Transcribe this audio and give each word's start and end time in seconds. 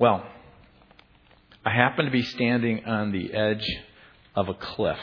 Well, 0.00 0.24
I 1.64 1.70
happened 1.70 2.06
to 2.06 2.12
be 2.12 2.22
standing 2.22 2.84
on 2.84 3.10
the 3.10 3.34
edge 3.34 3.68
of 4.36 4.48
a 4.48 4.54
cliff. 4.54 4.98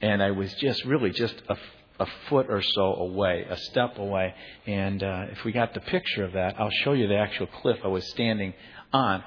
And 0.00 0.22
I 0.22 0.30
was 0.30 0.54
just 0.54 0.84
really 0.84 1.10
just 1.10 1.34
a, 1.48 1.56
a 1.98 2.06
foot 2.28 2.46
or 2.48 2.62
so 2.62 2.94
away, 2.94 3.44
a 3.50 3.56
step 3.56 3.98
away. 3.98 4.32
And 4.64 5.02
uh, 5.02 5.24
if 5.32 5.44
we 5.44 5.50
got 5.50 5.74
the 5.74 5.80
picture 5.80 6.22
of 6.22 6.34
that, 6.34 6.54
I'll 6.60 6.70
show 6.84 6.92
you 6.92 7.08
the 7.08 7.16
actual 7.16 7.48
cliff 7.48 7.78
I 7.82 7.88
was 7.88 8.08
standing 8.10 8.54
on. 8.92 9.24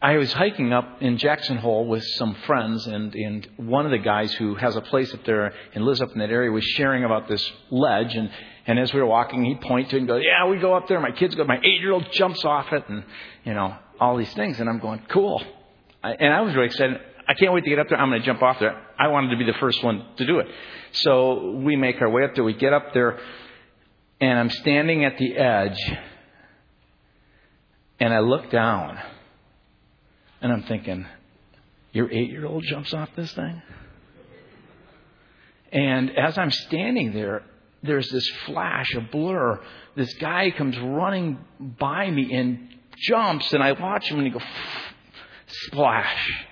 I 0.00 0.16
was 0.18 0.32
hiking 0.32 0.72
up 0.72 1.02
in 1.02 1.18
Jackson 1.18 1.56
Hole 1.56 1.88
with 1.88 2.04
some 2.16 2.36
friends, 2.46 2.86
and, 2.86 3.12
and 3.12 3.48
one 3.56 3.86
of 3.86 3.90
the 3.90 3.98
guys 3.98 4.32
who 4.34 4.54
has 4.54 4.76
a 4.76 4.82
place 4.82 5.12
up 5.12 5.24
there 5.24 5.52
and 5.74 5.84
lives 5.84 6.00
up 6.00 6.12
in 6.12 6.20
that 6.20 6.30
area 6.30 6.52
was 6.52 6.64
sharing 6.64 7.02
about 7.02 7.26
this 7.26 7.52
ledge. 7.70 8.14
And, 8.14 8.30
and 8.66 8.78
as 8.78 8.92
we 8.92 9.00
were 9.00 9.06
walking, 9.06 9.44
he'd 9.44 9.60
point 9.60 9.90
to 9.90 9.96
it 9.96 10.00
and 10.00 10.08
go, 10.08 10.16
Yeah, 10.16 10.48
we 10.48 10.58
go 10.58 10.74
up 10.74 10.88
there. 10.88 11.00
My 11.00 11.12
kids 11.12 11.34
go, 11.34 11.44
my 11.44 11.58
eight 11.58 11.80
year 11.80 11.92
old 11.92 12.10
jumps 12.12 12.44
off 12.44 12.72
it, 12.72 12.84
and, 12.88 13.04
you 13.44 13.54
know, 13.54 13.76
all 14.00 14.16
these 14.16 14.32
things. 14.34 14.60
And 14.60 14.68
I'm 14.68 14.78
going, 14.78 15.02
Cool. 15.08 15.42
And 16.02 16.32
I 16.32 16.40
was 16.40 16.54
really 16.54 16.66
excited. 16.66 17.00
I 17.28 17.34
can't 17.34 17.52
wait 17.52 17.64
to 17.64 17.70
get 17.70 17.78
up 17.78 17.88
there. 17.88 17.98
I'm 17.98 18.10
going 18.10 18.20
to 18.20 18.26
jump 18.26 18.42
off 18.42 18.60
there. 18.60 18.80
I 18.98 19.08
wanted 19.08 19.30
to 19.30 19.36
be 19.36 19.44
the 19.44 19.58
first 19.58 19.82
one 19.82 20.06
to 20.18 20.26
do 20.26 20.38
it. 20.38 20.46
So 20.92 21.52
we 21.52 21.74
make 21.74 22.00
our 22.00 22.08
way 22.08 22.24
up 22.24 22.34
there. 22.34 22.44
We 22.44 22.54
get 22.54 22.72
up 22.72 22.92
there, 22.94 23.18
and 24.20 24.38
I'm 24.38 24.50
standing 24.50 25.04
at 25.04 25.18
the 25.18 25.36
edge, 25.36 25.78
and 27.98 28.14
I 28.14 28.20
look 28.20 28.50
down 28.50 28.98
and 30.40 30.52
I'm 30.52 30.62
thinking, 30.64 31.06
your 31.92 32.10
eight 32.10 32.30
year 32.30 32.46
old 32.46 32.62
jumps 32.64 32.92
off 32.94 33.08
this 33.16 33.32
thing? 33.32 33.62
And 35.72 36.16
as 36.16 36.38
I'm 36.38 36.50
standing 36.50 37.12
there, 37.12 37.42
there's 37.82 38.08
this 38.10 38.28
flash, 38.46 38.94
a 38.94 39.00
blur. 39.00 39.60
This 39.94 40.12
guy 40.14 40.50
comes 40.50 40.78
running 40.78 41.38
by 41.60 42.10
me 42.10 42.34
and 42.34 42.74
jumps, 42.96 43.52
and 43.52 43.62
I 43.62 43.72
watch 43.72 44.10
him 44.10 44.18
and 44.18 44.26
he 44.26 44.32
goes, 44.32 44.42
splash. 45.46 46.46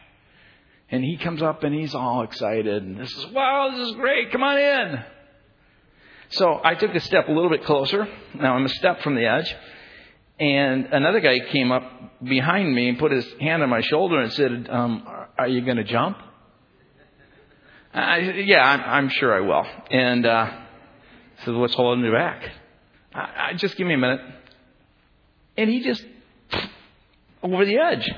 And 0.91 1.03
he 1.03 1.17
comes 1.17 1.43
up 1.43 1.65
and 1.65 1.75
he's 1.75 1.95
all 1.95 2.23
excited, 2.23 2.83
and 2.83 2.99
this 2.99 3.11
is 3.11 3.27
wow, 3.33 3.71
this 3.75 3.89
is 3.89 3.95
great, 3.97 4.31
come 4.31 4.43
on 4.43 4.59
in. 4.59 5.05
So 6.31 6.61
I 6.63 6.75
took 6.75 6.95
a 6.95 7.01
step 7.01 7.29
a 7.29 7.33
little 7.33 7.51
bit 7.51 7.65
closer. 7.65 8.09
Now 8.35 8.55
I'm 8.55 8.65
a 8.65 8.69
step 8.69 9.03
from 9.03 9.15
the 9.15 9.27
edge. 9.27 9.55
And 10.39 10.87
another 10.87 11.21
guy 11.21 11.39
came 11.51 11.71
up 11.71 11.85
behind 12.23 12.75
me 12.75 12.89
and 12.89 12.99
put 12.99 13.13
his 13.13 13.27
hand 13.41 13.63
on 13.63 13.69
my 13.69 13.83
shoulder 13.83 14.21
and 14.21 14.33
said, 14.33 14.69
um, 14.69 15.07
Are 15.39 15.47
you 15.47 15.65
going 15.65 15.77
to 15.77 15.85
jump? 15.85 16.19
I, 17.93 18.19
yeah, 18.19 18.61
I'm, 18.61 18.81
I'm, 18.81 19.09
sure 19.09 19.33
I 19.33 19.47
will. 19.47 19.65
And 19.93 20.27
uh, 20.27 20.64
said, 21.45 21.55
What's 21.55 21.75
holding 21.75 22.05
me 22.05 22.11
back? 22.11 22.51
I, 23.15 23.51
I, 23.51 23.53
just 23.55 23.77
give 23.77 23.87
me 23.87 23.95
a 23.95 23.99
minute. 23.99 24.21
And 25.57 25.71
he 25.71 25.83
just 25.83 26.05
over 27.43 27.65
the 27.65 27.79
edge. 27.79 28.09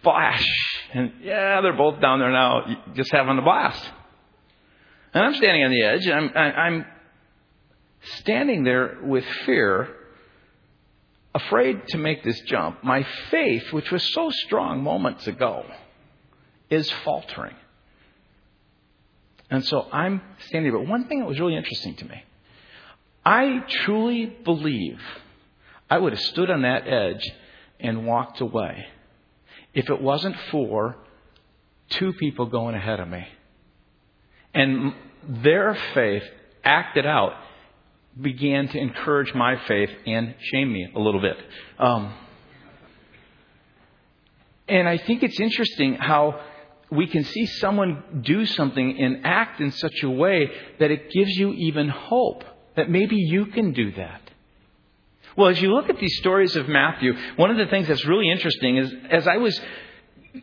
Splash. 0.00 0.46
And 0.92 1.12
yeah, 1.22 1.60
they're 1.60 1.76
both 1.76 2.00
down 2.00 2.18
there 2.18 2.32
now, 2.32 2.64
just 2.94 3.12
having 3.12 3.38
a 3.38 3.42
blast. 3.42 3.82
And 5.14 5.24
I'm 5.24 5.34
standing 5.34 5.64
on 5.64 5.70
the 5.70 5.82
edge, 5.82 6.06
and 6.06 6.14
I'm, 6.14 6.36
I'm 6.36 6.86
standing 8.18 8.64
there 8.64 8.98
with 9.02 9.24
fear 9.46 9.88
afraid 11.34 11.86
to 11.88 11.98
make 11.98 12.22
this 12.22 12.40
jump. 12.42 12.82
My 12.82 13.06
faith, 13.30 13.72
which 13.72 13.90
was 13.90 14.02
so 14.12 14.30
strong 14.30 14.82
moments 14.82 15.26
ago, 15.26 15.64
is 16.70 16.90
faltering. 17.04 17.54
And 19.50 19.64
so 19.64 19.86
I'm 19.92 20.20
standing 20.48 20.72
there. 20.72 20.80
But 20.80 20.88
one 20.88 21.08
thing 21.08 21.20
that 21.20 21.26
was 21.26 21.40
really 21.40 21.56
interesting 21.56 21.96
to 21.96 22.04
me 22.04 22.22
I 23.24 23.62
truly 23.84 24.26
believe 24.26 25.00
I 25.90 25.98
would 25.98 26.12
have 26.12 26.22
stood 26.22 26.50
on 26.50 26.62
that 26.62 26.86
edge 26.86 27.30
and 27.80 28.06
walked 28.06 28.40
away 28.40 28.86
if 29.74 29.90
it 29.90 30.00
wasn't 30.00 30.36
for 30.50 30.96
two 31.90 32.12
people 32.14 32.46
going 32.46 32.74
ahead 32.74 33.00
of 33.00 33.08
me. 33.08 33.26
And 34.54 34.94
their 35.28 35.76
faith 35.94 36.24
acted 36.64 37.06
out 37.06 37.32
began 38.20 38.68
to 38.68 38.78
encourage 38.78 39.32
my 39.34 39.56
faith 39.66 39.90
and 40.06 40.34
shame 40.40 40.72
me 40.72 40.88
a 40.94 40.98
little 40.98 41.20
bit. 41.20 41.36
Um, 41.78 42.12
and 44.68 44.88
I 44.88 44.98
think 44.98 45.22
it's 45.22 45.38
interesting 45.38 45.94
how 45.94 46.40
we 46.90 47.06
can 47.06 47.24
see 47.24 47.46
someone 47.46 48.22
do 48.22 48.46
something 48.46 48.98
and 48.98 49.24
act 49.24 49.60
in 49.60 49.72
such 49.72 50.02
a 50.02 50.10
way 50.10 50.50
that 50.78 50.90
it 50.90 51.10
gives 51.10 51.36
you 51.36 51.52
even 51.52 51.88
hope 51.88 52.44
that 52.76 52.90
maybe 52.90 53.16
you 53.16 53.46
can 53.46 53.72
do 53.72 53.92
that. 53.92 54.22
Well, 55.36 55.48
as 55.48 55.60
you 55.60 55.72
look 55.72 55.88
at 55.88 55.98
these 55.98 56.16
stories 56.18 56.56
of 56.56 56.68
Matthew, 56.68 57.14
one 57.36 57.50
of 57.50 57.58
the 57.58 57.66
things 57.66 57.88
that's 57.88 58.04
really 58.06 58.30
interesting 58.30 58.76
is 58.78 58.92
as 59.10 59.28
I 59.28 59.36
was 59.36 59.60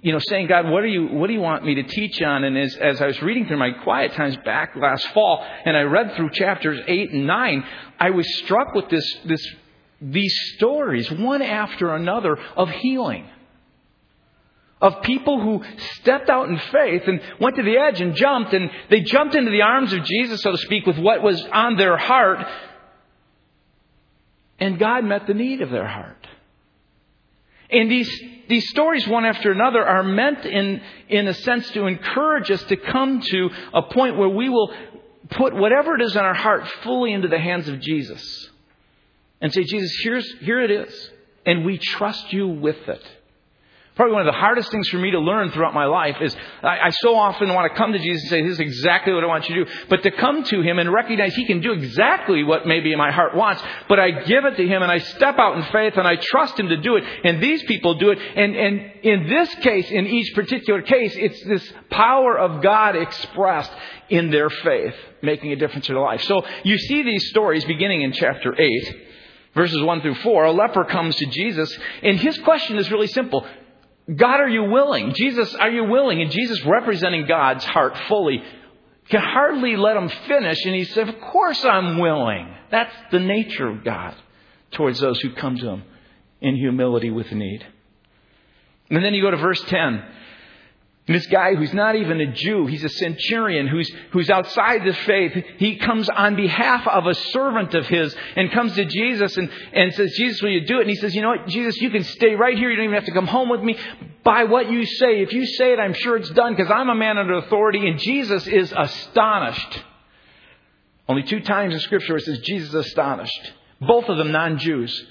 you 0.02 0.12
know, 0.12 0.20
saying, 0.20 0.48
God, 0.48 0.70
what 0.70 0.82
do 0.82 0.88
you, 0.88 1.08
what 1.08 1.28
do 1.28 1.34
you 1.34 1.42
want 1.42 1.64
me 1.64 1.76
to 1.76 1.84
teach 1.84 2.22
on? 2.22 2.44
And 2.44 2.58
as, 2.58 2.76
as 2.76 3.02
I 3.02 3.08
was 3.08 3.22
reading 3.22 3.46
through 3.46 3.58
my 3.58 3.72
quiet 3.84 4.14
times 4.14 4.36
back 4.38 4.76
last 4.76 5.08
fall, 5.10 5.46
and 5.66 5.78
I 5.78 5.82
read 5.82 6.16
through 6.16 6.32
chapters 6.32 6.80
eight 6.88 7.12
and 7.12 7.28
nine, 7.28 7.64
I 8.00 8.10
was 8.10 8.26
struck 8.40 8.74
with 8.74 8.90
this, 8.90 9.18
this, 9.26 9.46
these 10.02 10.36
stories, 10.56 11.10
one 11.12 11.42
after 11.42 11.94
another, 11.94 12.38
of 12.58 12.70
healing. 12.70 13.28
Of 14.82 15.02
people 15.04 15.42
who 15.42 15.64
stepped 16.02 16.30
out 16.30 16.50
in 16.50 16.60
faith 16.60 17.04
and 17.08 17.22
went 17.40 17.56
to 17.56 17.64
the 17.64 17.78
edge 17.78 18.02
and 18.02 18.14
jumped, 18.14 18.54
and 18.54 18.70
they 18.90 19.02
jumped 19.02 19.34
into 19.34 19.50
the 19.50 19.62
arms 19.62 19.94
of 19.94 20.04
Jesus, 20.04 20.42
so 20.42 20.52
to 20.52 20.58
speak, 20.58 20.86
with 20.86 20.98
what 20.98 21.24
was 21.24 21.42
on 21.52 21.78
their 21.78 21.98
heart, 21.98 22.46
and 24.60 24.78
God 24.78 25.04
met 25.06 25.28
the 25.28 25.34
need 25.34 25.62
of 25.62 25.70
their 25.70 25.88
heart. 25.88 26.28
And 27.70 27.90
these, 27.90 28.10
these 28.48 28.70
stories, 28.70 29.08
one 29.08 29.26
after 29.26 29.52
another, 29.52 29.84
are 29.84 30.04
meant 30.04 30.46
in, 30.46 30.82
in 31.10 31.28
a 31.28 31.34
sense 31.34 31.70
to 31.72 31.88
encourage 31.88 32.52
us 32.52 32.64
to 32.66 32.78
come 32.78 33.22
to 33.22 33.50
a 33.74 33.82
point 33.84 34.18
where 34.18 34.30
we 34.30 34.50
will 34.50 34.74
put 35.32 35.56
whatever 35.56 35.96
it 35.96 36.02
is 36.02 36.16
in 36.16 36.22
our 36.22 36.36
heart 36.36 36.68
fully 36.84 37.12
into 37.12 37.28
the 37.28 37.40
hands 37.40 37.68
of 37.68 37.80
Jesus. 37.80 38.50
And 39.42 39.54
say, 39.54 39.64
Jesus, 39.64 39.92
here's, 40.04 40.32
here 40.42 40.62
it 40.62 40.72
is. 40.72 41.12
And 41.46 41.66
we 41.66 41.78
trust 41.78 42.32
you 42.32 42.48
with 42.48 42.88
it. 42.88 43.04
Probably 43.96 44.12
one 44.12 44.28
of 44.28 44.34
the 44.34 44.38
hardest 44.38 44.72
things 44.72 44.90
for 44.90 44.98
me 44.98 45.12
to 45.12 45.20
learn 45.20 45.52
throughout 45.52 45.74
my 45.74 45.86
life 45.86 46.18
is 46.20 46.36
I, 46.62 46.80
I, 46.80 46.90
so 46.90 47.16
often 47.16 47.54
want 47.54 47.72
to 47.72 47.78
come 47.78 47.94
to 47.94 48.00
Jesus 48.00 48.24
and 48.24 48.30
say, 48.30 48.42
This 48.42 48.54
is 48.54 48.60
exactly 48.60 49.14
what 49.14 49.24
I 49.24 49.28
want 49.28 49.48
you 49.48 49.56
to 49.56 49.66
do. 49.66 49.72
But 49.90 50.04
to 50.04 50.12
come 50.12 50.44
to 50.44 50.62
Him 50.62 50.80
and 50.80 50.92
recognize 50.92 51.34
He 51.34 51.46
can 51.46 51.62
do 51.62 51.72
exactly 51.72 52.44
what 52.44 52.68
maybe 52.68 52.94
my 52.98 53.12
heart 53.12 53.36
wants, 53.36 53.64
but 53.88 53.98
I 53.98 54.12
give 54.12 54.44
it 54.44 54.58
to 54.58 54.68
Him 54.68 54.84
and 54.84 54.92
I 54.92 54.98
step 54.98 55.40
out 55.40 55.56
in 55.56 55.64
faith 55.72 55.94
and 55.96 56.06
I 56.06 56.18
trust 56.18 56.60
Him 56.60 56.68
to 56.68 56.78
do 56.78 56.98
it. 56.98 57.06
And 57.24 57.42
these 57.42 57.64
people 57.64 57.94
do 57.94 58.10
it. 58.10 58.20
And, 58.20 58.54
and 58.54 58.82
in 59.02 59.30
this 59.30 59.56
case, 59.56 59.90
in 59.90 60.08
each 60.08 60.36
particular 60.36 60.82
case, 60.82 61.16
it's 61.16 61.42
this 61.46 61.74
power 61.90 62.38
of 62.38 62.62
God 62.62 62.98
expressed 62.98 63.72
in 64.10 64.30
their 64.30 64.50
faith, 64.50 64.96
making 65.22 65.54
a 65.54 65.56
difference 65.56 65.88
in 65.88 65.96
their 65.96 66.04
life. 66.04 66.22
So 66.24 66.46
you 66.64 66.78
see 66.78 67.04
these 67.04 67.30
stories 67.30 67.64
beginning 67.64 68.02
in 68.02 68.12
chapter 68.12 68.54
8 68.60 69.04
verses 69.56 69.82
1 69.82 70.02
through 70.02 70.16
4, 70.16 70.44
a 70.44 70.52
leper 70.52 70.84
comes 70.84 71.16
to 71.16 71.26
Jesus, 71.28 71.74
and 72.04 72.20
his 72.20 72.38
question 72.40 72.78
is 72.78 72.92
really 72.92 73.08
simple. 73.08 73.48
God, 74.14 74.40
are 74.40 74.50
you 74.50 74.64
willing? 74.66 75.14
Jesus, 75.16 75.54
are 75.56 75.70
you 75.70 75.86
willing? 75.86 76.22
And 76.22 76.30
Jesus, 76.30 76.64
representing 76.66 77.26
God's 77.26 77.66
heart 77.66 77.98
fully, 78.08 78.44
can 79.10 79.22
hardly 79.22 79.76
let 79.76 79.98
him 79.98 80.10
finish. 80.28 80.64
And 80.66 80.76
he 80.76 80.84
said, 80.84 81.10
Of 81.10 81.20
course 81.20 81.64
I'm 81.66 81.98
willing. 81.98 82.54
That's 82.70 82.94
the 83.12 83.20
nature 83.20 83.68
of 83.68 83.84
God 83.84 84.16
towards 84.72 85.00
those 85.00 85.20
who 85.22 85.34
come 85.34 85.58
to 85.58 85.68
him 85.68 85.84
in 86.42 86.56
humility 86.56 87.10
with 87.10 87.32
need. 87.32 87.66
And 88.90 89.04
then 89.04 89.14
you 89.14 89.24
go 89.24 89.32
to 89.32 89.38
verse 89.38 89.62
10. 89.62 90.04
This 91.08 91.28
guy 91.28 91.54
who's 91.54 91.74
not 91.74 91.96
even 91.96 92.20
a 92.20 92.34
Jew, 92.34 92.66
he's 92.66 92.84
a 92.84 92.90
centurion 92.90 93.68
who's, 93.68 93.92
who's 94.10 94.28
outside 94.32 94.84
the 94.84 94.94
faith. 94.94 95.34
He 95.58 95.76
comes 95.76 96.10
on 96.10 96.36
behalf 96.36 96.88
of 96.88 97.06
a 97.06 97.14
servant 97.14 97.76
of 97.76 97.88
his 97.88 98.16
and 98.36 98.52
comes 98.52 98.74
to 98.74 98.86
Jesus 98.86 99.38
and, 99.38 99.52
and 99.72 99.94
says, 99.94 100.16
Jesus, 100.18 100.42
will 100.42 100.50
you 100.50 100.66
do 100.66 100.80
it? 100.80 100.82
And 100.82 100.90
he 100.90 100.96
says, 100.96 101.14
you 101.14 101.22
know 101.22 101.30
what, 101.30 101.48
Jesus, 101.48 101.80
you 101.80 101.92
can 101.92 102.04
stay 102.04 102.34
right 102.34 102.58
here. 102.58 102.72
You 102.72 102.78
don't 102.78 102.86
even 102.86 102.96
have 102.96 103.06
to 103.06 103.12
come 103.12 103.28
home 103.28 103.50
with 103.50 103.62
me. 103.62 103.78
By 104.24 104.46
what 104.46 104.72
you 104.72 104.84
say, 104.84 105.22
if 105.22 105.32
you 105.32 105.46
say 105.46 105.74
it, 105.74 105.80
I'm 105.80 105.94
sure 105.94 106.18
it's 106.18 106.32
done 106.32 106.56
because 106.56 106.72
I'm 106.72 106.90
a 106.90 106.96
man 106.96 107.20
under 107.20 107.36
authority. 107.36 107.88
And 107.88 108.00
Jesus 108.00 108.48
is 108.48 108.74
astonished. 108.76 109.84
Only 111.08 111.22
two 111.22 111.42
times 111.42 111.76
in 111.76 111.82
Scripture 111.82 112.18
it 112.18 112.26
says 112.26 112.40
Jesus 112.40 112.70
is 112.70 112.76
astonished. 112.88 113.54
Both 113.80 114.10
of 114.10 114.18
them 114.18 114.32
non 114.32 114.58
Jews. 114.58 115.06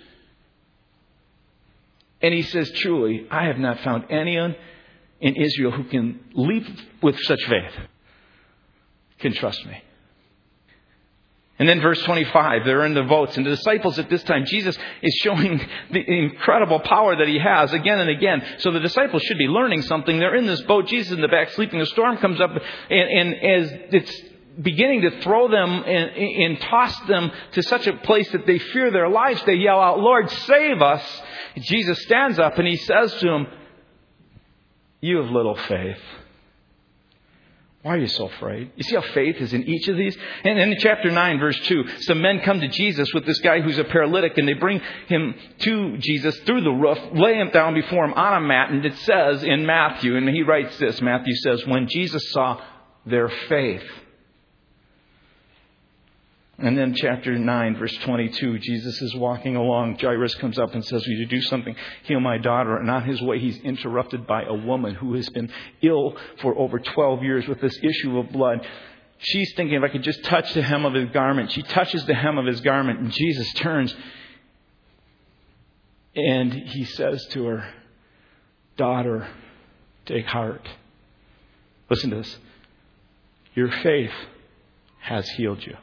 And 2.20 2.34
he 2.34 2.42
says, 2.42 2.69
truly, 2.72 3.28
I 3.30 3.44
have 3.44 3.58
not 3.58 3.78
found 3.80 4.06
anyone 4.10 4.56
in 5.20 5.37
Israel 5.37 5.70
who 5.72 5.84
can 5.84 6.20
leap 6.34 6.66
with 7.02 7.19
such 7.20 7.43
faith 7.44 7.72
can 9.19 9.32
trust 9.32 9.64
me. 9.66 9.82
And 11.56 11.69
then 11.69 11.81
verse 11.81 12.02
25, 12.02 12.64
they're 12.64 12.84
in 12.84 12.94
the 12.94 13.05
boats, 13.05 13.37
and 13.37 13.46
the 13.46 13.50
disciples 13.50 13.96
at 14.00 14.11
this 14.11 14.25
time, 14.25 14.44
Jesus 14.44 14.76
is 15.02 15.14
showing 15.22 15.61
the 15.93 16.00
incredible 16.00 16.81
power 16.81 17.14
that 17.14 17.28
he 17.28 17.38
has 17.38 17.72
again 17.72 18.00
and 18.00 18.11
again. 18.11 18.43
So 18.58 18.72
the 18.72 18.81
disciples 18.81 19.22
should 19.22 19.38
be 19.38 19.46
learning 19.46 19.82
something. 19.82 20.19
They're 20.19 20.34
in 20.34 20.46
this 20.46 20.62
boat, 20.62 20.88
Jesus 20.88 21.12
in 21.12 21.20
the 21.20 21.28
back 21.28 21.50
sleeping, 21.50 21.81
a 21.81 21.87
storm 21.87 22.17
comes 22.17 22.40
up, 22.40 22.50
and, 22.50 22.60
and 22.90 23.34
as 23.34 23.70
it's 23.93 24.22
beginning 24.60 25.02
to 25.02 25.20
throw 25.20 25.49
them 25.49 25.84
and, 25.84 26.10
and, 26.17 26.60
toss 26.60 26.99
them 27.06 27.31
to 27.52 27.62
such 27.62 27.87
a 27.88 27.96
place 27.99 28.31
that 28.31 28.46
they 28.46 28.58
fear 28.58 28.90
their 28.90 29.08
lives. 29.08 29.43
They 29.44 29.55
yell 29.55 29.81
out, 29.81 29.99
Lord, 29.99 30.31
save 30.31 30.81
us. 30.81 31.22
Jesus 31.58 32.00
stands 32.02 32.38
up 32.38 32.56
and 32.58 32.69
he 32.69 32.76
says 32.76 33.12
to 33.14 33.26
them, 33.26 33.46
You 35.04 35.18
have 35.18 35.30
little 35.30 35.54
faith. 35.54 36.00
Why 37.82 37.96
are 37.96 37.98
you 37.98 38.06
so 38.06 38.24
afraid? 38.24 38.72
You 38.74 38.84
see 38.84 38.94
how 38.94 39.02
faith 39.02 39.36
is 39.36 39.52
in 39.52 39.64
each 39.64 39.86
of 39.88 39.98
these? 39.98 40.16
And 40.44 40.58
in 40.58 40.74
chapter 40.78 41.10
9, 41.10 41.38
verse 41.38 41.60
2, 41.66 41.84
some 42.00 42.22
men 42.22 42.40
come 42.40 42.58
to 42.60 42.68
Jesus 42.68 43.12
with 43.12 43.26
this 43.26 43.38
guy 43.40 43.60
who's 43.60 43.76
a 43.76 43.84
paralytic, 43.84 44.38
and 44.38 44.48
they 44.48 44.54
bring 44.54 44.80
him 45.08 45.34
to 45.58 45.98
Jesus 45.98 46.34
through 46.46 46.62
the 46.62 46.70
roof, 46.70 46.98
lay 47.12 47.34
him 47.34 47.50
down 47.50 47.74
before 47.74 48.06
him 48.06 48.14
on 48.14 48.42
a 48.42 48.46
mat, 48.46 48.70
and 48.70 48.82
it 48.82 48.96
says 49.00 49.44
in 49.44 49.66
Matthew, 49.66 50.16
and 50.16 50.26
he 50.30 50.42
writes 50.42 50.78
this 50.78 51.02
Matthew 51.02 51.34
says, 51.34 51.66
When 51.66 51.86
Jesus 51.86 52.30
saw 52.30 52.62
their 53.04 53.28
faith, 53.28 53.84
and 56.58 56.78
then 56.78 56.94
chapter 56.94 57.36
9, 57.36 57.76
verse 57.76 57.96
22, 58.04 58.58
Jesus 58.60 59.02
is 59.02 59.14
walking 59.16 59.56
along. 59.56 59.98
Jairus 59.98 60.34
comes 60.36 60.58
up 60.58 60.74
and 60.74 60.84
says, 60.84 61.04
Will 61.06 61.14
you 61.14 61.26
do 61.26 61.42
something? 61.42 61.74
Heal 62.04 62.20
my 62.20 62.38
daughter. 62.38 62.76
And 62.76 62.90
on 62.90 63.04
his 63.04 63.20
way, 63.20 63.40
he's 63.40 63.58
interrupted 63.58 64.26
by 64.26 64.44
a 64.44 64.54
woman 64.54 64.94
who 64.94 65.14
has 65.14 65.28
been 65.30 65.50
ill 65.82 66.16
for 66.40 66.56
over 66.56 66.78
12 66.78 67.22
years 67.24 67.48
with 67.48 67.60
this 67.60 67.76
issue 67.82 68.18
of 68.18 68.30
blood. 68.30 68.66
She's 69.18 69.52
thinking, 69.54 69.76
if 69.76 69.82
I 69.82 69.88
could 69.88 70.02
just 70.02 70.22
touch 70.24 70.54
the 70.54 70.62
hem 70.62 70.84
of 70.84 70.94
his 70.94 71.10
garment. 71.10 71.50
She 71.50 71.62
touches 71.62 72.04
the 72.06 72.14
hem 72.14 72.38
of 72.38 72.46
his 72.46 72.60
garment, 72.60 73.00
and 73.00 73.10
Jesus 73.10 73.52
turns 73.54 73.94
and 76.16 76.52
he 76.52 76.84
says 76.84 77.24
to 77.30 77.44
her, 77.46 77.68
Daughter, 78.76 79.28
take 80.06 80.26
heart. 80.26 80.68
Listen 81.90 82.10
to 82.10 82.16
this. 82.16 82.38
Your 83.54 83.70
faith 83.70 84.12
has 85.00 85.28
healed 85.30 85.64
you. 85.64 85.76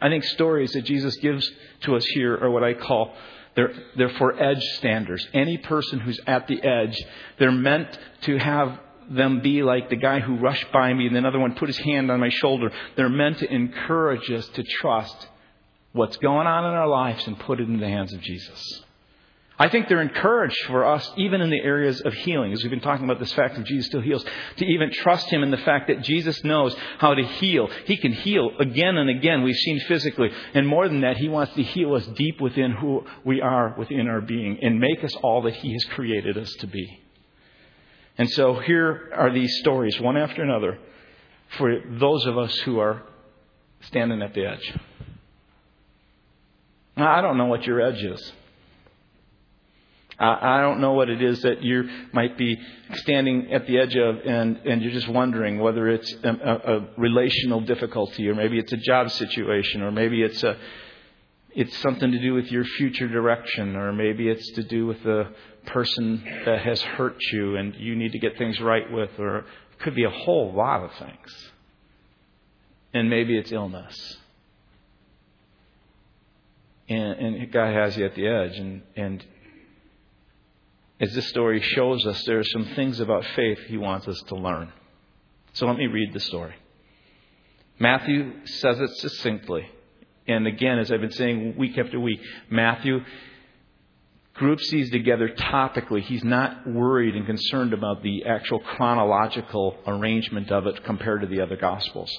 I 0.00 0.08
think 0.08 0.24
stories 0.24 0.72
that 0.72 0.82
Jesus 0.82 1.16
gives 1.16 1.50
to 1.82 1.96
us 1.96 2.04
here 2.06 2.36
are 2.36 2.50
what 2.50 2.64
I 2.64 2.74
call 2.74 3.14
they're, 3.58 3.72
they're 3.96 4.10
for 4.10 4.40
edge 4.40 4.62
standers. 4.76 5.26
Any 5.34 5.56
person 5.58 5.98
who's 5.98 6.20
at 6.28 6.46
the 6.46 6.62
edge, 6.62 6.96
they're 7.40 7.50
meant 7.50 7.88
to 8.22 8.38
have 8.38 8.78
them 9.10 9.40
be 9.40 9.64
like 9.64 9.90
the 9.90 9.96
guy 9.96 10.20
who 10.20 10.36
rushed 10.36 10.70
by 10.70 10.92
me 10.94 11.08
and 11.08 11.16
another 11.16 11.40
one 11.40 11.56
put 11.56 11.68
his 11.68 11.78
hand 11.78 12.08
on 12.08 12.20
my 12.20 12.28
shoulder. 12.28 12.70
They're 12.94 13.08
meant 13.08 13.38
to 13.38 13.52
encourage 13.52 14.30
us 14.30 14.46
to 14.50 14.62
trust 14.62 15.26
what's 15.92 16.16
going 16.18 16.46
on 16.46 16.66
in 16.66 16.70
our 16.70 16.86
lives 16.86 17.26
and 17.26 17.36
put 17.36 17.58
it 17.58 17.68
in 17.68 17.80
the 17.80 17.88
hands 17.88 18.12
of 18.12 18.20
Jesus. 18.20 18.84
I 19.60 19.68
think 19.68 19.88
they're 19.88 20.00
encouraged 20.00 20.66
for 20.66 20.86
us, 20.86 21.10
even 21.16 21.40
in 21.40 21.50
the 21.50 21.60
areas 21.60 22.00
of 22.02 22.12
healing, 22.12 22.52
as 22.52 22.62
we've 22.62 22.70
been 22.70 22.80
talking 22.80 23.04
about 23.04 23.18
this 23.18 23.32
fact 23.32 23.56
that 23.56 23.66
Jesus 23.66 23.86
still 23.86 24.00
heals, 24.00 24.24
to 24.56 24.64
even 24.64 24.92
trust 24.92 25.28
Him 25.30 25.42
in 25.42 25.50
the 25.50 25.56
fact 25.56 25.88
that 25.88 26.02
Jesus 26.02 26.44
knows 26.44 26.76
how 26.98 27.14
to 27.14 27.24
heal. 27.24 27.68
He 27.84 27.96
can 27.96 28.12
heal 28.12 28.52
again 28.60 28.96
and 28.96 29.10
again, 29.10 29.42
we've 29.42 29.56
seen 29.56 29.80
physically. 29.80 30.30
And 30.54 30.66
more 30.66 30.88
than 30.88 31.00
that, 31.00 31.16
He 31.16 31.28
wants 31.28 31.54
to 31.54 31.62
heal 31.64 31.94
us 31.94 32.06
deep 32.06 32.40
within 32.40 32.70
who 32.70 33.04
we 33.24 33.40
are 33.40 33.74
within 33.76 34.06
our 34.06 34.20
being 34.20 34.58
and 34.62 34.78
make 34.78 35.02
us 35.02 35.14
all 35.16 35.42
that 35.42 35.54
He 35.54 35.72
has 35.72 35.84
created 35.86 36.38
us 36.38 36.52
to 36.60 36.68
be. 36.68 37.00
And 38.16 38.30
so 38.30 38.54
here 38.54 39.10
are 39.16 39.32
these 39.32 39.58
stories, 39.58 40.00
one 40.00 40.16
after 40.16 40.42
another, 40.42 40.78
for 41.56 41.80
those 41.98 42.26
of 42.26 42.38
us 42.38 42.54
who 42.60 42.78
are 42.78 43.02
standing 43.80 44.22
at 44.22 44.34
the 44.34 44.44
edge. 44.44 44.74
Now, 46.96 47.16
I 47.16 47.22
don't 47.22 47.38
know 47.38 47.46
what 47.46 47.64
your 47.64 47.80
edge 47.80 48.02
is. 48.04 48.32
I 50.20 50.60
don't 50.62 50.80
know 50.80 50.94
what 50.94 51.08
it 51.08 51.22
is 51.22 51.42
that 51.42 51.62
you 51.62 51.88
might 52.12 52.36
be 52.36 52.58
standing 52.94 53.52
at 53.52 53.68
the 53.68 53.78
edge 53.78 53.94
of, 53.96 54.16
and, 54.26 54.56
and 54.66 54.82
you're 54.82 54.92
just 54.92 55.08
wondering 55.08 55.60
whether 55.60 55.88
it's 55.88 56.12
a, 56.24 56.28
a, 56.28 56.76
a 56.76 56.88
relational 56.96 57.60
difficulty, 57.60 58.28
or 58.28 58.34
maybe 58.34 58.58
it's 58.58 58.72
a 58.72 58.78
job 58.78 59.10
situation, 59.12 59.80
or 59.82 59.92
maybe 59.92 60.22
it's 60.22 60.42
a 60.42 60.56
it's 61.54 61.76
something 61.78 62.12
to 62.12 62.18
do 62.20 62.34
with 62.34 62.50
your 62.52 62.64
future 62.64 63.08
direction, 63.08 63.74
or 63.74 63.92
maybe 63.92 64.28
it's 64.28 64.48
to 64.52 64.62
do 64.62 64.86
with 64.86 65.02
the 65.02 65.28
person 65.66 66.22
that 66.44 66.60
has 66.60 66.80
hurt 66.80 67.16
you 67.32 67.56
and 67.56 67.74
you 67.76 67.96
need 67.96 68.12
to 68.12 68.18
get 68.18 68.36
things 68.38 68.60
right 68.60 68.90
with, 68.92 69.10
or 69.18 69.38
it 69.38 69.44
could 69.80 69.94
be 69.94 70.04
a 70.04 70.10
whole 70.10 70.52
lot 70.52 70.84
of 70.84 70.92
things. 70.94 71.50
And 72.94 73.10
maybe 73.10 73.36
it's 73.36 73.50
illness. 73.50 74.18
And, 76.88 77.18
and 77.36 77.52
God 77.52 77.74
has 77.74 77.96
you 77.96 78.06
at 78.06 78.14
the 78.14 78.26
edge, 78.26 78.56
and, 78.56 78.82
and 78.96 79.26
as 81.00 81.12
this 81.12 81.28
story 81.28 81.60
shows 81.60 82.06
us, 82.06 82.22
there 82.24 82.38
are 82.38 82.44
some 82.44 82.64
things 82.74 83.00
about 83.00 83.24
faith 83.36 83.58
he 83.66 83.76
wants 83.76 84.08
us 84.08 84.20
to 84.28 84.34
learn. 84.34 84.72
So 85.52 85.66
let 85.66 85.76
me 85.76 85.86
read 85.86 86.12
the 86.12 86.20
story. 86.20 86.54
Matthew 87.78 88.44
says 88.44 88.80
it 88.80 88.90
succinctly. 88.96 89.68
And 90.26 90.46
again, 90.46 90.78
as 90.78 90.90
I've 90.90 91.00
been 91.00 91.12
saying 91.12 91.56
week 91.56 91.78
after 91.78 91.98
week, 91.98 92.20
Matthew 92.50 93.00
groups 94.34 94.70
these 94.70 94.90
together 94.90 95.28
topically. 95.28 96.02
He's 96.02 96.24
not 96.24 96.66
worried 96.66 97.14
and 97.14 97.26
concerned 97.26 97.72
about 97.72 98.02
the 98.02 98.24
actual 98.24 98.60
chronological 98.60 99.76
arrangement 99.86 100.50
of 100.50 100.66
it 100.66 100.84
compared 100.84 101.22
to 101.22 101.26
the 101.26 101.40
other 101.40 101.56
Gospels. 101.56 102.10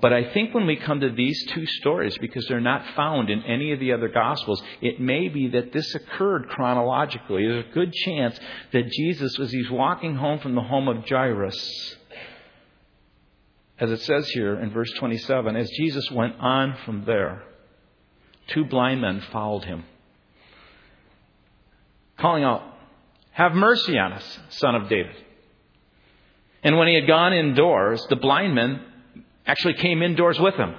But 0.00 0.12
I 0.12 0.32
think 0.32 0.54
when 0.54 0.66
we 0.66 0.76
come 0.76 1.00
to 1.00 1.10
these 1.10 1.44
two 1.46 1.66
stories, 1.66 2.16
because 2.18 2.46
they're 2.46 2.60
not 2.60 2.84
found 2.94 3.30
in 3.30 3.42
any 3.42 3.72
of 3.72 3.80
the 3.80 3.92
other 3.92 4.08
Gospels, 4.08 4.62
it 4.80 5.00
may 5.00 5.28
be 5.28 5.48
that 5.48 5.72
this 5.72 5.92
occurred 5.94 6.48
chronologically. 6.48 7.46
There's 7.46 7.64
a 7.64 7.74
good 7.74 7.92
chance 7.92 8.38
that 8.72 8.90
Jesus, 8.92 9.38
as 9.40 9.50
he's 9.50 9.70
walking 9.70 10.14
home 10.14 10.38
from 10.38 10.54
the 10.54 10.62
home 10.62 10.86
of 10.86 11.08
Jairus, 11.08 11.96
as 13.80 13.90
it 13.90 14.00
says 14.02 14.28
here 14.28 14.58
in 14.60 14.70
verse 14.70 14.90
27, 14.98 15.56
as 15.56 15.68
Jesus 15.70 16.08
went 16.10 16.36
on 16.38 16.76
from 16.84 17.04
there, 17.04 17.42
two 18.48 18.64
blind 18.64 19.00
men 19.00 19.20
followed 19.32 19.64
him, 19.64 19.84
calling 22.18 22.44
out, 22.44 22.62
Have 23.32 23.52
mercy 23.52 23.98
on 23.98 24.12
us, 24.12 24.38
son 24.50 24.76
of 24.76 24.88
David. 24.88 25.16
And 26.62 26.76
when 26.76 26.88
he 26.88 26.94
had 26.94 27.06
gone 27.06 27.32
indoors, 27.32 28.04
the 28.10 28.16
blind 28.16 28.54
men 28.54 28.80
actually 29.48 29.74
came 29.74 30.02
indoors 30.02 30.38
with 30.38 30.54
him. 30.54 30.76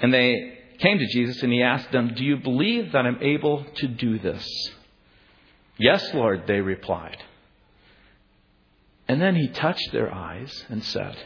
And 0.00 0.14
they 0.14 0.58
came 0.78 0.98
to 0.98 1.06
Jesus 1.06 1.42
and 1.42 1.52
he 1.52 1.62
asked 1.62 1.90
them, 1.90 2.14
Do 2.14 2.22
you 2.22 2.36
believe 2.36 2.92
that 2.92 3.04
I'm 3.06 3.20
able 3.22 3.64
to 3.76 3.88
do 3.88 4.18
this? 4.18 4.46
Yes, 5.78 6.14
Lord, 6.14 6.46
they 6.46 6.60
replied. 6.60 7.16
And 9.08 9.20
then 9.20 9.34
he 9.34 9.48
touched 9.48 9.90
their 9.90 10.12
eyes 10.12 10.64
and 10.68 10.84
said, 10.84 11.16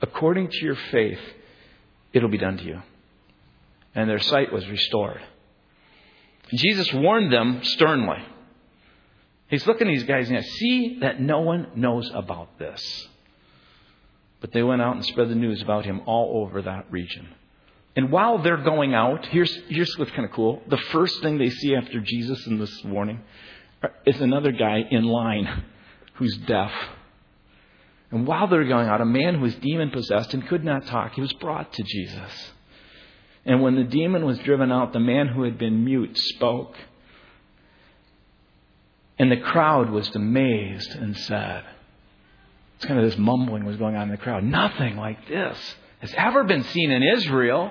According 0.00 0.48
to 0.48 0.64
your 0.64 0.76
faith, 0.90 1.20
it'll 2.12 2.30
be 2.30 2.38
done 2.38 2.56
to 2.56 2.64
you. 2.64 2.82
And 3.94 4.08
their 4.08 4.20
sight 4.20 4.52
was 4.52 4.66
restored. 4.66 5.20
Jesus 6.52 6.92
warned 6.92 7.32
them 7.32 7.60
sternly. 7.62 8.24
He's 9.48 9.66
looking 9.66 9.88
at 9.88 9.90
these 9.90 10.04
guys 10.04 10.28
and 10.28 10.38
I 10.38 10.42
see 10.42 10.98
that 11.00 11.20
no 11.20 11.40
one 11.40 11.68
knows 11.74 12.10
about 12.14 12.58
this. 12.58 13.08
But 14.40 14.52
they 14.52 14.62
went 14.62 14.82
out 14.82 14.96
and 14.96 15.04
spread 15.04 15.28
the 15.28 15.34
news 15.34 15.62
about 15.62 15.84
him 15.84 16.00
all 16.06 16.42
over 16.44 16.62
that 16.62 16.90
region. 16.90 17.28
And 17.96 18.10
while 18.10 18.38
they're 18.38 18.56
going 18.56 18.94
out, 18.94 19.26
here's, 19.26 19.54
here's 19.68 19.96
what's 19.98 20.12
kind 20.12 20.24
of 20.24 20.32
cool. 20.32 20.62
The 20.68 20.78
first 20.78 21.20
thing 21.22 21.38
they 21.38 21.50
see 21.50 21.74
after 21.74 22.00
Jesus 22.00 22.46
in 22.46 22.58
this 22.58 22.84
warning 22.84 23.20
is 24.06 24.20
another 24.20 24.52
guy 24.52 24.84
in 24.90 25.04
line 25.04 25.64
who's 26.14 26.36
deaf. 26.46 26.72
And 28.10 28.26
while 28.26 28.46
they're 28.46 28.64
going 28.64 28.88
out, 28.88 29.00
a 29.00 29.06
man 29.06 29.36
who 29.36 29.42
was 29.42 29.54
demon 29.56 29.90
possessed 29.90 30.34
and 30.34 30.46
could 30.46 30.64
not 30.64 30.86
talk, 30.86 31.14
he 31.14 31.20
was 31.20 31.32
brought 31.34 31.72
to 31.74 31.82
Jesus. 31.82 32.52
And 33.44 33.62
when 33.62 33.74
the 33.74 33.84
demon 33.84 34.24
was 34.24 34.38
driven 34.38 34.70
out, 34.70 34.92
the 34.92 35.00
man 35.00 35.28
who 35.28 35.42
had 35.42 35.58
been 35.58 35.84
mute 35.84 36.16
spoke. 36.16 36.76
And 39.18 39.30
the 39.30 39.36
crowd 39.36 39.90
was 39.90 40.14
amazed 40.14 40.94
and 40.94 41.16
said, 41.16 41.64
it's 42.80 42.86
kind 42.86 42.98
of 42.98 43.04
this 43.04 43.18
mumbling 43.18 43.66
was 43.66 43.76
going 43.76 43.94
on 43.94 44.04
in 44.04 44.08
the 44.08 44.16
crowd. 44.16 44.42
Nothing 44.42 44.96
like 44.96 45.28
this 45.28 45.58
has 45.98 46.14
ever 46.16 46.44
been 46.44 46.64
seen 46.64 46.90
in 46.90 47.02
Israel. 47.02 47.70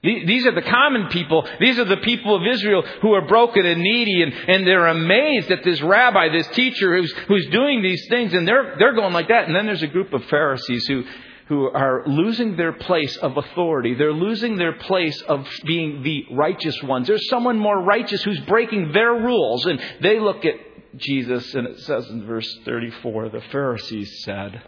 These 0.00 0.46
are 0.46 0.54
the 0.54 0.62
common 0.62 1.08
people. 1.08 1.44
These 1.58 1.76
are 1.80 1.84
the 1.84 1.96
people 1.96 2.36
of 2.36 2.42
Israel 2.46 2.82
who 3.02 3.14
are 3.14 3.26
broken 3.26 3.66
and 3.66 3.80
needy, 3.82 4.22
and, 4.22 4.32
and 4.32 4.64
they're 4.64 4.86
amazed 4.86 5.50
at 5.50 5.64
this 5.64 5.82
rabbi, 5.82 6.28
this 6.28 6.46
teacher 6.48 6.96
who's, 6.96 7.12
who's 7.26 7.46
doing 7.46 7.82
these 7.82 8.06
things, 8.08 8.32
and 8.32 8.46
they're, 8.46 8.76
they're 8.78 8.94
going 8.94 9.12
like 9.12 9.26
that. 9.26 9.48
And 9.48 9.56
then 9.56 9.66
there's 9.66 9.82
a 9.82 9.88
group 9.88 10.12
of 10.12 10.24
Pharisees 10.26 10.86
who, 10.86 11.02
who 11.48 11.64
are 11.68 12.04
losing 12.06 12.54
their 12.54 12.74
place 12.74 13.16
of 13.16 13.36
authority. 13.38 13.94
They're 13.94 14.12
losing 14.12 14.54
their 14.54 14.74
place 14.74 15.20
of 15.22 15.48
being 15.66 16.04
the 16.04 16.26
righteous 16.30 16.80
ones. 16.84 17.08
There's 17.08 17.28
someone 17.28 17.58
more 17.58 17.82
righteous 17.82 18.22
who's 18.22 18.38
breaking 18.42 18.92
their 18.92 19.14
rules, 19.14 19.66
and 19.66 19.82
they 20.00 20.20
look 20.20 20.44
at 20.44 20.54
Jesus, 20.96 21.54
and 21.54 21.66
it 21.66 21.80
says 21.80 22.08
in 22.08 22.26
verse 22.26 22.58
34, 22.64 23.28
the 23.30 23.42
Pharisees 23.52 24.22
said, 24.24 24.62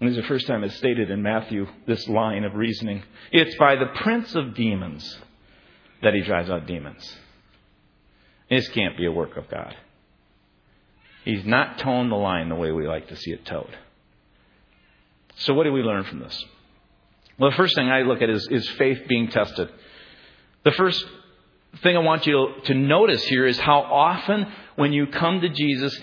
and 0.00 0.08
this 0.08 0.16
is 0.16 0.22
the 0.22 0.28
first 0.28 0.46
time 0.46 0.64
it's 0.64 0.76
stated 0.76 1.10
in 1.10 1.22
Matthew, 1.22 1.66
this 1.86 2.08
line 2.08 2.44
of 2.44 2.54
reasoning. 2.54 3.02
It's 3.32 3.56
by 3.56 3.76
the 3.76 3.86
prince 3.86 4.34
of 4.34 4.54
demons 4.54 5.18
that 6.02 6.14
he 6.14 6.20
drives 6.20 6.50
out 6.50 6.66
demons. 6.66 7.16
This 8.50 8.68
can't 8.68 8.96
be 8.96 9.06
a 9.06 9.12
work 9.12 9.36
of 9.36 9.48
God. 9.48 9.74
He's 11.24 11.44
not 11.46 11.78
toeing 11.78 12.10
the 12.10 12.16
line 12.16 12.48
the 12.48 12.54
way 12.54 12.70
we 12.70 12.86
like 12.86 13.08
to 13.08 13.16
see 13.16 13.30
it 13.30 13.46
toed. 13.46 13.74
So, 15.36 15.54
what 15.54 15.64
do 15.64 15.72
we 15.72 15.80
learn 15.80 16.04
from 16.04 16.20
this? 16.20 16.44
Well, 17.38 17.50
the 17.50 17.56
first 17.56 17.74
thing 17.74 17.88
I 17.88 18.02
look 18.02 18.20
at 18.20 18.28
is, 18.28 18.46
is 18.50 18.68
faith 18.70 19.08
being 19.08 19.28
tested. 19.28 19.70
The 20.64 20.72
first 20.72 21.04
thing 21.82 21.96
I 21.96 22.00
want 22.00 22.26
you 22.26 22.54
to 22.66 22.74
notice 22.74 23.24
here 23.24 23.46
is 23.46 23.58
how 23.58 23.80
often 23.80 24.46
when 24.76 24.92
you 24.92 25.06
come 25.06 25.40
to 25.40 25.48
Jesus 25.48 25.98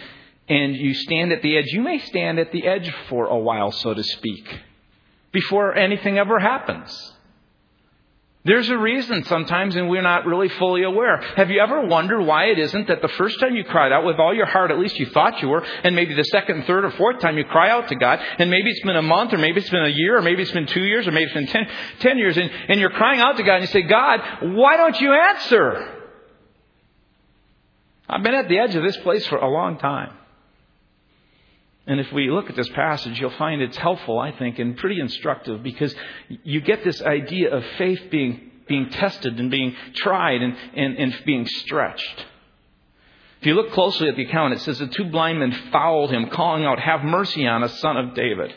and 0.47 0.75
you 0.75 0.93
stand 0.93 1.31
at 1.31 1.41
the 1.41 1.57
edge, 1.57 1.67
you 1.67 1.81
may 1.81 1.99
stand 1.99 2.39
at 2.39 2.51
the 2.51 2.65
edge 2.67 2.91
for 3.09 3.27
a 3.27 3.37
while, 3.37 3.71
so 3.71 3.93
to 3.93 4.03
speak, 4.03 4.45
before 5.31 5.75
anything 5.75 6.17
ever 6.17 6.39
happens. 6.39 7.13
There's 8.43 8.69
a 8.69 8.77
reason 8.77 9.23
sometimes, 9.25 9.75
and 9.75 9.87
we're 9.87 10.01
not 10.01 10.25
really 10.25 10.49
fully 10.49 10.81
aware. 10.81 11.17
Have 11.35 11.51
you 11.51 11.61
ever 11.61 11.85
wondered 11.85 12.23
why 12.23 12.45
it 12.45 12.57
isn't 12.57 12.87
that 12.87 13.03
the 13.03 13.07
first 13.07 13.39
time 13.39 13.55
you 13.55 13.63
cried 13.63 13.91
out 13.91 14.03
with 14.03 14.17
all 14.17 14.33
your 14.33 14.47
heart, 14.47 14.71
at 14.71 14.79
least 14.79 14.97
you 14.97 15.05
thought 15.05 15.43
you 15.43 15.47
were, 15.47 15.63
and 15.83 15.95
maybe 15.95 16.15
the 16.15 16.23
second, 16.23 16.65
third, 16.65 16.83
or 16.83 16.89
fourth 16.89 17.19
time 17.19 17.37
you 17.37 17.43
cry 17.45 17.69
out 17.69 17.89
to 17.89 17.95
God, 17.95 18.19
and 18.39 18.49
maybe 18.49 18.71
it's 18.71 18.83
been 18.83 18.95
a 18.95 19.01
month, 19.03 19.31
or 19.31 19.37
maybe 19.37 19.59
it's 19.59 19.69
been 19.69 19.85
a 19.85 19.89
year, 19.89 20.17
or 20.17 20.23
maybe 20.23 20.41
it's 20.41 20.51
been 20.51 20.65
two 20.65 20.83
years, 20.83 21.07
or 21.07 21.11
maybe 21.11 21.25
it's 21.25 21.35
been 21.35 21.47
ten, 21.47 21.67
ten 21.99 22.17
years, 22.17 22.35
and, 22.35 22.49
and 22.67 22.79
you're 22.79 22.89
crying 22.89 23.19
out 23.19 23.37
to 23.37 23.43
God, 23.43 23.57
and 23.57 23.61
you 23.61 23.67
say, 23.67 23.83
God, 23.83 24.21
why 24.55 24.75
don't 24.75 24.99
you 24.99 25.13
answer? 25.13 26.00
I've 28.11 28.23
been 28.23 28.35
at 28.35 28.49
the 28.49 28.59
edge 28.59 28.75
of 28.75 28.83
this 28.83 28.97
place 28.97 29.25
for 29.27 29.37
a 29.37 29.49
long 29.49 29.77
time. 29.77 30.11
And 31.87 31.99
if 31.99 32.11
we 32.11 32.29
look 32.29 32.49
at 32.49 32.57
this 32.57 32.69
passage, 32.69 33.19
you'll 33.19 33.31
find 33.31 33.61
it's 33.61 33.77
helpful, 33.77 34.19
I 34.19 34.31
think, 34.33 34.59
and 34.59 34.77
pretty 34.77 34.99
instructive 34.99 35.63
because 35.63 35.95
you 36.27 36.59
get 36.59 36.83
this 36.83 37.01
idea 37.01 37.55
of 37.55 37.63
faith 37.77 38.01
being, 38.11 38.51
being 38.67 38.89
tested 38.89 39.39
and 39.39 39.49
being 39.49 39.75
tried 39.95 40.41
and, 40.41 40.55
and, 40.75 40.97
and 40.97 41.15
being 41.25 41.47
stretched. 41.47 42.25
If 43.39 43.47
you 43.47 43.55
look 43.55 43.71
closely 43.71 44.09
at 44.09 44.17
the 44.17 44.25
account, 44.25 44.53
it 44.53 44.59
says 44.59 44.77
the 44.77 44.87
two 44.87 45.05
blind 45.05 45.39
men 45.39 45.51
followed 45.71 46.11
him, 46.11 46.29
calling 46.29 46.65
out, 46.65 46.79
Have 46.79 47.03
mercy 47.03 47.47
on 47.47 47.63
us, 47.63 47.79
son 47.79 47.97
of 47.97 48.13
David. 48.13 48.53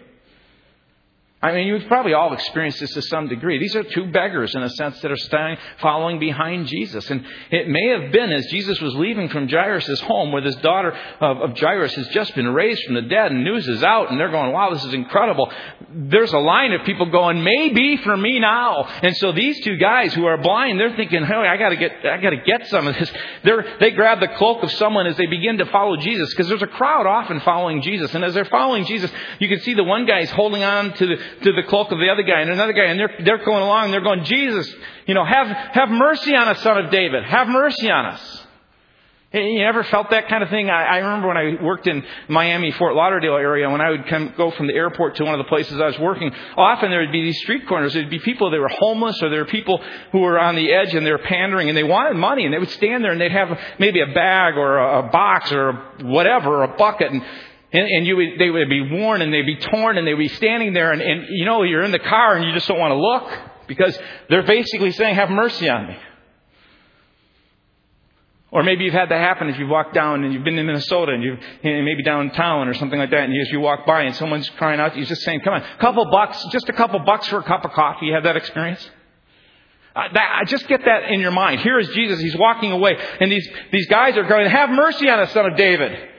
I 1.44 1.52
mean, 1.52 1.66
you've 1.66 1.86
probably 1.88 2.14
all 2.14 2.32
experienced 2.32 2.80
this 2.80 2.94
to 2.94 3.02
some 3.02 3.28
degree. 3.28 3.58
These 3.58 3.76
are 3.76 3.82
two 3.82 4.06
beggars, 4.06 4.54
in 4.54 4.62
a 4.62 4.70
sense, 4.70 4.98
that 5.02 5.12
are 5.12 5.16
standing, 5.16 5.58
following 5.82 6.18
behind 6.18 6.68
Jesus. 6.68 7.10
And 7.10 7.22
it 7.50 7.68
may 7.68 7.88
have 7.88 8.10
been 8.10 8.32
as 8.32 8.46
Jesus 8.46 8.80
was 8.80 8.94
leaving 8.94 9.28
from 9.28 9.46
Jairus' 9.46 10.00
home, 10.00 10.32
where 10.32 10.40
this 10.40 10.56
daughter 10.56 10.96
of, 11.20 11.50
of 11.50 11.58
Jairus 11.58 11.94
has 11.96 12.08
just 12.08 12.34
been 12.34 12.48
raised 12.48 12.82
from 12.84 12.94
the 12.94 13.02
dead, 13.02 13.30
and 13.30 13.44
news 13.44 13.68
is 13.68 13.82
out, 13.82 14.10
and 14.10 14.18
they're 14.18 14.30
going, 14.30 14.52
wow, 14.52 14.72
this 14.72 14.86
is 14.86 14.94
incredible. 14.94 15.52
There's 15.90 16.32
a 16.32 16.38
line 16.38 16.72
of 16.72 16.86
people 16.86 17.10
going, 17.10 17.44
maybe 17.44 17.98
for 17.98 18.16
me 18.16 18.40
now. 18.40 18.84
And 19.02 19.14
so 19.18 19.32
these 19.32 19.62
two 19.62 19.76
guys 19.76 20.14
who 20.14 20.24
are 20.24 20.38
blind, 20.38 20.80
they're 20.80 20.96
thinking, 20.96 21.24
hey, 21.24 21.34
I 21.34 21.58
gotta 21.58 21.76
get, 21.76 21.92
I 22.06 22.22
gotta 22.22 22.42
get 22.46 22.68
some 22.68 22.86
of 22.86 22.94
this. 22.94 23.12
They're, 23.42 23.76
they 23.80 23.90
grab 23.90 24.20
the 24.20 24.28
cloak 24.28 24.62
of 24.62 24.72
someone 24.72 25.06
as 25.06 25.18
they 25.18 25.26
begin 25.26 25.58
to 25.58 25.66
follow 25.66 25.98
Jesus, 25.98 26.30
because 26.30 26.48
there's 26.48 26.62
a 26.62 26.66
crowd 26.66 27.06
often 27.06 27.40
following 27.40 27.82
Jesus. 27.82 28.14
And 28.14 28.24
as 28.24 28.32
they're 28.32 28.46
following 28.46 28.86
Jesus, 28.86 29.10
you 29.40 29.48
can 29.50 29.60
see 29.60 29.74
the 29.74 29.84
one 29.84 30.06
guy's 30.06 30.30
holding 30.30 30.64
on 30.64 30.94
to 30.94 31.06
the, 31.06 31.33
to 31.42 31.52
the 31.52 31.62
cloak 31.68 31.92
of 31.92 31.98
the 31.98 32.08
other 32.08 32.22
guy 32.22 32.40
and 32.40 32.50
another 32.50 32.72
guy, 32.72 32.84
and 32.84 32.98
they're, 32.98 33.14
they're 33.24 33.44
going 33.44 33.62
along 33.62 33.86
and 33.86 33.94
they're 33.94 34.02
going, 34.02 34.24
Jesus, 34.24 34.72
you 35.06 35.14
know, 35.14 35.24
have, 35.24 35.46
have 35.48 35.88
mercy 35.90 36.34
on 36.34 36.48
us, 36.48 36.62
son 36.62 36.78
of 36.84 36.90
David. 36.90 37.24
Have 37.24 37.48
mercy 37.48 37.90
on 37.90 38.06
us. 38.06 38.44
You 39.34 39.64
ever 39.64 39.82
felt 39.82 40.10
that 40.10 40.28
kind 40.28 40.44
of 40.44 40.48
thing? 40.48 40.70
I, 40.70 40.84
I 40.84 40.96
remember 40.98 41.26
when 41.26 41.36
I 41.36 41.60
worked 41.60 41.88
in 41.88 42.04
Miami, 42.28 42.70
Fort 42.70 42.94
Lauderdale 42.94 43.34
area, 43.34 43.68
when 43.68 43.80
I 43.80 43.90
would 43.90 44.06
come, 44.06 44.32
go 44.36 44.52
from 44.52 44.68
the 44.68 44.74
airport 44.74 45.16
to 45.16 45.24
one 45.24 45.34
of 45.34 45.38
the 45.38 45.48
places 45.48 45.80
I 45.80 45.86
was 45.86 45.98
working, 45.98 46.30
often 46.56 46.88
there 46.90 47.00
would 47.00 47.10
be 47.10 47.22
these 47.22 47.40
street 47.40 47.66
corners. 47.66 47.94
There'd 47.94 48.08
be 48.08 48.20
people 48.20 48.52
that 48.52 48.60
were 48.60 48.68
homeless 48.68 49.20
or 49.20 49.30
there 49.30 49.40
were 49.40 49.50
people 49.50 49.82
who 50.12 50.20
were 50.20 50.38
on 50.38 50.54
the 50.54 50.72
edge 50.72 50.94
and 50.94 51.04
they 51.04 51.10
were 51.10 51.18
pandering 51.18 51.68
and 51.68 51.76
they 51.76 51.82
wanted 51.82 52.16
money 52.16 52.44
and 52.44 52.54
they 52.54 52.58
would 52.58 52.70
stand 52.70 53.02
there 53.02 53.10
and 53.10 53.20
they'd 53.20 53.32
have 53.32 53.58
maybe 53.80 54.00
a 54.00 54.14
bag 54.14 54.56
or 54.56 54.78
a, 54.78 55.00
a 55.00 55.10
box 55.10 55.50
or 55.50 55.72
whatever, 56.02 56.60
or 56.60 56.62
a 56.62 56.76
bucket 56.76 57.10
and 57.10 57.24
and, 57.74 57.88
and 57.88 58.06
you 58.06 58.16
would, 58.16 58.38
they 58.38 58.50
would 58.50 58.68
be 58.68 58.88
worn 58.88 59.20
and 59.20 59.32
they'd 59.32 59.44
be 59.44 59.56
torn 59.56 59.98
and 59.98 60.06
they'd 60.06 60.14
be 60.14 60.28
standing 60.28 60.72
there 60.72 60.92
and, 60.92 61.02
and 61.02 61.26
you 61.28 61.44
know 61.44 61.64
you're 61.64 61.82
in 61.82 61.90
the 61.90 61.98
car 61.98 62.36
and 62.36 62.46
you 62.46 62.54
just 62.54 62.68
don't 62.68 62.78
want 62.78 62.92
to 62.92 62.96
look 62.96 63.28
because 63.66 63.98
they're 64.30 64.46
basically 64.46 64.92
saying, 64.92 65.16
"Have 65.16 65.30
mercy 65.30 65.68
on 65.68 65.88
me." 65.88 65.96
Or 68.52 68.62
maybe 68.62 68.84
you've 68.84 68.94
had 68.94 69.08
that 69.08 69.18
happen 69.18 69.48
if 69.48 69.58
you've 69.58 69.68
walked 69.68 69.94
down 69.94 70.22
and 70.22 70.32
you've 70.32 70.44
been 70.44 70.56
in 70.56 70.66
Minnesota 70.66 71.10
and 71.10 71.24
you've 71.24 71.40
and 71.64 71.84
maybe 71.84 72.04
downtown 72.04 72.68
or 72.68 72.74
something 72.74 72.98
like 72.98 73.10
that, 73.10 73.24
and 73.24 73.40
as 73.40 73.50
you 73.50 73.58
walk 73.58 73.84
by 73.84 74.02
and 74.02 74.14
someone's 74.14 74.48
crying 74.50 74.78
out, 74.78 74.96
you're 74.96 75.06
just 75.06 75.22
saying, 75.22 75.40
"Come 75.40 75.54
on, 75.54 75.62
a 75.62 75.78
couple 75.78 76.08
bucks, 76.12 76.44
just 76.52 76.68
a 76.68 76.72
couple 76.72 77.00
bucks 77.00 77.26
for 77.26 77.38
a 77.38 77.42
cup 77.42 77.64
of 77.64 77.72
coffee." 77.72 78.06
You 78.06 78.14
have 78.14 78.22
that 78.22 78.36
experience? 78.36 78.88
Uh, 79.96 80.02
that, 80.12 80.38
I 80.42 80.44
just 80.44 80.68
get 80.68 80.84
that 80.84 81.10
in 81.10 81.18
your 81.18 81.32
mind. 81.32 81.60
Here 81.60 81.78
is 81.78 81.88
Jesus. 81.88 82.20
He's 82.20 82.36
walking 82.36 82.70
away, 82.70 82.96
and 83.18 83.32
these 83.32 83.48
these 83.72 83.86
guys 83.88 84.16
are 84.16 84.22
going, 84.22 84.48
"Have 84.48 84.70
mercy 84.70 85.08
on 85.10 85.18
us, 85.18 85.32
son 85.32 85.46
of 85.50 85.56
David." 85.56 86.10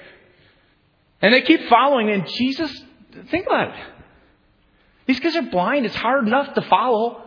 And 1.26 1.34
they 1.34 1.42
keep 1.42 1.68
following, 1.70 2.12
and 2.12 2.28
Jesus, 2.28 2.72
think 3.32 3.48
about 3.48 3.70
it. 3.70 3.84
These 5.08 5.20
guys 5.20 5.36
are 5.36 5.42
blind. 5.42 5.88
It's 5.88 5.96
hard 5.96 6.28
enough 6.28 6.54
to 6.54 6.62
follow. 6.62 7.20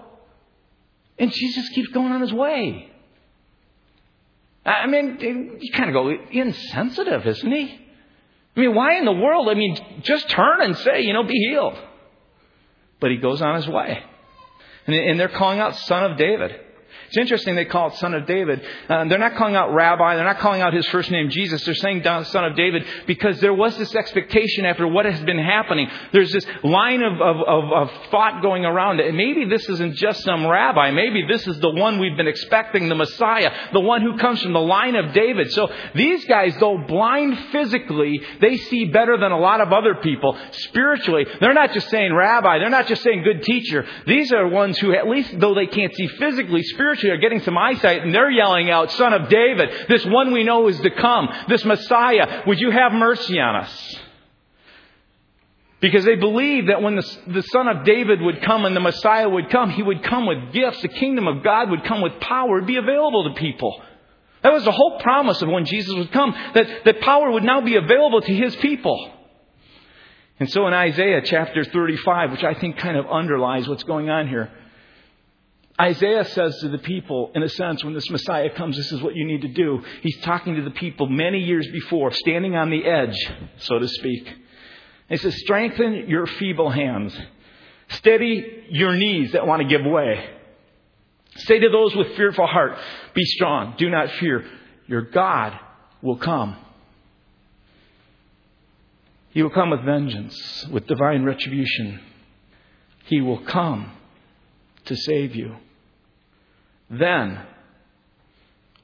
And 1.18 1.32
Jesus 1.32 1.68
keeps 1.70 1.88
going 1.88 2.12
on 2.12 2.20
his 2.20 2.32
way. 2.32 2.92
I 4.64 4.86
mean, 4.86 5.58
you 5.60 5.72
kind 5.72 5.90
of 5.90 5.94
go, 5.94 6.12
insensitive, 6.30 7.26
isn't 7.26 7.50
he? 7.50 7.86
I 8.56 8.60
mean, 8.60 8.72
why 8.72 8.98
in 8.98 9.04
the 9.04 9.10
world? 9.10 9.48
I 9.48 9.54
mean, 9.54 9.76
just 10.02 10.30
turn 10.30 10.62
and 10.62 10.76
say, 10.76 11.00
you 11.00 11.12
know, 11.12 11.24
be 11.24 11.48
healed. 11.50 11.76
But 13.00 13.10
he 13.10 13.16
goes 13.16 13.42
on 13.42 13.56
his 13.56 13.66
way. 13.66 14.04
And 14.86 15.18
they're 15.18 15.28
calling 15.28 15.58
out, 15.58 15.74
Son 15.74 16.04
of 16.08 16.16
David. 16.16 16.52
It's 17.08 17.16
interesting 17.16 17.54
they 17.54 17.64
call 17.64 17.88
it 17.88 17.94
Son 17.94 18.12
of 18.12 18.26
David. 18.26 18.62
Uh, 18.88 19.06
they're 19.06 19.18
not 19.18 19.36
calling 19.36 19.56
out 19.56 19.72
Rabbi. 19.72 20.16
They're 20.16 20.24
not 20.24 20.40
calling 20.40 20.60
out 20.60 20.74
his 20.74 20.86
first 20.88 21.10
name 21.10 21.30
Jesus. 21.30 21.64
They're 21.64 21.74
saying 21.74 22.02
Son 22.04 22.44
of 22.44 22.54
David 22.54 22.84
because 23.06 23.40
there 23.40 23.54
was 23.54 23.78
this 23.78 23.94
expectation 23.94 24.66
after 24.66 24.86
what 24.86 25.06
has 25.06 25.18
been 25.22 25.38
happening. 25.38 25.88
There's 26.12 26.30
this 26.30 26.44
line 26.62 27.02
of, 27.02 27.14
of, 27.14 27.36
of, 27.46 27.72
of 27.72 27.90
thought 28.10 28.42
going 28.42 28.66
around. 28.66 29.00
And 29.00 29.16
maybe 29.16 29.46
this 29.46 29.66
isn't 29.70 29.96
just 29.96 30.22
some 30.22 30.46
rabbi. 30.46 30.90
Maybe 30.90 31.24
this 31.26 31.46
is 31.46 31.58
the 31.60 31.70
one 31.70 31.98
we've 31.98 32.16
been 32.16 32.28
expecting, 32.28 32.90
the 32.90 32.94
Messiah, 32.94 33.52
the 33.72 33.80
one 33.80 34.02
who 34.02 34.18
comes 34.18 34.42
from 34.42 34.52
the 34.52 34.60
line 34.60 34.94
of 34.94 35.14
David. 35.14 35.50
So 35.52 35.70
these 35.94 36.26
guys, 36.26 36.54
though 36.60 36.76
blind 36.76 37.38
physically, 37.52 38.20
they 38.42 38.58
see 38.58 38.84
better 38.84 39.16
than 39.16 39.32
a 39.32 39.38
lot 39.38 39.62
of 39.62 39.72
other 39.72 39.94
people 40.02 40.38
spiritually. 40.52 41.26
They're 41.40 41.54
not 41.54 41.72
just 41.72 41.88
saying 41.88 42.14
rabbi. 42.14 42.58
They're 42.58 42.68
not 42.68 42.86
just 42.86 43.02
saying 43.02 43.22
good 43.22 43.44
teacher. 43.44 43.86
These 44.06 44.30
are 44.30 44.46
ones 44.46 44.76
who, 44.76 44.92
at 44.92 45.08
least 45.08 45.40
though 45.40 45.54
they 45.54 45.66
can't 45.66 45.94
see 45.94 46.06
physically, 46.06 46.62
spiritually, 46.64 46.97
spiritually 46.98 47.18
are 47.18 47.20
getting 47.20 47.44
some 47.44 47.56
eyesight 47.56 48.02
and 48.02 48.14
they're 48.14 48.30
yelling 48.30 48.70
out, 48.70 48.90
Son 48.92 49.12
of 49.12 49.28
David, 49.28 49.86
this 49.88 50.04
one 50.06 50.32
we 50.32 50.44
know 50.44 50.68
is 50.68 50.78
to 50.80 50.90
come, 50.90 51.28
this 51.48 51.64
Messiah, 51.64 52.42
would 52.46 52.58
you 52.58 52.70
have 52.70 52.92
mercy 52.92 53.38
on 53.38 53.56
us? 53.56 53.96
Because 55.80 56.04
they 56.04 56.16
believed 56.16 56.70
that 56.70 56.82
when 56.82 56.96
the, 56.96 57.18
the 57.28 57.42
Son 57.42 57.68
of 57.68 57.84
David 57.84 58.20
would 58.20 58.42
come 58.42 58.64
and 58.64 58.74
the 58.74 58.80
Messiah 58.80 59.28
would 59.28 59.48
come, 59.48 59.70
he 59.70 59.82
would 59.82 60.02
come 60.02 60.26
with 60.26 60.52
gifts. 60.52 60.82
The 60.82 60.88
kingdom 60.88 61.28
of 61.28 61.44
God 61.44 61.70
would 61.70 61.84
come 61.84 62.02
with 62.02 62.18
power, 62.20 62.60
be 62.62 62.76
available 62.76 63.32
to 63.32 63.40
people. 63.40 63.80
That 64.42 64.52
was 64.52 64.64
the 64.64 64.72
whole 64.72 64.98
promise 65.00 65.40
of 65.40 65.48
when 65.48 65.64
Jesus 65.64 65.94
would 65.94 66.12
come, 66.12 66.34
that, 66.54 66.84
that 66.84 67.00
power 67.00 67.30
would 67.30 67.44
now 67.44 67.60
be 67.60 67.76
available 67.76 68.20
to 68.20 68.34
his 68.34 68.56
people. 68.56 69.12
And 70.40 70.50
so 70.50 70.66
in 70.66 70.74
Isaiah 70.74 71.20
chapter 71.24 71.64
35, 71.64 72.32
which 72.32 72.44
I 72.44 72.54
think 72.54 72.78
kind 72.78 72.96
of 72.96 73.06
underlies 73.06 73.68
what's 73.68 73.82
going 73.84 74.08
on 74.08 74.28
here, 74.28 74.50
Isaiah 75.80 76.24
says 76.24 76.58
to 76.60 76.68
the 76.68 76.78
people, 76.78 77.30
in 77.36 77.42
a 77.44 77.48
sense, 77.48 77.84
when 77.84 77.94
this 77.94 78.10
Messiah 78.10 78.50
comes, 78.50 78.76
this 78.76 78.90
is 78.90 79.00
what 79.00 79.14
you 79.14 79.24
need 79.24 79.42
to 79.42 79.48
do. 79.48 79.80
He's 80.02 80.18
talking 80.22 80.56
to 80.56 80.62
the 80.62 80.72
people 80.72 81.06
many 81.06 81.38
years 81.38 81.68
before, 81.68 82.10
standing 82.10 82.56
on 82.56 82.70
the 82.70 82.84
edge, 82.84 83.16
so 83.58 83.78
to 83.78 83.86
speak. 83.86 84.28
he 85.08 85.16
says, 85.16 85.36
Strengthen 85.36 86.08
your 86.08 86.26
feeble 86.26 86.68
hands, 86.68 87.16
steady 87.90 88.64
your 88.70 88.96
knees 88.96 89.32
that 89.32 89.46
want 89.46 89.62
to 89.62 89.68
give 89.68 89.86
way. 89.86 90.28
Say 91.36 91.60
to 91.60 91.68
those 91.68 91.94
with 91.94 92.16
fearful 92.16 92.48
heart, 92.48 92.76
Be 93.14 93.24
strong, 93.24 93.74
do 93.78 93.88
not 93.88 94.10
fear. 94.12 94.44
Your 94.88 95.02
God 95.02 95.56
will 96.02 96.16
come. 96.16 96.56
He 99.30 99.44
will 99.44 99.50
come 99.50 99.70
with 99.70 99.84
vengeance, 99.84 100.66
with 100.72 100.88
divine 100.88 101.22
retribution. 101.22 102.00
He 103.04 103.20
will 103.20 103.38
come 103.44 103.92
to 104.86 104.96
save 104.96 105.36
you. 105.36 105.54
Then 106.90 107.40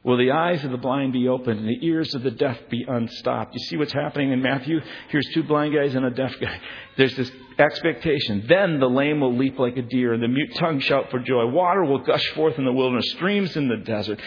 will 0.03 0.19
the 0.19 0.33
eyes 0.33 0.63
of 0.65 0.71
the 0.71 0.77
blind 0.77 1.13
be 1.13 1.29
opened 1.29 1.61
and 1.61 1.69
the 1.69 1.87
ears 1.87 2.15
of 2.15 2.23
the 2.23 2.31
deaf 2.31 2.59
be 2.69 2.85
unstopped. 2.87 3.55
You 3.55 3.61
see 3.61 3.77
what's 3.77 3.93
happening 3.93 4.33
in 4.33 4.43
Matthew? 4.43 4.81
Here's 5.09 5.27
two 5.33 5.43
blind 5.43 5.75
guys 5.75 5.95
and 5.95 6.05
a 6.05 6.11
deaf 6.11 6.35
guy. 6.41 6.61
There's 6.97 7.17
this 7.17 7.31
expectation. 7.59 8.45
Then 8.47 8.79
the 8.79 8.89
lame 8.89 9.21
will 9.21 9.37
leap 9.37 9.59
like 9.59 9.77
a 9.77 9.83
deer 9.83 10.13
and 10.13 10.23
the 10.23 10.29
mute 10.29 10.55
tongue 10.57 10.81
shout 10.81 11.11
for 11.11 11.19
joy. 11.19 11.47
Water 11.47 11.85
will 11.85 12.01
gush 12.01 12.27
forth 12.35 12.59
in 12.59 12.65
the 12.65 12.73
wilderness, 12.73 13.11
streams 13.13 13.57
in 13.57 13.69
the 13.69 13.79
desert. 13.79 14.21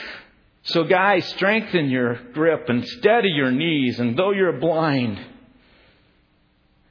So, 0.64 0.84
guys, 0.84 1.26
strengthen 1.30 1.90
your 1.90 2.16
grip 2.34 2.68
and 2.68 2.86
steady 2.86 3.30
your 3.30 3.52
knees. 3.52 4.00
And 4.00 4.18
though 4.18 4.32
you're 4.32 4.60
blind, 4.60 5.18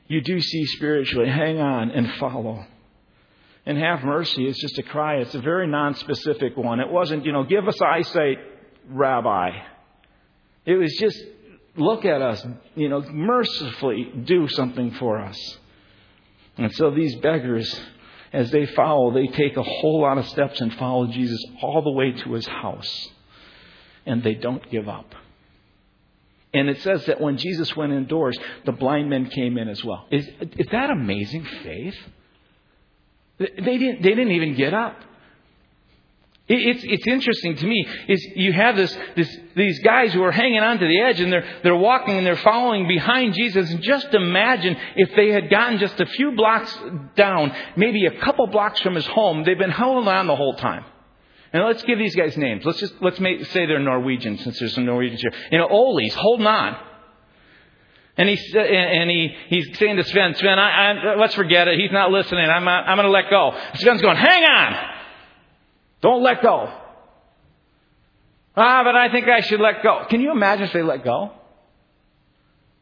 you 0.07 0.23
do 0.23 0.40
see 0.40 0.64
spiritually. 0.66 1.28
Hang 1.28 1.61
on 1.61 1.90
and 1.90 2.11
follow 2.14 2.64
and 3.67 3.77
have 3.77 4.05
mercy 4.05 4.47
is 4.47 4.57
just 4.59 4.79
a 4.79 4.83
cry. 4.85 5.17
It's 5.17 5.35
a 5.35 5.41
very 5.41 5.67
non-specific 5.67 6.57
one. 6.57 6.79
It 6.79 6.89
wasn't, 6.89 7.27
you 7.27 7.33
know, 7.33 7.43
give 7.43 7.67
us 7.67 7.81
eyesight, 7.83 8.39
Rabbi. 8.89 9.51
It 10.65 10.75
was 10.75 10.97
just 10.99 11.21
look 11.77 12.05
at 12.05 12.23
us, 12.23 12.47
you 12.77 12.89
know, 12.89 13.03
mercifully 13.03 14.11
do 14.25 14.49
something 14.49 14.93
for 14.93 15.19
us. 15.19 15.59
And 16.57 16.73
so 16.75 16.91
these 16.91 17.17
beggars, 17.17 17.79
as 18.33 18.51
they 18.51 18.67
follow, 18.67 19.13
they 19.13 19.27
take 19.27 19.57
a 19.57 19.63
whole 19.63 20.01
lot 20.01 20.17
of 20.17 20.27
steps 20.29 20.61
and 20.61 20.73
follow 20.75 21.09
Jesus 21.09 21.45
all 21.61 21.83
the 21.83 21.91
way 21.91 22.13
to 22.13 22.33
his 22.33 22.47
house. 22.47 23.09
And 24.07 24.23
they 24.23 24.35
don't 24.35 24.69
give 24.71 24.89
up. 24.89 25.15
And 26.55 26.71
it 26.71 26.81
says 26.81 27.05
that 27.07 27.21
when 27.21 27.37
Jesus 27.37 27.77
went 27.77 27.93
indoors, 27.93 28.39
the 28.65 28.73
blind 28.73 29.11
men 29.11 29.29
came 29.29 29.59
in 29.59 29.69
as 29.69 29.85
well. 29.85 30.07
Is, 30.11 30.27
is 30.57 30.69
that 30.71 30.91
amazing 30.91 31.45
faith? 31.45 31.97
They 33.38 33.49
didn't, 33.49 34.02
they 34.02 34.11
didn't 34.11 34.33
even 34.33 34.55
get 34.55 34.73
up. 34.73 34.97
It's, 36.49 36.85
it's 36.85 37.07
interesting 37.09 37.57
to 37.57 37.66
me 37.66 37.88
is 38.07 38.25
you 38.37 38.52
have 38.52 38.76
this, 38.76 38.97
this, 39.16 39.37
these 39.57 39.81
guys 39.81 40.12
who 40.12 40.23
are 40.23 40.31
hanging 40.31 40.61
on 40.61 40.78
to 40.78 40.87
the 40.87 41.00
edge 41.00 41.19
and 41.19 41.33
they're, 41.33 41.45
they're 41.64 41.76
walking 41.76 42.16
and 42.16 42.25
they're 42.25 42.37
following 42.37 42.87
behind 42.87 43.35
Jesus. 43.35 43.69
And 43.69 43.83
just 43.83 44.14
imagine 44.14 44.76
if 44.95 45.11
they 45.16 45.31
had 45.31 45.50
gotten 45.50 45.78
just 45.78 45.99
a 46.00 46.07
few 46.07 46.33
blocks 46.33 46.78
down, 47.16 47.52
maybe 47.76 48.07
a 48.07 48.21
couple 48.21 48.47
blocks 48.47 48.81
from 48.81 48.95
his 48.95 49.07
home, 49.07 49.43
they've 49.43 49.59
been 49.59 49.71
holding 49.71 50.09
on 50.09 50.28
the 50.28 50.37
whole 50.37 50.55
time. 50.55 50.85
And 51.52 51.64
let's 51.64 51.83
give 51.83 51.99
these 51.99 52.14
guys 52.14 52.37
names. 52.37 52.64
Let's 52.64 52.78
just, 52.78 52.95
let's 53.00 53.19
make, 53.19 53.45
say 53.47 53.66
they're 53.66 53.81
Norwegian 53.81 54.38
since 54.38 54.59
there's 54.61 54.75
some 54.75 54.85
Norwegians 54.85 55.23
here. 55.23 55.33
You 55.50 55.59
know, 55.59 55.69
Ole's 55.69 56.14
holding 56.14 56.47
on. 56.47 56.76
And 58.19 58.29
he's, 58.29 58.55
and 58.55 59.11
he, 59.11 59.35
he's 59.49 59.79
saying 59.79 59.97
to 59.97 60.05
Sven, 60.05 60.35
Sven, 60.35 60.59
I, 60.59 60.93
I, 60.93 61.17
let's 61.17 61.35
forget 61.35 61.69
it. 61.69 61.79
He's 61.79 61.93
not 61.93 62.11
listening. 62.11 62.49
I'm, 62.49 62.67
I'm 62.67 62.97
going 62.97 63.07
to 63.07 63.11
let 63.11 63.29
go. 63.29 63.55
Sven's 63.75 64.01
going, 64.01 64.17
hang 64.17 64.43
on. 64.45 64.77
Don't 66.01 66.23
let 66.23 66.43
go. 66.43 66.73
Ah, 68.57 68.83
but 68.85 68.97
I 68.97 69.11
think 69.11 69.29
I 69.29 69.41
should 69.41 69.61
let 69.61 69.83
go. 69.83 70.07
Can 70.09 70.23
you 70.23 70.31
imagine 70.31 70.65
if 70.65 70.73
they 70.73 70.83
let 70.83 71.05
go? 71.05 71.33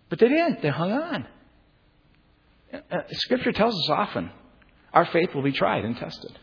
But 0.09 0.21
they 0.21 0.29
didn't. 0.29 0.63
They 0.63 0.69
hung 0.69 0.93
on. 0.93 1.27
Uh, 2.73 2.99
scripture 3.11 3.53
tells 3.53 3.75
us 3.75 3.91
often 3.91 4.31
our 4.93 5.07
faith 5.07 5.35
will 5.35 5.43
be 5.43 5.53
tried 5.53 5.85
and 5.85 5.97
tested. 5.97 6.39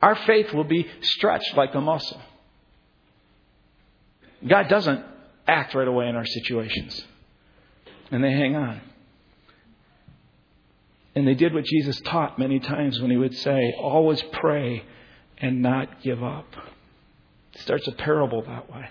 Our 0.00 0.16
faith 0.26 0.52
will 0.54 0.64
be 0.64 0.86
stretched 1.02 1.54
like 1.56 1.74
a 1.74 1.80
muscle. 1.80 2.20
God 4.46 4.68
doesn't 4.68 5.04
act 5.52 5.74
right 5.74 5.88
away 5.88 6.08
in 6.08 6.16
our 6.16 6.26
situations. 6.26 7.04
And 8.10 8.22
they 8.22 8.32
hang 8.32 8.56
on. 8.56 8.80
And 11.14 11.26
they 11.26 11.34
did 11.34 11.52
what 11.52 11.64
Jesus 11.64 12.00
taught 12.06 12.38
many 12.38 12.58
times 12.58 13.00
when 13.00 13.10
he 13.10 13.16
would 13.16 13.36
say, 13.36 13.74
always 13.78 14.22
pray 14.32 14.82
and 15.38 15.60
not 15.60 16.02
give 16.02 16.22
up. 16.22 16.46
It 17.52 17.60
starts 17.60 17.86
a 17.86 17.92
parable 17.92 18.42
that 18.42 18.72
way. 18.72 18.88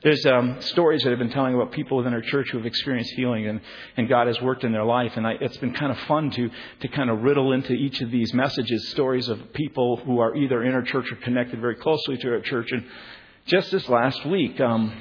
There's 0.00 0.24
um, 0.26 0.60
stories 0.60 1.02
that 1.02 1.12
I've 1.12 1.18
been 1.18 1.30
telling 1.30 1.54
about 1.54 1.72
people 1.72 1.96
within 1.96 2.12
our 2.12 2.20
church 2.20 2.50
who 2.50 2.58
have 2.58 2.66
experienced 2.66 3.10
healing 3.14 3.48
and, 3.48 3.60
and 3.96 4.08
God 4.08 4.28
has 4.28 4.40
worked 4.40 4.62
in 4.62 4.70
their 4.70 4.84
life. 4.84 5.12
And 5.16 5.26
I, 5.26 5.32
it's 5.40 5.56
been 5.56 5.74
kind 5.74 5.90
of 5.90 5.98
fun 6.06 6.30
to, 6.30 6.50
to 6.82 6.88
kind 6.88 7.10
of 7.10 7.22
riddle 7.22 7.52
into 7.52 7.72
each 7.72 8.00
of 8.00 8.12
these 8.12 8.32
messages 8.32 8.90
stories 8.90 9.28
of 9.28 9.52
people 9.54 9.96
who 9.96 10.20
are 10.20 10.36
either 10.36 10.62
in 10.62 10.72
our 10.72 10.82
church 10.82 11.10
or 11.10 11.16
connected 11.16 11.60
very 11.60 11.74
closely 11.74 12.16
to 12.18 12.30
our 12.30 12.40
church. 12.40 12.70
And 12.70 12.84
just 13.48 13.70
this 13.70 13.88
last 13.88 14.24
week, 14.26 14.60
um, 14.60 14.92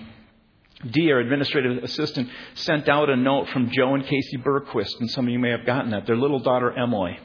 Dee, 0.89 1.12
our 1.12 1.20
administrative 1.20 1.84
assistant, 1.84 2.30
sent 2.54 2.88
out 2.88 3.10
a 3.10 3.16
note 3.16 3.50
from 3.50 3.72
Joe 3.72 3.96
and 3.96 4.06
Casey 4.06 4.38
Bergquist, 4.38 5.00
and 5.00 5.10
some 5.10 5.25
of 5.25 5.32
you 5.32 5.39
may 5.39 5.50
have 5.50 5.66
gotten 5.66 5.92
that, 5.92 6.06
their 6.06 6.16
little 6.16 6.39
daughter 6.39 6.72
Emily. 6.72 7.20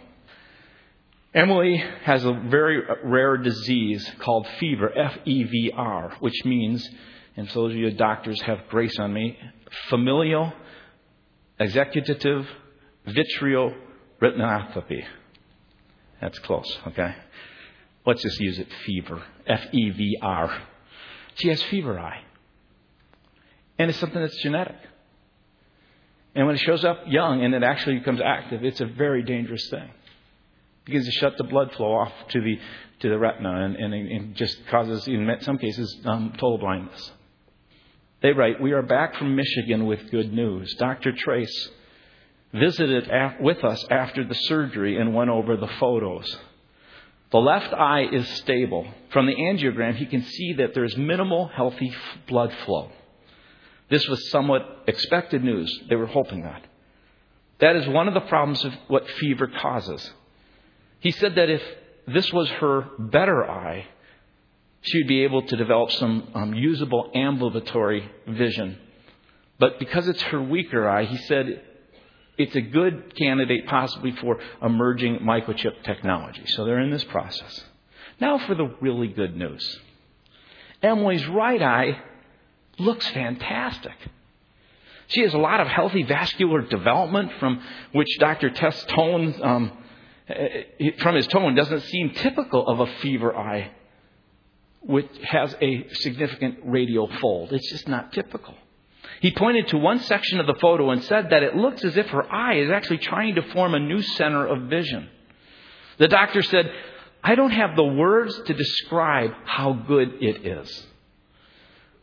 Emily 1.34 1.76
has 2.04 2.24
a 2.24 2.32
very 2.32 2.82
rare 3.04 3.36
disease 3.36 4.10
called 4.18 4.46
fever, 4.58 4.90
F 4.96 5.18
E 5.24 5.44
V 5.44 5.72
R, 5.74 6.16
which 6.20 6.44
means, 6.44 6.88
and 7.36 7.48
so 7.50 7.68
you 7.68 7.90
doctors 7.92 8.40
have 8.42 8.68
grace 8.68 8.98
on 8.98 9.12
me, 9.12 9.38
familial 9.88 10.52
executive 11.58 12.46
vitreal 13.06 13.74
retinopathy. 14.20 15.04
That's 16.20 16.38
close, 16.40 16.78
okay? 16.88 17.14
Let's 18.04 18.22
just 18.22 18.40
use 18.40 18.58
it 18.58 18.68
fever, 18.84 19.22
F 19.46 19.60
E 19.72 19.90
V 19.90 20.18
R. 20.20 20.62
She 21.36 21.48
has 21.48 21.62
fever 21.64 21.98
eye. 21.98 22.22
And 23.78 23.90
it's 23.90 23.98
something 23.98 24.20
that's 24.20 24.40
genetic. 24.42 24.76
And 26.34 26.46
when 26.46 26.56
it 26.56 26.60
shows 26.60 26.84
up 26.84 27.00
young 27.06 27.44
and 27.44 27.54
it 27.54 27.62
actually 27.62 27.98
becomes 27.98 28.20
active, 28.20 28.64
it's 28.64 28.80
a 28.80 28.86
very 28.86 29.22
dangerous 29.22 29.68
thing. 29.68 29.82
It 29.82 30.84
begins 30.84 31.06
to 31.06 31.12
shut 31.12 31.36
the 31.36 31.44
blood 31.44 31.72
flow 31.72 31.92
off 31.92 32.12
to 32.30 32.40
the, 32.40 32.58
to 33.00 33.08
the 33.08 33.18
retina 33.18 33.64
and, 33.64 33.76
and, 33.76 33.94
and 33.94 34.34
just 34.34 34.66
causes, 34.68 35.06
in 35.06 35.28
some 35.40 35.58
cases, 35.58 36.00
um, 36.04 36.32
total 36.32 36.58
blindness. 36.58 37.12
They 38.22 38.32
write, 38.32 38.60
We 38.60 38.72
are 38.72 38.82
back 38.82 39.16
from 39.16 39.36
Michigan 39.36 39.86
with 39.86 40.10
good 40.10 40.32
news. 40.32 40.74
Dr. 40.78 41.12
Trace 41.12 41.70
visited 42.54 43.10
with 43.40 43.64
us 43.64 43.84
after 43.90 44.24
the 44.24 44.34
surgery 44.34 44.98
and 44.98 45.14
went 45.14 45.30
over 45.30 45.56
the 45.56 45.68
photos. 45.80 46.36
The 47.32 47.38
left 47.38 47.72
eye 47.72 48.06
is 48.12 48.28
stable. 48.28 48.86
From 49.08 49.26
the 49.26 49.34
angiogram, 49.34 49.96
he 49.96 50.04
can 50.04 50.22
see 50.22 50.52
that 50.54 50.74
there's 50.74 50.96
minimal 50.96 51.48
healthy 51.48 51.92
blood 52.28 52.52
flow. 52.66 52.90
This 53.88 54.06
was 54.06 54.30
somewhat 54.30 54.84
expected 54.86 55.42
news. 55.42 55.70
They 55.88 55.96
were 55.96 56.06
hoping 56.06 56.42
that. 56.42 56.62
That 57.60 57.76
is 57.76 57.88
one 57.88 58.06
of 58.06 58.14
the 58.14 58.20
problems 58.20 58.64
of 58.64 58.74
what 58.88 59.08
fever 59.08 59.46
causes. 59.46 60.10
He 61.00 61.10
said 61.10 61.36
that 61.36 61.48
if 61.48 61.62
this 62.06 62.30
was 62.32 62.48
her 62.50 62.86
better 62.98 63.48
eye, 63.48 63.86
she 64.82 64.98
would 64.98 65.08
be 65.08 65.24
able 65.24 65.42
to 65.42 65.56
develop 65.56 65.90
some 65.92 66.28
um, 66.34 66.54
usable 66.54 67.10
ambulatory 67.14 68.10
vision. 68.26 68.78
But 69.58 69.78
because 69.78 70.06
it's 70.08 70.22
her 70.22 70.42
weaker 70.42 70.88
eye, 70.88 71.04
he 71.04 71.16
said 71.16 71.62
it's 72.42 72.56
a 72.56 72.60
good 72.60 73.14
candidate 73.16 73.66
possibly 73.66 74.12
for 74.12 74.38
emerging 74.60 75.20
microchip 75.20 75.82
technology. 75.84 76.42
So 76.46 76.64
they're 76.64 76.80
in 76.80 76.90
this 76.90 77.04
process. 77.04 77.64
Now 78.20 78.38
for 78.46 78.54
the 78.54 78.74
really 78.80 79.08
good 79.08 79.36
news. 79.36 79.78
Emily's 80.82 81.26
right 81.28 81.62
eye 81.62 82.02
looks 82.78 83.06
fantastic. 83.08 83.94
She 85.08 85.20
has 85.20 85.34
a 85.34 85.38
lot 85.38 85.60
of 85.60 85.68
healthy 85.68 86.02
vascular 86.02 86.62
development 86.62 87.32
from 87.38 87.62
which 87.92 88.08
Dr. 88.18 88.50
Test 88.50 88.88
Tone, 88.88 89.34
um, 89.42 89.72
eh, 90.28 90.90
from 90.98 91.14
his 91.14 91.26
tone, 91.26 91.54
doesn't 91.54 91.82
seem 91.82 92.10
typical 92.14 92.66
of 92.66 92.80
a 92.80 92.86
fever 93.00 93.36
eye, 93.36 93.70
which 94.80 95.10
has 95.22 95.54
a 95.60 95.86
significant 95.92 96.60
radial 96.64 97.08
fold. 97.20 97.52
It's 97.52 97.70
just 97.70 97.88
not 97.88 98.12
typical. 98.12 98.54
He 99.20 99.30
pointed 99.30 99.68
to 99.68 99.78
one 99.78 100.00
section 100.00 100.40
of 100.40 100.46
the 100.46 100.54
photo 100.60 100.90
and 100.90 101.02
said 101.04 101.30
that 101.30 101.42
it 101.42 101.56
looks 101.56 101.84
as 101.84 101.96
if 101.96 102.08
her 102.08 102.30
eye 102.32 102.58
is 102.58 102.70
actually 102.70 102.98
trying 102.98 103.36
to 103.36 103.42
form 103.52 103.74
a 103.74 103.78
new 103.78 104.02
center 104.02 104.46
of 104.46 104.68
vision. 104.68 105.08
The 105.98 106.08
doctor 106.08 106.42
said, 106.42 106.72
I 107.22 107.34
don't 107.34 107.50
have 107.50 107.76
the 107.76 107.84
words 107.84 108.40
to 108.46 108.54
describe 108.54 109.32
how 109.44 109.72
good 109.74 110.22
it 110.22 110.44
is. 110.46 110.86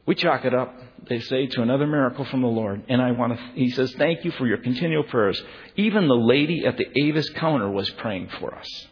We 0.06 0.15
chalk 0.15 0.45
it 0.45 0.54
up, 0.54 0.74
they 1.08 1.19
say, 1.19 1.48
to 1.48 1.62
another 1.62 1.86
miracle 1.86 2.26
from 2.26 2.41
the 2.41 2.48
Lord. 2.48 2.84
And 2.89 3.02
I 3.02 3.12
want 3.12 3.38
to, 3.38 3.43
he 3.54 3.69
says, 3.69 3.93
thank 3.98 4.26
you 4.26 4.32
for 4.32 4.48
your 4.48 4.58
continual 4.58 5.04
prayers. 5.04 5.39
Even 5.76 6.08
the 6.08 6.15
lady 6.15 6.65
at 6.65 6.78
the 6.78 6.86
Avis 7.04 7.30
counter 7.32 7.69
was 7.69 7.89
praying 7.91 8.30
for 8.39 8.56
us. 8.56 8.88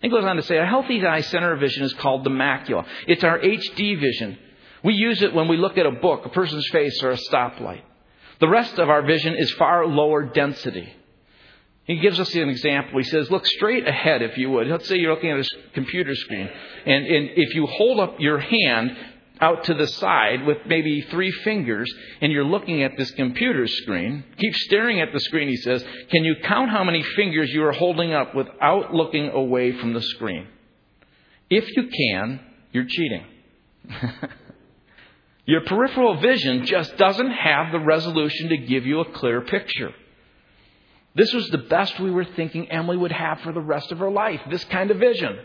He 0.00 0.08
goes 0.08 0.24
on 0.24 0.36
to 0.36 0.42
say, 0.42 0.58
a 0.58 0.66
healthy 0.66 1.04
eye 1.06 1.20
center 1.20 1.52
of 1.52 1.60
vision 1.60 1.84
is 1.84 1.92
called 1.94 2.24
the 2.24 2.30
macula. 2.30 2.86
It's 3.06 3.22
our 3.22 3.38
HD 3.38 4.00
vision. 4.00 4.38
We 4.84 4.94
use 4.94 5.22
it 5.22 5.34
when 5.34 5.48
we 5.48 5.56
look 5.56 5.78
at 5.78 5.86
a 5.86 5.92
book, 5.92 6.26
a 6.26 6.28
person's 6.28 6.68
face, 6.68 7.02
or 7.02 7.10
a 7.10 7.16
stoplight. 7.16 7.82
The 8.40 8.48
rest 8.48 8.78
of 8.78 8.88
our 8.88 9.02
vision 9.02 9.34
is 9.38 9.52
far 9.52 9.86
lower 9.86 10.24
density. 10.24 10.92
He 11.84 11.98
gives 11.98 12.18
us 12.20 12.34
an 12.34 12.48
example. 12.48 12.98
He 12.98 13.04
says, 13.04 13.30
look 13.30 13.46
straight 13.46 13.86
ahead 13.86 14.22
if 14.22 14.36
you 14.38 14.50
would. 14.50 14.68
Let's 14.68 14.88
say 14.88 14.96
you're 14.96 15.14
looking 15.14 15.30
at 15.30 15.40
a 15.40 15.48
computer 15.74 16.14
screen. 16.14 16.48
And, 16.86 17.06
and 17.06 17.30
if 17.36 17.54
you 17.54 17.66
hold 17.66 18.00
up 18.00 18.16
your 18.20 18.38
hand 18.38 18.96
out 19.40 19.64
to 19.64 19.74
the 19.74 19.88
side 19.88 20.46
with 20.46 20.58
maybe 20.66 21.00
three 21.10 21.30
fingers 21.30 21.92
and 22.20 22.30
you're 22.30 22.44
looking 22.44 22.84
at 22.84 22.96
this 22.96 23.10
computer 23.12 23.66
screen, 23.66 24.24
keep 24.38 24.54
staring 24.54 25.00
at 25.00 25.12
the 25.12 25.18
screen, 25.18 25.48
he 25.48 25.56
says, 25.56 25.84
can 26.10 26.24
you 26.24 26.36
count 26.44 26.70
how 26.70 26.84
many 26.84 27.02
fingers 27.02 27.50
you 27.50 27.64
are 27.64 27.72
holding 27.72 28.12
up 28.12 28.34
without 28.34 28.94
looking 28.94 29.30
away 29.30 29.76
from 29.76 29.92
the 29.92 30.02
screen? 30.02 30.46
If 31.50 31.68
you 31.76 31.88
can, 31.88 32.40
you're 32.70 32.86
cheating. 32.88 33.24
Your 35.44 35.62
peripheral 35.62 36.20
vision 36.20 36.66
just 36.66 36.96
doesn't 36.96 37.30
have 37.30 37.72
the 37.72 37.80
resolution 37.80 38.50
to 38.50 38.56
give 38.56 38.86
you 38.86 39.00
a 39.00 39.12
clear 39.12 39.40
picture. 39.40 39.92
This 41.14 41.32
was 41.32 41.48
the 41.48 41.58
best 41.58 41.98
we 42.00 42.10
were 42.10 42.24
thinking 42.24 42.70
Emily 42.70 42.96
would 42.96 43.12
have 43.12 43.40
for 43.40 43.52
the 43.52 43.60
rest 43.60 43.92
of 43.92 43.98
her 43.98 44.10
life, 44.10 44.40
this 44.50 44.64
kind 44.64 44.90
of 44.90 44.98
vision. 44.98 45.38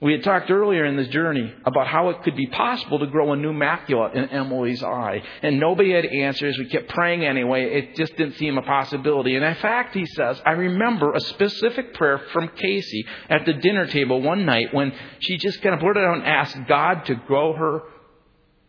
We 0.00 0.12
had 0.12 0.24
talked 0.24 0.50
earlier 0.50 0.84
in 0.84 0.96
this 0.96 1.08
journey 1.08 1.50
about 1.64 1.86
how 1.86 2.10
it 2.10 2.22
could 2.24 2.36
be 2.36 2.48
possible 2.48 2.98
to 2.98 3.06
grow 3.06 3.32
a 3.32 3.36
new 3.36 3.54
macula 3.54 4.14
in 4.14 4.28
Emily's 4.28 4.82
eye. 4.82 5.22
And 5.40 5.58
nobody 5.58 5.92
had 5.92 6.04
answers. 6.04 6.58
We 6.58 6.66
kept 6.66 6.90
praying 6.90 7.24
anyway. 7.24 7.72
It 7.72 7.96
just 7.96 8.14
didn't 8.16 8.34
seem 8.34 8.58
a 8.58 8.62
possibility. 8.62 9.34
And 9.36 9.44
in 9.44 9.54
fact, 9.54 9.94
he 9.94 10.04
says, 10.04 10.42
I 10.44 10.50
remember 10.50 11.14
a 11.14 11.20
specific 11.20 11.94
prayer 11.94 12.20
from 12.34 12.48
Casey 12.48 13.06
at 13.30 13.46
the 13.46 13.54
dinner 13.54 13.86
table 13.86 14.20
one 14.20 14.44
night 14.44 14.74
when 14.74 14.92
she 15.20 15.38
just 15.38 15.62
kind 15.62 15.74
of 15.74 15.80
blurted 15.80 16.04
out 16.04 16.18
and 16.18 16.26
asked 16.26 16.58
God 16.68 17.06
to 17.06 17.14
grow 17.14 17.54
her 17.54 17.80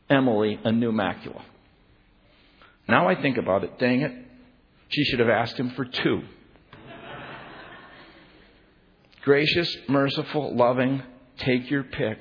Emily 0.09 0.59
a 0.63 0.71
new 0.71 0.91
macula. 0.91 1.41
Now 2.87 3.07
I 3.07 3.19
think 3.21 3.37
about 3.37 3.63
it, 3.63 3.79
dang 3.79 4.01
it, 4.01 4.11
she 4.89 5.03
should 5.05 5.19
have 5.19 5.29
asked 5.29 5.57
him 5.57 5.71
for 5.71 5.85
two. 5.85 6.21
Gracious, 9.23 9.75
merciful, 9.87 10.55
loving, 10.55 11.01
take 11.37 11.71
your 11.71 11.83
pick. 11.83 12.19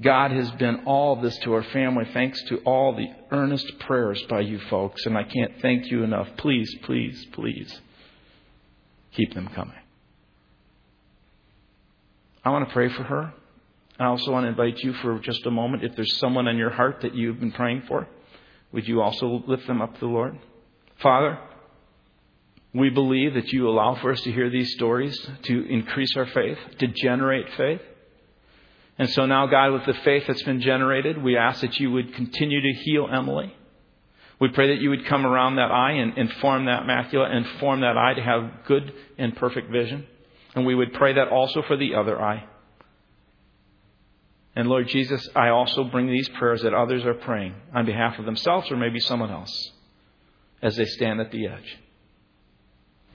God 0.00 0.32
has 0.32 0.50
been 0.52 0.82
all 0.84 1.16
this 1.16 1.38
to 1.38 1.54
our 1.54 1.62
family 1.62 2.04
thanks 2.12 2.42
to 2.48 2.58
all 2.58 2.94
the 2.94 3.08
earnest 3.30 3.78
prayers 3.80 4.22
by 4.28 4.40
you 4.40 4.58
folks, 4.68 5.06
and 5.06 5.16
I 5.16 5.22
can't 5.22 5.52
thank 5.62 5.90
you 5.90 6.02
enough. 6.02 6.28
Please, 6.38 6.74
please, 6.82 7.24
please 7.32 7.80
keep 9.14 9.32
them 9.32 9.48
coming. 9.54 9.78
I 12.44 12.50
want 12.50 12.68
to 12.68 12.72
pray 12.72 12.88
for 12.90 13.04
her. 13.04 13.32
I 13.98 14.06
also 14.06 14.30
want 14.30 14.44
to 14.44 14.48
invite 14.48 14.78
you 14.78 14.92
for 14.94 15.18
just 15.20 15.46
a 15.46 15.50
moment, 15.50 15.84
if 15.84 15.96
there's 15.96 16.18
someone 16.18 16.48
on 16.48 16.58
your 16.58 16.70
heart 16.70 17.00
that 17.02 17.14
you've 17.14 17.40
been 17.40 17.52
praying 17.52 17.84
for, 17.88 18.06
would 18.72 18.86
you 18.86 19.00
also 19.00 19.42
lift 19.46 19.66
them 19.66 19.80
up 19.80 19.94
to 19.94 20.00
the 20.00 20.06
Lord? 20.06 20.38
Father, 21.02 21.38
we 22.74 22.90
believe 22.90 23.34
that 23.34 23.52
you 23.52 23.68
allow 23.68 23.94
for 23.94 24.12
us 24.12 24.20
to 24.22 24.32
hear 24.32 24.50
these 24.50 24.72
stories 24.74 25.18
to 25.44 25.66
increase 25.66 26.14
our 26.16 26.26
faith, 26.26 26.58
to 26.78 26.88
generate 26.88 27.46
faith. 27.56 27.80
And 28.98 29.08
so 29.10 29.24
now, 29.24 29.46
God, 29.46 29.72
with 29.72 29.86
the 29.86 29.94
faith 30.04 30.24
that's 30.26 30.42
been 30.42 30.60
generated, 30.60 31.22
we 31.22 31.36
ask 31.36 31.60
that 31.62 31.78
you 31.78 31.90
would 31.92 32.14
continue 32.14 32.60
to 32.60 32.72
heal 32.80 33.08
Emily. 33.10 33.54
We 34.38 34.48
pray 34.48 34.68
that 34.68 34.82
you 34.82 34.90
would 34.90 35.06
come 35.06 35.24
around 35.24 35.56
that 35.56 35.70
eye 35.70 35.92
and, 35.92 36.16
and 36.18 36.30
form 36.34 36.66
that 36.66 36.82
macula 36.82 37.30
and 37.30 37.46
form 37.60 37.80
that 37.80 37.96
eye 37.96 38.14
to 38.14 38.22
have 38.22 38.64
good 38.66 38.92
and 39.16 39.34
perfect 39.36 39.70
vision. 39.70 40.06
And 40.54 40.66
we 40.66 40.74
would 40.74 40.92
pray 40.92 41.14
that 41.14 41.28
also 41.28 41.62
for 41.62 41.76
the 41.76 41.94
other 41.94 42.20
eye. 42.20 42.44
And 44.56 44.68
Lord 44.68 44.88
Jesus, 44.88 45.28
I 45.36 45.50
also 45.50 45.84
bring 45.84 46.10
these 46.10 46.28
prayers 46.30 46.62
that 46.62 46.72
others 46.72 47.04
are 47.04 47.12
praying 47.12 47.54
on 47.74 47.84
behalf 47.84 48.18
of 48.18 48.24
themselves 48.24 48.70
or 48.70 48.76
maybe 48.76 48.98
someone 49.00 49.30
else 49.30 49.70
as 50.62 50.76
they 50.76 50.86
stand 50.86 51.20
at 51.20 51.30
the 51.30 51.46
edge. 51.46 51.78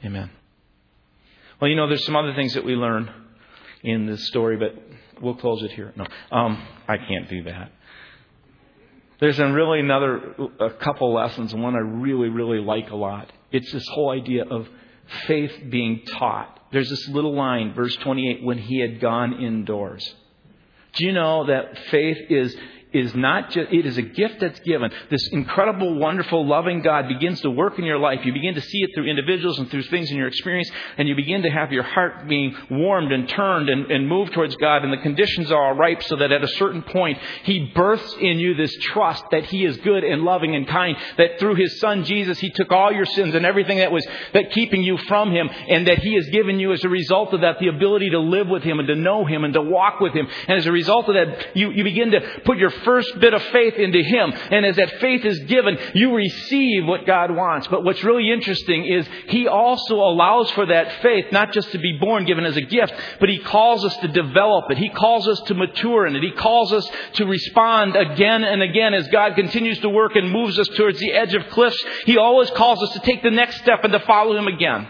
Amen. 0.06 0.30
Well, 1.60 1.70
you 1.70 1.76
know, 1.76 1.88
there's 1.88 2.06
some 2.06 2.16
other 2.16 2.36
things 2.36 2.54
that 2.54 2.64
we 2.64 2.76
learn 2.76 3.12
in 3.84 4.06
this 4.06 4.28
story, 4.28 4.56
but 4.58 4.76
we'll 5.20 5.36
close 5.36 5.64
it 5.64 5.72
here. 5.72 5.92
No, 5.96 6.06
um, 6.32 6.64
I 6.88 6.98
can't 6.98 7.28
do 7.28 7.44
that. 7.44 7.72
There's 9.20 9.40
really 9.40 9.80
another 9.80 10.36
a 10.60 10.72
couple 10.72 11.14
lessons, 11.14 11.54
one 11.54 11.76
I 11.76 11.80
really, 11.80 12.30
really 12.30 12.60
like 12.60 12.90
a 12.92 12.96
lot. 12.96 13.32
It's 13.52 13.72
this 13.72 13.88
whole 13.90 14.10
idea 14.12 14.46
of 14.46 14.68
faith 15.28 15.52
being 15.70 16.04
taught. 16.06 16.60
There's 16.72 16.90
this 16.90 17.08
little 17.10 17.36
line, 17.36 17.74
verse 17.74 17.96
28, 17.98 18.44
when 18.44 18.58
he 18.58 18.80
had 18.80 19.00
gone 19.00 19.44
indoors. 19.44 20.16
Do 20.94 21.06
you 21.06 21.14
know 21.14 21.46
that 21.46 21.78
faith 21.90 22.18
is 22.30 22.56
is 22.94 23.16
not 23.16 23.52
just, 23.52 23.72
it 23.72 23.86
is 23.86 23.98
a 23.98 24.02
gift 24.02 24.40
that's 24.40 24.60
given. 24.62 24.92
This 25.10 25.28
incredible, 25.30 25.96
wonderful, 25.96 26.46
loving 26.46 26.82
God 26.82 27.08
begins 27.08 27.40
to 27.42 27.50
work 27.50 27.80
in 27.80 27.86
your 27.86 27.98
life. 27.98 28.20
You 28.26 28.34
begin 28.34 28.56
to 28.56 28.62
see 28.62 28.80
it 28.80 28.92
through 28.94 29.10
individuals 29.10 29.60
and 29.60 29.70
through 29.70 29.84
things 29.84 30.12
in 30.12 30.18
your 30.18 30.28
experience, 30.28 30.70
and 30.98 31.08
you 31.08 31.16
begin 31.16 31.44
to 31.44 31.50
have 31.50 31.72
your 31.72 31.84
heart 31.84 32.28
being 32.28 32.56
warmed 32.70 33.12
and 33.12 33.30
turned 33.30 33.70
and, 33.70 33.90
and 33.92 34.08
moved 34.08 34.34
towards 34.34 34.56
God, 34.58 34.84
and 34.84 34.92
the 34.92 34.98
conditions 34.98 35.52
are 35.52 35.68
all 35.68 35.74
ripe 35.74 36.04
so 36.04 36.18
that 36.18 36.32
at 36.32 36.44
a 36.44 36.48
certain 36.48 36.82
point, 36.82 37.18
He 37.44 37.72
births 37.74 38.16
in 38.20 38.40
you 38.40 38.56
this 38.56 38.76
trust 38.82 39.24
that 39.32 39.46
He 39.46 39.64
is 39.64 39.78
good 39.78 40.04
and 40.04 40.24
loving 40.24 40.56
and 40.56 40.68
kind, 40.68 40.98
that 41.18 41.40
through 41.40 41.56
His 41.56 41.80
Son 41.80 42.04
Jesus, 42.04 42.40
He 42.40 42.50
took 42.50 42.72
all 42.72 42.92
your 42.92 43.06
sins 43.06 43.36
and 43.36 43.46
everything 43.46 43.78
that 43.78 43.92
was 43.92 44.06
that 44.34 44.52
keeping 44.52 44.84
you 44.84 44.98
from 44.98 45.32
Him, 45.32 45.50
and 45.70 45.88
that 45.88 46.00
He 46.00 46.16
has 46.16 46.28
given 46.30 46.60
you 46.60 46.74
as 46.74 46.84
a 46.84 46.90
result 46.90 47.34
of 47.34 47.42
that 47.42 47.60
the 47.60 47.68
ability 47.68 48.10
to 48.10 48.20
live 48.20 48.48
with 48.48 48.64
Him 48.64 48.80
and 48.80 48.88
to 48.88 48.96
know 48.96 49.26
Him 49.26 49.44
and 49.44 49.54
to 49.54 49.62
walk 49.62 50.00
with 50.00 50.14
Him. 50.14 50.28
And 50.48 50.58
as 50.58 50.66
a 50.66 50.72
result 50.72 51.08
of 51.08 51.16
that, 51.16 51.56
you, 51.56 51.72
you 51.72 51.84
begin 51.84 52.12
to 52.12 52.22
put 52.44 52.58
your 52.58 52.72
first 52.84 53.20
bit 53.20 53.34
of 53.34 53.42
faith 53.44 53.76
into 53.76 54.02
Him. 54.04 54.34
And 54.52 54.66
as 54.66 54.76
that 54.76 55.00
faith 55.00 55.26
is 55.26 55.40
given, 55.42 55.78
you 55.94 56.16
receive 56.16 56.86
what 56.86 57.06
God 57.06 57.32
wants. 57.32 57.68
But 57.68 57.84
what's 57.84 58.04
really 58.04 58.32
interesting 58.32 58.86
is 58.86 59.08
He 59.28 59.48
also 59.48 59.96
allows 59.96 60.52
for 60.52 60.66
that 60.66 61.02
faith 61.02 61.32
not 61.32 61.54
just 61.54 61.72
to 61.72 61.80
be 61.80 61.98
born, 62.00 62.26
given 62.26 62.46
as 62.46 62.58
a 62.58 62.62
gift, 62.62 62.94
but 63.20 63.30
He 63.30 63.40
calls 63.40 63.86
us 63.86 63.96
to 63.98 64.08
develop 64.08 64.72
it. 64.72 64.78
He 64.78 64.90
calls 64.90 65.28
us 65.28 65.40
to 65.48 65.54
mature 65.54 66.06
in 66.08 66.16
it. 66.16 66.24
He 66.24 66.32
calls 66.32 66.74
us 66.74 66.90
to 67.14 67.26
respond 67.26 67.96
again 67.96 68.44
and 68.44 68.62
again 68.62 68.94
as 68.94 69.08
God 69.10 69.36
continues 69.36 69.80
to 69.80 69.90
work 69.90 70.16
and 70.16 70.32
moves 70.32 70.58
us 70.60 70.68
towards 70.70 71.00
the 71.00 71.12
edge 71.12 71.34
of 71.34 71.48
cliffs. 71.50 71.82
He 72.06 72.18
always 72.18 72.50
calls 72.52 72.82
us 72.84 72.94
to 72.94 73.00
take 73.00 73.24
the 73.24 73.32
next 73.32 73.58
step 73.58 73.84
and 73.84 73.94
to 73.94 74.00
follow 74.02 74.36
Him 74.38 74.48
again. 74.48 74.88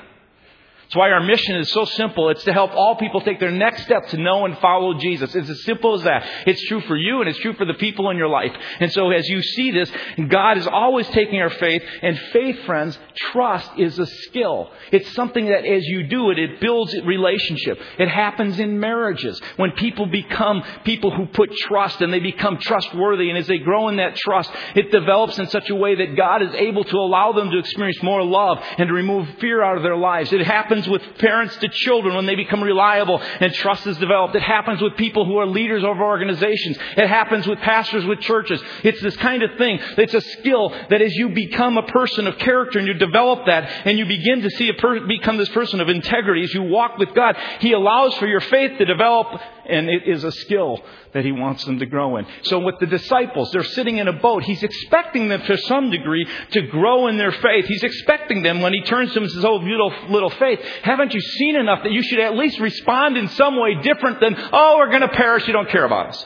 That's 0.91 0.99
why 0.99 1.11
our 1.11 1.23
mission 1.23 1.55
is 1.55 1.71
so 1.71 1.85
simple. 1.85 2.27
It's 2.31 2.43
to 2.43 2.51
help 2.51 2.71
all 2.71 2.97
people 2.97 3.21
take 3.21 3.39
their 3.39 3.49
next 3.49 3.83
step 3.83 4.09
to 4.09 4.17
know 4.17 4.43
and 4.43 4.57
follow 4.57 4.93
Jesus. 4.95 5.33
It's 5.33 5.49
as 5.49 5.63
simple 5.63 5.93
as 5.93 6.03
that. 6.03 6.27
It's 6.45 6.61
true 6.67 6.81
for 6.81 6.97
you 6.97 7.21
and 7.21 7.29
it's 7.29 7.39
true 7.39 7.53
for 7.53 7.63
the 7.63 7.75
people 7.75 8.09
in 8.09 8.17
your 8.17 8.27
life. 8.27 8.51
And 8.81 8.91
so 8.91 9.09
as 9.11 9.25
you 9.29 9.41
see 9.41 9.71
this, 9.71 9.89
God 10.27 10.57
is 10.57 10.67
always 10.67 11.07
taking 11.07 11.39
our 11.39 11.49
faith. 11.49 11.81
And 12.01 12.19
faith, 12.33 12.65
friends, 12.65 12.99
trust 13.31 13.71
is 13.77 13.99
a 13.99 14.05
skill. 14.05 14.69
It's 14.91 15.09
something 15.15 15.45
that 15.45 15.63
as 15.63 15.85
you 15.85 16.03
do 16.07 16.29
it, 16.29 16.37
it 16.37 16.59
builds 16.59 16.93
relationship. 17.05 17.79
It 17.97 18.09
happens 18.09 18.59
in 18.59 18.77
marriages. 18.77 19.41
When 19.55 19.71
people 19.71 20.07
become 20.07 20.61
people 20.83 21.15
who 21.15 21.25
put 21.27 21.55
trust 21.55 22.01
and 22.01 22.11
they 22.11 22.19
become 22.19 22.57
trustworthy. 22.57 23.29
And 23.29 23.37
as 23.37 23.47
they 23.47 23.59
grow 23.59 23.87
in 23.87 23.95
that 23.95 24.17
trust, 24.17 24.51
it 24.75 24.91
develops 24.91 25.39
in 25.39 25.47
such 25.47 25.69
a 25.69 25.75
way 25.75 25.95
that 25.95 26.17
God 26.17 26.41
is 26.41 26.53
able 26.53 26.83
to 26.83 26.97
allow 26.97 27.31
them 27.31 27.49
to 27.49 27.59
experience 27.59 28.03
more 28.03 28.21
love 28.21 28.57
and 28.77 28.89
to 28.89 28.93
remove 28.93 29.29
fear 29.39 29.63
out 29.63 29.77
of 29.77 29.83
their 29.83 29.95
lives. 29.95 30.33
It 30.33 30.45
happens 30.45 30.80
happens 30.81 31.01
with 31.01 31.17
parents 31.19 31.55
to 31.57 31.67
children 31.69 32.15
when 32.15 32.25
they 32.25 32.35
become 32.35 32.61
reliable 32.61 33.21
and 33.39 33.53
trust 33.53 33.85
is 33.87 33.97
developed. 33.97 34.35
It 34.35 34.41
happens 34.41 34.81
with 34.81 34.95
people 34.97 35.25
who 35.25 35.37
are 35.37 35.45
leaders 35.45 35.83
of 35.83 35.97
organizations. 35.97 36.77
It 36.97 37.07
happens 37.07 37.47
with 37.47 37.59
pastors 37.59 38.05
with 38.05 38.19
churches. 38.21 38.61
It's 38.83 39.01
this 39.01 39.15
kind 39.17 39.43
of 39.43 39.57
thing. 39.57 39.79
It's 39.97 40.13
a 40.13 40.21
skill 40.21 40.69
that 40.89 41.01
as 41.01 41.13
you 41.15 41.29
become 41.29 41.77
a 41.77 41.83
person 41.83 42.27
of 42.27 42.37
character 42.37 42.79
and 42.79 42.87
you 42.87 42.93
develop 42.95 43.45
that 43.45 43.69
and 43.85 43.97
you 43.97 44.05
begin 44.05 44.41
to 44.41 44.49
see 44.51 44.69
a 44.69 44.73
per- 44.73 45.05
become 45.05 45.37
this 45.37 45.49
person 45.49 45.81
of 45.81 45.89
integrity 45.89 46.43
as 46.43 46.53
you 46.53 46.63
walk 46.63 46.97
with 46.97 47.13
God, 47.13 47.37
He 47.59 47.73
allows 47.73 48.15
for 48.15 48.27
your 48.27 48.41
faith 48.41 48.77
to 48.77 48.85
develop 48.85 49.39
and 49.71 49.89
it 49.89 50.07
is 50.07 50.23
a 50.23 50.31
skill 50.31 50.79
that 51.13 51.25
he 51.25 51.31
wants 51.31 51.65
them 51.65 51.79
to 51.79 51.85
grow 51.85 52.17
in. 52.17 52.25
So 52.43 52.59
with 52.59 52.75
the 52.79 52.85
disciples, 52.85 53.51
they're 53.51 53.63
sitting 53.63 53.97
in 53.97 54.07
a 54.07 54.13
boat. 54.13 54.43
He's 54.43 54.63
expecting 54.63 55.29
them 55.29 55.41
to 55.41 55.57
some 55.57 55.89
degree 55.89 56.27
to 56.51 56.61
grow 56.67 57.07
in 57.07 57.17
their 57.17 57.31
faith. 57.31 57.65
He's 57.65 57.83
expecting 57.83 58.43
them 58.43 58.61
when 58.61 58.73
he 58.73 58.81
turns 58.83 59.09
to 59.09 59.13
them 59.15 59.23
and 59.23 59.31
says, 59.31 59.45
Oh, 59.45 59.55
little, 59.55 59.93
little 60.09 60.29
faith, 60.29 60.59
haven't 60.83 61.13
you 61.13 61.21
seen 61.21 61.55
enough 61.55 61.83
that 61.83 61.91
you 61.91 62.03
should 62.03 62.19
at 62.19 62.35
least 62.35 62.59
respond 62.59 63.17
in 63.17 63.27
some 63.29 63.59
way 63.59 63.75
different 63.81 64.19
than, 64.19 64.35
Oh, 64.51 64.75
we're 64.77 64.89
going 64.89 65.01
to 65.01 65.09
perish. 65.09 65.47
You 65.47 65.53
don't 65.53 65.69
care 65.69 65.85
about 65.85 66.09
us. 66.09 66.25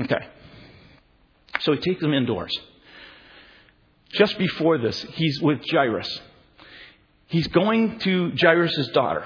Okay. 0.00 0.26
So 1.60 1.72
he 1.72 1.78
takes 1.78 2.00
them 2.00 2.14
indoors. 2.14 2.56
Just 4.12 4.38
before 4.38 4.78
this, 4.78 5.00
he's 5.14 5.40
with 5.40 5.60
Jairus. 5.68 6.20
He's 7.26 7.48
going 7.48 7.98
to 8.00 8.32
Jairus' 8.36 8.88
daughter. 8.92 9.24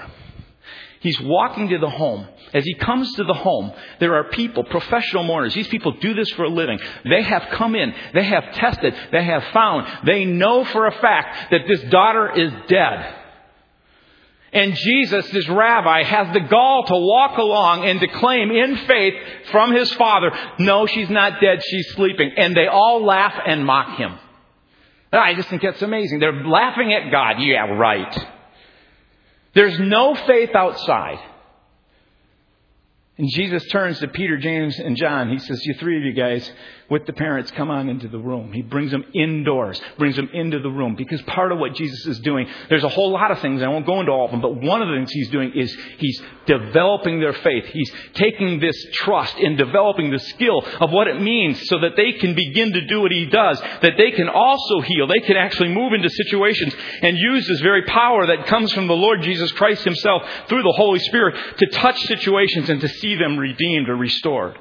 He's 1.01 1.19
walking 1.21 1.69
to 1.69 1.77
the 1.77 1.89
home. 1.89 2.27
As 2.53 2.65
he 2.65 2.73
comes 2.73 3.13
to 3.13 3.23
the 3.23 3.33
home, 3.33 3.71
there 3.99 4.15
are 4.15 4.25
people, 4.25 4.65
professional 4.65 5.23
mourners. 5.23 5.53
These 5.53 5.69
people 5.69 5.93
do 5.93 6.13
this 6.13 6.29
for 6.31 6.43
a 6.43 6.49
living. 6.49 6.79
They 7.09 7.21
have 7.23 7.47
come 7.51 7.75
in. 7.75 7.93
They 8.13 8.23
have 8.25 8.53
tested. 8.53 8.93
They 9.11 9.23
have 9.23 9.43
found. 9.53 9.87
They 10.05 10.25
know 10.25 10.65
for 10.65 10.87
a 10.87 10.91
fact 10.91 11.51
that 11.51 11.61
this 11.67 11.81
daughter 11.83 12.31
is 12.37 12.51
dead. 12.67 13.15
And 14.51 14.75
Jesus, 14.75 15.29
this 15.29 15.47
rabbi, 15.47 16.03
has 16.03 16.33
the 16.33 16.39
gall 16.41 16.83
to 16.83 16.95
walk 16.95 17.37
along 17.37 17.85
and 17.85 17.99
declaim 17.99 18.51
in 18.51 18.77
faith 18.77 19.13
from 19.51 19.71
his 19.71 19.91
father, 19.93 20.31
no, 20.57 20.85
she's 20.87 21.09
not 21.09 21.39
dead, 21.39 21.61
she's 21.63 21.91
sleeping. 21.93 22.31
And 22.35 22.57
they 22.57 22.67
all 22.67 23.05
laugh 23.05 23.39
and 23.45 23.65
mock 23.65 23.97
him. 23.97 24.17
I 25.13 25.33
just 25.35 25.49
think 25.49 25.61
that's 25.61 25.81
amazing. 25.81 26.19
They're 26.19 26.45
laughing 26.45 26.93
at 26.93 27.11
God. 27.11 27.39
Yeah, 27.39 27.65
right. 27.67 28.27
There's 29.53 29.79
no 29.79 30.15
faith 30.15 30.51
outside. 30.55 31.19
And 33.19 33.29
Jesus 33.29 33.65
turns 33.65 33.99
to 33.99 34.07
Peter, 34.07 34.37
James, 34.37 34.79
and 34.79 34.95
John. 34.95 35.29
He 35.29 35.39
says, 35.39 35.59
You 35.65 35.73
three 35.73 35.97
of 35.97 36.03
you 36.03 36.13
guys, 36.13 36.49
with 36.89 37.05
the 37.05 37.11
parents, 37.11 37.51
come 37.51 37.69
on 37.69 37.89
into 37.89 38.07
the 38.07 38.17
room. 38.17 38.53
He 38.53 38.61
brings 38.61 38.91
them 38.91 39.03
indoors, 39.13 39.79
brings 39.97 40.15
them 40.15 40.29
into 40.33 40.59
the 40.59 40.69
room. 40.69 40.95
Because 40.95 41.21
part 41.23 41.51
of 41.51 41.59
what 41.59 41.75
Jesus 41.75 42.05
is 42.05 42.19
doing, 42.19 42.47
there's 42.69 42.85
a 42.85 42.89
whole 42.89 43.11
lot 43.11 43.29
of 43.29 43.39
things, 43.39 43.61
I 43.61 43.67
won't 43.67 43.85
go 43.85 43.99
into 43.99 44.13
all 44.13 44.23
of 44.23 44.31
them, 44.31 44.39
but 44.39 44.55
one 44.55 44.81
of 44.81 44.87
the 44.87 44.95
things 44.95 45.11
he's 45.11 45.29
doing 45.29 45.51
is 45.53 45.75
he's 45.97 46.21
developing 46.45 47.19
their 47.19 47.33
faith. 47.33 47.65
He's 47.65 47.91
taking 48.13 48.61
this 48.61 48.75
trust 48.93 49.37
and 49.37 49.57
developing 49.57 50.11
the 50.11 50.19
skill 50.19 50.63
of 50.79 50.89
what 50.91 51.07
it 51.07 51.21
means 51.21 51.67
so 51.67 51.79
that 51.79 51.97
they 51.97 52.13
can 52.13 52.33
begin 52.35 52.71
to 52.71 52.87
do 52.87 53.01
what 53.01 53.11
he 53.11 53.25
does, 53.25 53.59
that 53.59 53.97
they 53.97 54.11
can 54.11 54.29
also 54.29 54.79
heal. 54.79 55.07
They 55.07 55.19
can 55.27 55.35
actually 55.35 55.69
move 55.69 55.91
into 55.91 56.09
situations 56.09 56.73
and 57.01 57.17
use 57.17 57.47
this 57.47 57.59
very 57.59 57.83
power 57.83 58.27
that 58.27 58.47
comes 58.47 58.71
from 58.71 58.87
the 58.87 58.93
Lord 58.93 59.21
Jesus 59.21 59.51
Christ 59.51 59.83
himself 59.83 60.23
through 60.47 60.63
the 60.63 60.73
Holy 60.75 60.99
Spirit 60.99 61.35
to 61.57 61.65
touch 61.67 61.99
situations 62.05 62.69
and 62.69 62.79
to 62.79 62.87
see 62.87 63.08
them 63.15 63.37
redeemed 63.37 63.89
or 63.89 63.95
restored. 63.95 64.57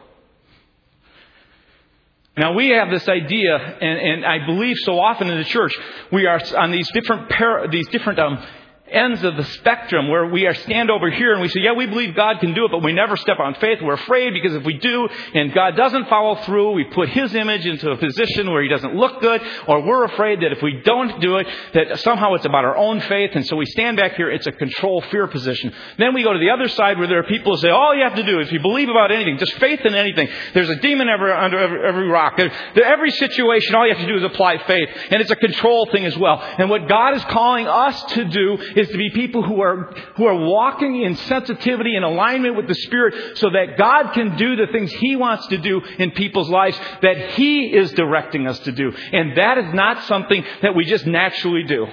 Now 2.36 2.52
we 2.54 2.68
have 2.68 2.88
this 2.88 3.08
idea, 3.08 3.56
and, 3.56 3.98
and, 3.98 4.24
I 4.24 4.46
believe 4.46 4.76
so 4.78 5.00
often 5.00 5.28
in 5.28 5.38
the 5.38 5.44
church, 5.44 5.72
we 6.12 6.26
are 6.26 6.40
on 6.56 6.70
these 6.70 6.88
different, 6.92 7.28
para, 7.28 7.68
these 7.68 7.88
different 7.88 8.20
um, 8.20 8.46
ends 8.90 9.22
of 9.24 9.36
the 9.36 9.44
spectrum 9.44 10.08
where 10.08 10.26
we 10.26 10.46
are 10.46 10.54
stand 10.54 10.90
over 10.90 11.10
here 11.10 11.32
and 11.32 11.40
we 11.40 11.48
say, 11.48 11.60
yeah, 11.60 11.72
we 11.72 11.86
believe 11.86 12.14
God 12.14 12.40
can 12.40 12.54
do 12.54 12.64
it, 12.64 12.70
but 12.70 12.82
we 12.82 12.92
never 12.92 13.16
step 13.16 13.38
on 13.38 13.54
faith. 13.54 13.78
We're 13.82 13.94
afraid 13.94 14.32
because 14.32 14.54
if 14.54 14.64
we 14.64 14.74
do 14.74 15.08
and 15.34 15.52
God 15.52 15.76
doesn't 15.76 16.08
follow 16.08 16.36
through, 16.42 16.72
we 16.72 16.84
put 16.84 17.08
His 17.08 17.34
image 17.34 17.66
into 17.66 17.90
a 17.90 17.96
position 17.96 18.50
where 18.50 18.62
He 18.62 18.68
doesn't 18.68 18.94
look 18.94 19.20
good, 19.20 19.42
or 19.66 19.82
we're 19.82 20.04
afraid 20.04 20.40
that 20.40 20.52
if 20.52 20.62
we 20.62 20.80
don't 20.84 21.20
do 21.20 21.36
it, 21.36 21.46
that 21.74 21.98
somehow 22.00 22.34
it's 22.34 22.44
about 22.44 22.64
our 22.64 22.76
own 22.76 23.00
faith, 23.00 23.30
and 23.34 23.46
so 23.46 23.56
we 23.56 23.66
stand 23.66 23.96
back 23.96 24.14
here, 24.14 24.30
it's 24.30 24.46
a 24.46 24.52
control 24.52 25.00
fear 25.10 25.26
position. 25.26 25.72
Then 25.98 26.14
we 26.14 26.22
go 26.22 26.32
to 26.32 26.38
the 26.38 26.50
other 26.50 26.68
side 26.68 26.98
where 26.98 27.08
there 27.08 27.18
are 27.18 27.24
people 27.24 27.54
who 27.54 27.60
say, 27.60 27.70
all 27.70 27.94
you 27.94 28.04
have 28.04 28.16
to 28.16 28.22
do, 28.22 28.40
if 28.40 28.52
you 28.52 28.60
believe 28.60 28.88
about 28.88 29.12
anything, 29.12 29.38
just 29.38 29.54
faith 29.54 29.80
in 29.84 29.94
anything, 29.94 30.28
there's 30.54 30.70
a 30.70 30.76
demon 30.76 31.08
ever, 31.08 31.32
under 31.32 31.58
every, 31.58 31.86
every 31.86 32.08
rock. 32.08 32.38
Every 32.38 33.10
situation, 33.10 33.74
all 33.74 33.86
you 33.86 33.94
have 33.94 34.02
to 34.02 34.08
do 34.08 34.16
is 34.16 34.24
apply 34.24 34.58
faith, 34.66 34.88
and 35.10 35.20
it's 35.20 35.30
a 35.30 35.36
control 35.36 35.86
thing 35.92 36.04
as 36.04 36.16
well. 36.16 36.40
And 36.40 36.70
what 36.70 36.88
God 36.88 37.14
is 37.14 37.24
calling 37.24 37.66
us 37.66 38.02
to 38.14 38.24
do 38.24 38.58
is 38.78 38.88
to 38.88 38.96
be 38.96 39.10
people 39.10 39.42
who 39.42 39.60
are, 39.60 39.92
who 40.16 40.26
are 40.26 40.34
walking 40.34 41.02
in 41.02 41.16
sensitivity 41.16 41.96
and 41.96 42.04
alignment 42.04 42.56
with 42.56 42.68
the 42.68 42.74
Spirit 42.74 43.38
so 43.38 43.50
that 43.50 43.76
God 43.76 44.12
can 44.12 44.36
do 44.36 44.56
the 44.56 44.68
things 44.70 44.92
He 44.92 45.16
wants 45.16 45.46
to 45.48 45.58
do 45.58 45.80
in 45.98 46.12
people's 46.12 46.48
lives 46.48 46.78
that 47.02 47.30
He 47.32 47.66
is 47.66 47.92
directing 47.92 48.46
us 48.46 48.58
to 48.60 48.72
do. 48.72 48.92
And 49.12 49.36
that 49.36 49.58
is 49.58 49.74
not 49.74 50.04
something 50.04 50.44
that 50.62 50.74
we 50.76 50.84
just 50.84 51.06
naturally 51.06 51.64
do. 51.64 51.86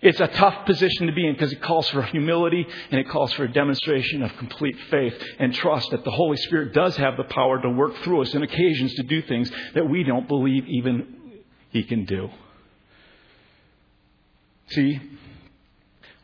It's 0.00 0.20
a 0.20 0.28
tough 0.28 0.64
position 0.64 1.08
to 1.08 1.12
be 1.12 1.26
in 1.26 1.32
because 1.32 1.52
it 1.52 1.60
calls 1.60 1.88
for 1.88 2.02
humility 2.02 2.64
and 2.92 3.00
it 3.00 3.08
calls 3.08 3.32
for 3.32 3.42
a 3.42 3.52
demonstration 3.52 4.22
of 4.22 4.36
complete 4.36 4.76
faith 4.90 5.14
and 5.40 5.52
trust 5.52 5.90
that 5.90 6.04
the 6.04 6.12
Holy 6.12 6.36
Spirit 6.36 6.72
does 6.72 6.96
have 6.96 7.16
the 7.16 7.24
power 7.24 7.60
to 7.60 7.70
work 7.70 7.96
through 8.04 8.22
us 8.22 8.32
in 8.32 8.44
occasions 8.44 8.94
to 8.94 9.02
do 9.02 9.22
things 9.22 9.50
that 9.74 9.90
we 9.90 10.04
don't 10.04 10.28
believe 10.28 10.68
even 10.68 11.16
He 11.70 11.82
can 11.82 12.04
do. 12.04 12.30
See, 14.70 15.00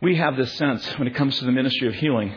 we 0.00 0.16
have 0.16 0.36
this 0.36 0.52
sense 0.54 0.86
when 0.98 1.08
it 1.08 1.14
comes 1.14 1.38
to 1.38 1.44
the 1.44 1.52
ministry 1.52 1.88
of 1.88 1.94
healing. 1.94 2.34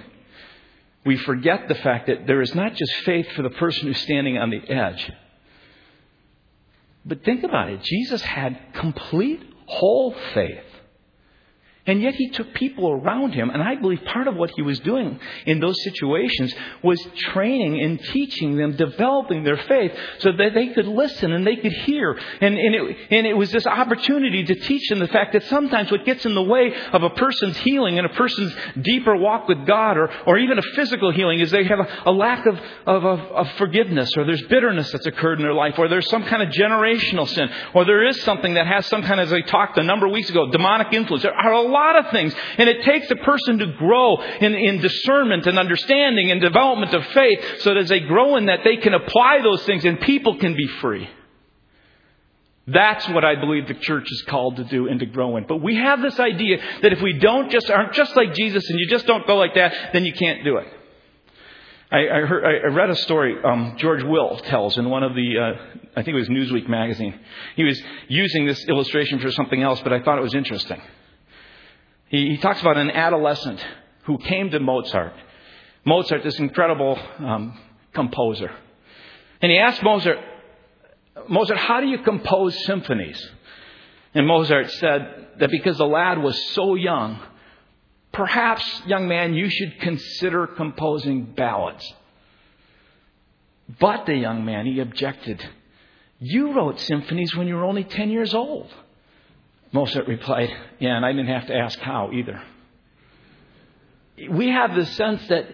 We 1.06 1.18
forget 1.18 1.68
the 1.68 1.76
fact 1.76 2.08
that 2.08 2.28
there 2.28 2.42
is 2.42 2.54
not 2.56 2.76
just 2.76 2.94
faith 3.06 3.28
for 3.36 3.42
the 3.42 3.50
person 3.50 3.88
who's 3.88 4.02
standing 4.02 4.38
on 4.38 4.50
the 4.50 4.62
edge. 4.70 5.12
But 7.06 7.24
think 7.24 7.44
about 7.44 7.70
it. 7.70 7.82
Jesus 7.84 8.22
had 8.22 8.58
complete, 8.74 9.42
whole 9.66 10.14
faith. 10.34 10.64
And 11.88 12.02
yet 12.02 12.16
he 12.16 12.30
took 12.30 12.54
people 12.54 12.92
around 12.92 13.34
him, 13.34 13.50
and 13.50 13.64
I 13.64 13.76
believe 13.76 14.04
part 14.04 14.28
of 14.28 14.36
what 14.36 14.52
he 14.56 14.62
was 14.62 14.78
doing 14.82 15.20
in 15.46 15.62
those 15.62 15.82
situations 15.84 16.54
was 16.84 17.02
training 17.32 17.80
and 17.80 17.98
teaching 18.00 18.58
them, 18.58 18.76
developing 18.76 19.44
their 19.44 19.56
faith 19.56 19.94
so 20.20 20.34
that 20.34 20.54
they 20.54 20.68
could 20.68 20.86
listen 20.86 21.32
and 21.32 21.48
they 21.48 21.56
could 21.56 21.72
hear. 21.72 22.12
And, 22.42 22.58
and, 22.58 22.76
it, 22.76 22.98
and 23.10 23.26
it 23.26 23.38
was 23.38 23.52
this 23.52 23.66
opportunity 23.66 24.44
to 24.44 24.56
teach 24.56 24.90
them 24.90 25.00
the 25.00 25.08
fact 25.08 25.32
that 25.32 25.44
sometimes 25.44 25.90
what 25.90 26.06
gets 26.06 26.26
in 26.26 26.36
the 26.36 26.44
way 26.44 26.74
of 26.92 27.04
a 27.04 27.10
person's 27.12 27.56
healing 27.58 27.98
and 27.98 28.06
a 28.06 28.14
person's 28.14 28.54
deeper 28.82 29.16
walk 29.16 29.48
with 29.48 29.66
God 29.66 29.98
or, 29.98 30.10
or 30.26 30.38
even 30.38 30.60
a 30.60 30.64
physical 30.76 31.14
healing 31.14 31.40
is 31.40 31.52
they 31.52 31.64
have 31.64 31.80
a, 31.80 31.88
a 32.08 32.12
lack 32.12 32.46
of, 32.46 32.60
of, 32.86 33.06
of, 33.06 33.20
of 33.22 33.52
forgiveness 33.54 34.10
or 34.18 34.26
there's 34.26 34.46
bitterness 34.48 34.92
that's 34.92 35.06
occurred 35.06 35.40
in 35.40 35.44
their 35.44 35.54
life 35.54 35.76
or 35.78 35.88
there's 35.88 36.10
some 36.10 36.26
kind 36.26 36.42
of 36.42 36.50
generational 36.50 37.28
sin 37.30 37.50
or 37.74 37.86
there 37.86 38.06
is 38.06 38.22
something 38.24 38.56
that 38.56 38.68
has 38.68 38.86
some 38.88 39.04
kind 39.04 39.22
of, 39.22 39.28
as 39.28 39.34
I 39.34 39.40
talked 39.40 39.78
a 39.78 39.84
number 39.84 40.06
of 40.06 40.12
weeks 40.12 40.30
ago, 40.30 40.52
demonic 40.52 40.92
influence. 40.92 41.24
There 41.24 41.34
are 41.34 41.54
a 41.54 41.62
lot 41.62 41.77
of 42.00 42.12
things. 42.12 42.34
And 42.58 42.70
it 42.70 42.84
takes 42.84 43.10
a 43.12 43.16
person 43.16 43.60
to 43.60 43.68
grow 43.78 44.18
in, 44.22 44.54
in 44.54 44.82
discernment 44.82 45.46
and 45.48 45.58
understanding 45.60 46.32
and 46.32 46.42
development 46.42 46.94
of 46.94 47.06
faith 47.08 47.40
so 47.60 47.70
that 47.72 47.78
as 47.78 47.90
they 47.90 48.02
grow 48.02 48.36
in 48.38 48.48
that, 48.48 48.60
they 48.64 48.78
can 48.78 48.94
apply 48.94 49.40
those 49.44 49.64
things 49.66 49.86
and 49.86 50.00
people 50.00 50.38
can 50.38 50.56
be 50.56 50.68
free. 50.82 51.10
That's 52.68 53.08
what 53.10 53.24
I 53.24 53.36
believe 53.36 53.68
the 53.68 53.76
church 53.76 54.12
is 54.12 54.24
called 54.24 54.58
to 54.58 54.66
do 54.66 54.88
and 54.88 55.00
to 55.00 55.06
grow 55.06 55.38
in. 55.38 55.46
But 55.48 55.62
we 55.62 55.76
have 55.76 56.02
this 56.02 56.20
idea 56.20 56.58
that 56.82 56.92
if 56.92 57.02
we 57.02 57.14
don't 57.14 57.50
just 57.50 57.70
aren't 57.70 57.94
just 57.94 58.16
like 58.18 58.34
Jesus 58.34 58.70
and 58.70 58.78
you 58.78 58.90
just 58.90 59.08
don't 59.08 59.26
go 59.26 59.38
like 59.38 59.56
that, 59.56 59.94
then 59.94 60.04
you 60.04 60.14
can't 60.14 60.44
do 60.44 60.58
it. 60.58 60.68
I, 61.90 62.00
I, 62.00 62.26
heard, 62.26 62.44
I 62.44 62.68
read 62.68 62.90
a 62.90 62.96
story 62.98 63.38
um, 63.42 63.76
George 63.78 64.04
Will 64.04 64.36
tells 64.40 64.78
in 64.78 64.90
one 64.90 65.04
of 65.04 65.16
the, 65.16 65.38
uh, 65.40 65.80
I 65.96 66.04
think 66.04 66.10
it 66.10 66.20
was 66.20 66.28
Newsweek 66.28 66.68
magazine. 66.68 67.18
He 67.56 67.64
was 67.64 67.82
using 68.10 68.46
this 68.46 68.66
illustration 68.66 69.20
for 69.20 69.32
something 69.32 69.62
else, 69.64 69.80
but 69.82 69.94
I 69.94 70.02
thought 70.02 70.18
it 70.18 70.22
was 70.22 70.36
interesting. 70.36 70.82
He, 72.10 72.32
he 72.32 72.38
talks 72.38 72.62
about 72.62 72.78
an 72.78 72.92
adolescent 72.92 73.64
who 74.04 74.18
came 74.18 74.50
to 74.52 74.60
Mozart. 74.60 75.14
Mozart, 75.86 76.24
this 76.24 76.40
incredible 76.40 76.98
um, 77.20 77.58
composer. 77.94 78.52
And 79.42 79.52
he 79.52 79.58
asked 79.58 79.84
Mozart, 79.84 80.18
Mozart, 81.30 81.60
how 81.60 81.82
do 81.82 81.88
you 81.88 82.00
compose 82.00 82.66
symphonies? 82.66 83.32
And 84.14 84.26
Mozart 84.28 84.72
said 84.72 85.28
that 85.40 85.52
because 85.52 85.78
the 85.78 85.86
lad 85.86 86.18
was 86.20 86.42
so 86.54 86.76
young, 86.76 87.20
perhaps, 88.12 88.64
young 88.86 89.08
man, 89.08 89.34
you 89.34 89.50
should 89.50 89.80
consider 89.80 90.48
composing 90.48 91.24
ballads. 91.24 91.94
But 93.80 94.06
the 94.06 94.16
young 94.16 94.46
man, 94.46 94.66
he 94.66 94.80
objected. 94.80 95.46
You 96.20 96.54
wrote 96.54 96.80
symphonies 96.80 97.36
when 97.36 97.48
you 97.48 97.56
were 97.56 97.66
only 97.66 97.84
10 97.84 98.10
years 98.10 98.34
old. 98.34 98.74
Mozart 99.78 100.08
replied, 100.08 100.50
Yeah, 100.80 100.96
and 100.98 101.06
I 101.06 101.12
didn't 101.12 101.28
have 101.28 101.46
to 101.48 101.56
ask 101.56 101.78
how 101.78 102.12
either. 102.12 102.42
We 104.28 104.50
have 104.50 104.74
the 104.74 104.88
sense 104.88 105.28
that 105.28 105.46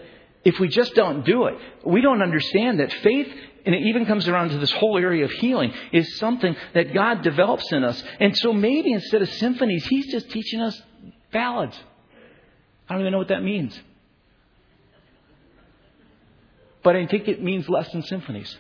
if 0.46 0.62
we 0.62 0.70
just 0.70 0.96
don't 0.96 1.26
do 1.26 1.48
it, 1.48 1.56
we 1.86 2.00
don't 2.00 2.22
understand 2.22 2.80
that 2.80 2.94
faith, 2.94 3.28
and 3.66 3.76
it 3.76 3.82
even 3.82 4.06
comes 4.06 4.30
around 4.30 4.52
to 4.52 4.60
this 4.60 4.72
whole 4.72 4.98
area 4.98 5.26
of 5.26 5.32
healing, 5.32 5.74
is 5.92 6.18
something 6.20 6.56
that 6.74 6.94
God 6.94 7.22
develops 7.22 7.70
in 7.74 7.84
us. 7.84 8.02
And 8.22 8.36
so 8.38 8.54
maybe 8.54 8.94
instead 8.94 9.22
of 9.22 9.30
symphonies, 9.30 9.86
He's 9.88 10.10
just 10.10 10.30
teaching 10.30 10.62
us 10.62 10.82
ballads. 11.34 11.78
I 12.88 12.94
don't 12.94 13.02
even 13.02 13.12
know 13.12 13.18
what 13.18 13.28
that 13.28 13.44
means. 13.44 13.78
But 16.82 16.96
I 16.96 17.08
think 17.08 17.28
it 17.28 17.44
means 17.44 17.68
less 17.68 17.92
than 17.92 18.04
symphonies. 18.04 18.58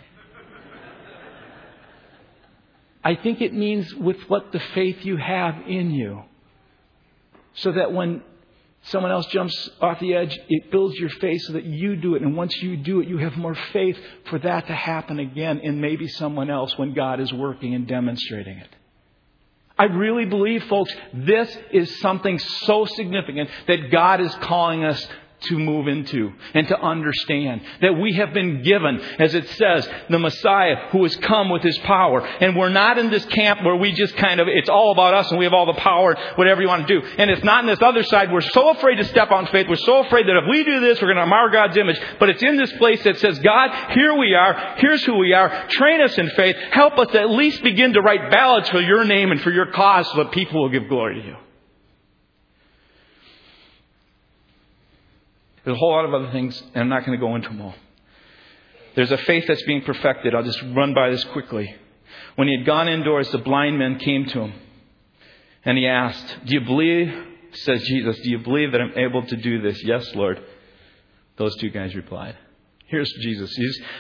I 3.03 3.15
think 3.15 3.41
it 3.41 3.53
means 3.53 3.93
with 3.93 4.17
what 4.29 4.51
the 4.51 4.59
faith 4.59 5.03
you 5.03 5.17
have 5.17 5.55
in 5.67 5.91
you. 5.91 6.23
So 7.55 7.71
that 7.73 7.91
when 7.91 8.23
someone 8.83 9.11
else 9.11 9.27
jumps 9.27 9.69
off 9.81 9.99
the 9.99 10.15
edge, 10.15 10.37
it 10.49 10.71
builds 10.71 10.95
your 10.95 11.09
faith 11.09 11.41
so 11.43 11.53
that 11.53 11.65
you 11.65 11.95
do 11.95 12.15
it. 12.15 12.21
And 12.21 12.35
once 12.35 12.55
you 12.61 12.77
do 12.77 13.01
it, 13.01 13.07
you 13.07 13.17
have 13.17 13.35
more 13.37 13.55
faith 13.71 13.97
for 14.29 14.39
that 14.39 14.67
to 14.67 14.73
happen 14.73 15.19
again 15.19 15.59
in 15.59 15.81
maybe 15.81 16.07
someone 16.07 16.49
else 16.49 16.77
when 16.77 16.93
God 16.93 17.19
is 17.19 17.31
working 17.31 17.75
and 17.75 17.87
demonstrating 17.87 18.57
it. 18.57 18.69
I 19.77 19.85
really 19.85 20.25
believe, 20.25 20.63
folks, 20.65 20.93
this 21.13 21.55
is 21.71 21.99
something 21.99 22.37
so 22.37 22.85
significant 22.85 23.49
that 23.67 23.89
God 23.91 24.21
is 24.21 24.33
calling 24.35 24.83
us 24.83 25.05
to 25.43 25.59
move 25.59 25.87
into 25.87 26.33
and 26.53 26.67
to 26.67 26.79
understand 26.79 27.61
that 27.81 27.93
we 27.93 28.13
have 28.13 28.33
been 28.33 28.63
given, 28.63 28.99
as 29.19 29.35
it 29.35 29.47
says, 29.49 29.87
the 30.09 30.19
Messiah 30.19 30.89
who 30.91 31.03
has 31.03 31.15
come 31.17 31.49
with 31.49 31.63
his 31.63 31.77
power. 31.79 32.25
And 32.25 32.55
we're 32.55 32.69
not 32.69 32.97
in 32.97 33.09
this 33.09 33.25
camp 33.25 33.63
where 33.63 33.75
we 33.75 33.91
just 33.93 34.15
kind 34.17 34.39
of, 34.39 34.47
it's 34.47 34.69
all 34.69 34.91
about 34.91 35.13
us 35.13 35.29
and 35.29 35.39
we 35.39 35.45
have 35.45 35.53
all 35.53 35.65
the 35.65 35.73
power, 35.73 36.15
whatever 36.35 36.61
you 36.61 36.67
want 36.67 36.87
to 36.87 37.01
do. 37.01 37.05
And 37.17 37.29
it's 37.29 37.43
not 37.43 37.63
in 37.63 37.69
this 37.69 37.81
other 37.81 38.03
side. 38.03 38.31
We're 38.31 38.41
so 38.41 38.69
afraid 38.69 38.95
to 38.95 39.05
step 39.05 39.31
on 39.31 39.47
faith. 39.47 39.67
We're 39.67 39.75
so 39.75 39.99
afraid 40.05 40.27
that 40.27 40.37
if 40.37 40.49
we 40.49 40.63
do 40.63 40.79
this, 40.79 41.01
we're 41.01 41.13
going 41.13 41.17
to 41.17 41.25
mar 41.25 41.49
God's 41.49 41.77
image. 41.77 41.99
But 42.19 42.29
it's 42.29 42.43
in 42.43 42.57
this 42.57 42.71
place 42.73 43.03
that 43.03 43.19
says, 43.19 43.39
God, 43.39 43.91
here 43.91 44.17
we 44.17 44.33
are. 44.33 44.75
Here's 44.77 45.03
who 45.03 45.17
we 45.17 45.33
are. 45.33 45.67
Train 45.69 46.01
us 46.01 46.17
in 46.17 46.29
faith. 46.31 46.55
Help 46.71 46.97
us 46.97 47.13
at 47.15 47.29
least 47.29 47.63
begin 47.63 47.93
to 47.93 48.01
write 48.01 48.31
ballads 48.31 48.69
for 48.69 48.81
your 48.81 49.03
name 49.03 49.31
and 49.31 49.41
for 49.41 49.51
your 49.51 49.71
cause 49.71 50.09
so 50.11 50.23
that 50.23 50.31
people 50.31 50.61
will 50.61 50.69
give 50.69 50.87
glory 50.87 51.21
to 51.21 51.27
you. 51.27 51.35
There's 55.63 55.75
a 55.75 55.79
whole 55.79 55.91
lot 55.91 56.05
of 56.05 56.13
other 56.13 56.31
things, 56.31 56.61
and 56.73 56.83
I'm 56.83 56.89
not 56.89 57.05
going 57.05 57.17
to 57.17 57.25
go 57.25 57.35
into 57.35 57.49
them 57.49 57.61
all. 57.61 57.75
There's 58.95 59.11
a 59.11 59.17
faith 59.17 59.45
that's 59.47 59.63
being 59.63 59.81
perfected. 59.81 60.35
I'll 60.35 60.43
just 60.43 60.61
run 60.73 60.93
by 60.93 61.09
this 61.09 61.23
quickly. 61.25 61.73
When 62.35 62.47
he 62.47 62.57
had 62.57 62.65
gone 62.65 62.87
indoors, 62.87 63.29
the 63.31 63.37
blind 63.39 63.79
men 63.79 63.97
came 63.97 64.25
to 64.25 64.41
him. 64.41 64.53
And 65.65 65.77
he 65.77 65.87
asked, 65.87 66.45
Do 66.45 66.53
you 66.53 66.61
believe, 66.61 67.13
says 67.53 67.81
Jesus, 67.83 68.19
do 68.19 68.29
you 68.29 68.39
believe 68.39 68.71
that 68.73 68.81
I'm 68.81 68.97
able 68.97 69.25
to 69.25 69.35
do 69.35 69.61
this? 69.61 69.81
Yes, 69.83 70.13
Lord. 70.13 70.43
Those 71.37 71.55
two 71.57 71.69
guys 71.69 71.95
replied. 71.95 72.35
Here's 72.93 73.11
Jesus. 73.13 73.51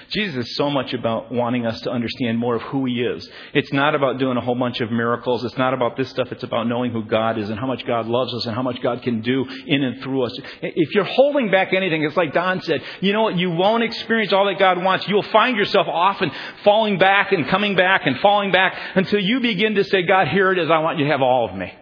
Jesus 0.09 0.45
is 0.45 0.55
so 0.55 0.69
much 0.69 0.93
about 0.93 1.31
wanting 1.31 1.65
us 1.65 1.81
to 1.81 1.89
understand 1.89 2.37
more 2.37 2.57
of 2.57 2.61
who 2.61 2.85
He 2.85 3.01
is. 3.01 3.27
It's 3.55 3.73
not 3.73 3.95
about 3.95 4.19
doing 4.19 4.37
a 4.37 4.41
whole 4.41 4.53
bunch 4.53 4.81
of 4.81 4.91
miracles. 4.91 5.43
It's 5.43 5.57
not 5.57 5.73
about 5.73 5.97
this 5.97 6.09
stuff. 6.09 6.31
It's 6.31 6.43
about 6.43 6.67
knowing 6.67 6.91
who 6.91 7.03
God 7.03 7.39
is 7.39 7.49
and 7.49 7.59
how 7.59 7.65
much 7.65 7.87
God 7.87 8.05
loves 8.05 8.31
us 8.35 8.45
and 8.45 8.53
how 8.53 8.61
much 8.61 8.79
God 8.83 9.01
can 9.01 9.21
do 9.21 9.45
in 9.65 9.83
and 9.83 10.03
through 10.03 10.25
us. 10.25 10.37
If 10.61 10.93
you're 10.93 11.05
holding 11.05 11.49
back 11.49 11.73
anything, 11.73 12.03
it's 12.03 12.15
like 12.15 12.35
Don 12.35 12.61
said, 12.61 12.83
you 13.01 13.13
know 13.13 13.23
what? 13.23 13.35
You 13.35 13.49
won't 13.49 13.81
experience 13.81 14.31
all 14.31 14.45
that 14.45 14.59
God 14.59 14.77
wants. 14.83 15.07
You'll 15.07 15.23
find 15.23 15.57
yourself 15.57 15.87
often 15.87 16.29
falling 16.63 16.99
back 16.99 17.31
and 17.31 17.47
coming 17.47 17.75
back 17.75 18.01
and 18.05 18.19
falling 18.19 18.51
back 18.51 18.77
until 18.93 19.21
you 19.21 19.39
begin 19.39 19.73
to 19.73 19.83
say, 19.85 20.03
God, 20.03 20.27
here 20.27 20.51
it 20.51 20.59
is. 20.59 20.69
I 20.69 20.77
want 20.77 20.99
you 20.99 21.05
to 21.05 21.11
have 21.11 21.23
all 21.23 21.49
of 21.49 21.55
me. 21.55 21.73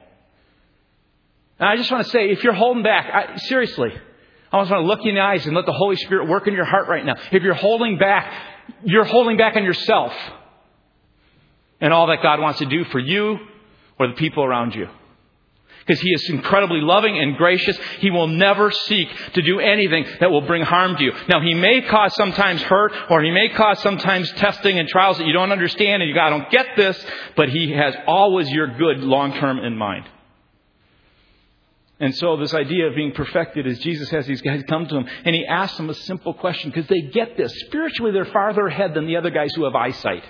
And 1.59 1.67
I 1.67 1.75
just 1.75 1.91
want 1.91 2.05
to 2.05 2.09
say, 2.09 2.29
if 2.29 2.41
you're 2.41 2.53
holding 2.53 2.83
back, 2.83 3.13
I, 3.13 3.35
seriously, 3.35 3.91
I 4.51 4.61
just 4.61 4.71
want 4.71 4.83
to 4.83 4.87
look 4.87 4.99
you 5.03 5.09
in 5.09 5.15
the 5.15 5.21
eyes 5.21 5.45
and 5.45 5.55
let 5.55 5.65
the 5.65 5.71
Holy 5.73 5.95
Spirit 5.95 6.27
work 6.27 6.47
in 6.47 6.53
your 6.53 6.65
heart 6.65 6.87
right 6.89 7.05
now. 7.05 7.15
If 7.31 7.41
you're 7.43 7.53
holding 7.53 7.97
back, 7.97 8.33
you're 8.83 9.05
holding 9.05 9.37
back 9.37 9.55
on 9.55 9.63
yourself 9.63 10.13
and 11.79 11.93
all 11.93 12.07
that 12.07 12.21
God 12.21 12.39
wants 12.41 12.59
to 12.59 12.65
do 12.65 12.83
for 12.85 12.99
you 12.99 13.37
or 13.97 14.07
the 14.07 14.13
people 14.13 14.43
around 14.43 14.75
you. 14.75 14.87
because 15.79 16.01
He 16.01 16.09
is 16.11 16.29
incredibly 16.29 16.79
loving 16.81 17.17
and 17.17 17.37
gracious. 17.37 17.77
He 17.99 18.11
will 18.11 18.27
never 18.27 18.71
seek 18.71 19.07
to 19.33 19.41
do 19.41 19.59
anything 19.59 20.05
that 20.19 20.29
will 20.29 20.41
bring 20.41 20.63
harm 20.63 20.95
to 20.97 21.03
you. 21.03 21.13
Now, 21.27 21.41
He 21.41 21.53
may 21.53 21.81
cause 21.81 22.13
sometimes 22.15 22.61
hurt, 22.61 22.91
or 23.09 23.23
He 23.23 23.31
may 23.31 23.49
cause 23.49 23.81
sometimes 23.81 24.31
testing 24.33 24.77
and 24.79 24.87
trials 24.87 25.17
that 25.17 25.27
you 25.27 25.33
don't 25.33 25.51
understand 25.51 26.01
and 26.01 26.09
you 26.09 26.15
go, 26.15 26.21
I 26.21 26.29
don't 26.29 26.49
get 26.51 26.75
this, 26.75 27.03
but 27.35 27.49
He 27.49 27.71
has 27.71 27.95
always 28.07 28.49
your 28.49 28.67
good 28.77 28.99
long 28.99 29.33
term 29.33 29.59
in 29.59 29.77
mind. 29.77 30.05
And 32.01 32.15
so 32.15 32.35
this 32.35 32.53
idea 32.55 32.87
of 32.87 32.95
being 32.95 33.11
perfected 33.11 33.67
is 33.67 33.77
Jesus 33.77 34.09
has 34.09 34.25
these 34.25 34.41
guys 34.41 34.63
come 34.67 34.87
to 34.87 34.97
him 34.97 35.07
and 35.23 35.35
he 35.35 35.45
asks 35.45 35.77
them 35.77 35.87
a 35.89 35.93
simple 35.93 36.33
question 36.33 36.71
because 36.71 36.87
they 36.87 37.01
get 37.01 37.37
this. 37.37 37.53
Spiritually, 37.67 38.11
they're 38.11 38.25
farther 38.25 38.65
ahead 38.65 38.95
than 38.95 39.05
the 39.05 39.17
other 39.17 39.29
guys 39.29 39.51
who 39.55 39.65
have 39.65 39.75
eyesight. 39.75 40.23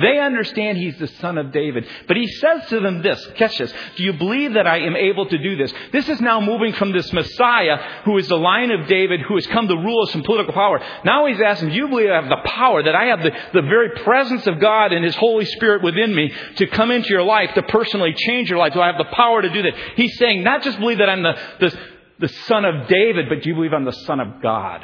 They 0.00 0.18
understand 0.18 0.78
he's 0.78 0.98
the 0.98 1.08
son 1.08 1.38
of 1.38 1.52
David. 1.52 1.86
But 2.08 2.16
he 2.16 2.26
says 2.26 2.66
to 2.68 2.80
them 2.80 3.02
this, 3.02 3.24
catch 3.36 3.58
this, 3.58 3.72
do 3.96 4.02
you 4.02 4.12
believe 4.14 4.54
that 4.54 4.66
I 4.66 4.78
am 4.80 4.96
able 4.96 5.26
to 5.26 5.38
do 5.38 5.56
this? 5.56 5.72
This 5.92 6.08
is 6.08 6.20
now 6.20 6.40
moving 6.40 6.72
from 6.72 6.92
this 6.92 7.12
Messiah 7.12 7.76
who 8.04 8.16
is 8.18 8.28
the 8.28 8.36
line 8.36 8.70
of 8.70 8.86
David 8.88 9.20
who 9.20 9.34
has 9.34 9.46
come 9.46 9.68
to 9.68 9.74
rule 9.76 10.02
us 10.06 10.14
in 10.14 10.22
political 10.22 10.54
power. 10.54 10.80
Now 11.04 11.26
he's 11.26 11.40
asking, 11.40 11.70
do 11.70 11.74
you 11.74 11.88
believe 11.88 12.10
I 12.10 12.20
have 12.20 12.28
the 12.28 12.48
power, 12.48 12.82
that 12.82 12.94
I 12.94 13.06
have 13.06 13.22
the, 13.22 13.32
the 13.52 13.62
very 13.62 13.90
presence 14.02 14.46
of 14.46 14.60
God 14.60 14.92
and 14.92 15.04
his 15.04 15.16
Holy 15.16 15.44
Spirit 15.44 15.82
within 15.82 16.14
me 16.14 16.32
to 16.56 16.66
come 16.66 16.90
into 16.90 17.10
your 17.10 17.22
life, 17.22 17.50
to 17.54 17.62
personally 17.62 18.14
change 18.16 18.48
your 18.48 18.58
life? 18.58 18.72
Do 18.72 18.80
I 18.80 18.86
have 18.86 18.98
the 18.98 19.14
power 19.14 19.42
to 19.42 19.50
do 19.50 19.62
that? 19.62 19.74
He's 19.96 20.16
saying, 20.18 20.42
not 20.42 20.62
just 20.62 20.78
believe 20.78 20.98
that 20.98 21.10
I'm 21.10 21.22
the, 21.22 21.38
the, 21.60 21.78
the 22.20 22.28
son 22.46 22.64
of 22.64 22.88
David, 22.88 23.28
but 23.28 23.42
do 23.42 23.50
you 23.50 23.54
believe 23.54 23.72
I'm 23.72 23.84
the 23.84 23.92
son 23.92 24.20
of 24.20 24.42
God? 24.42 24.82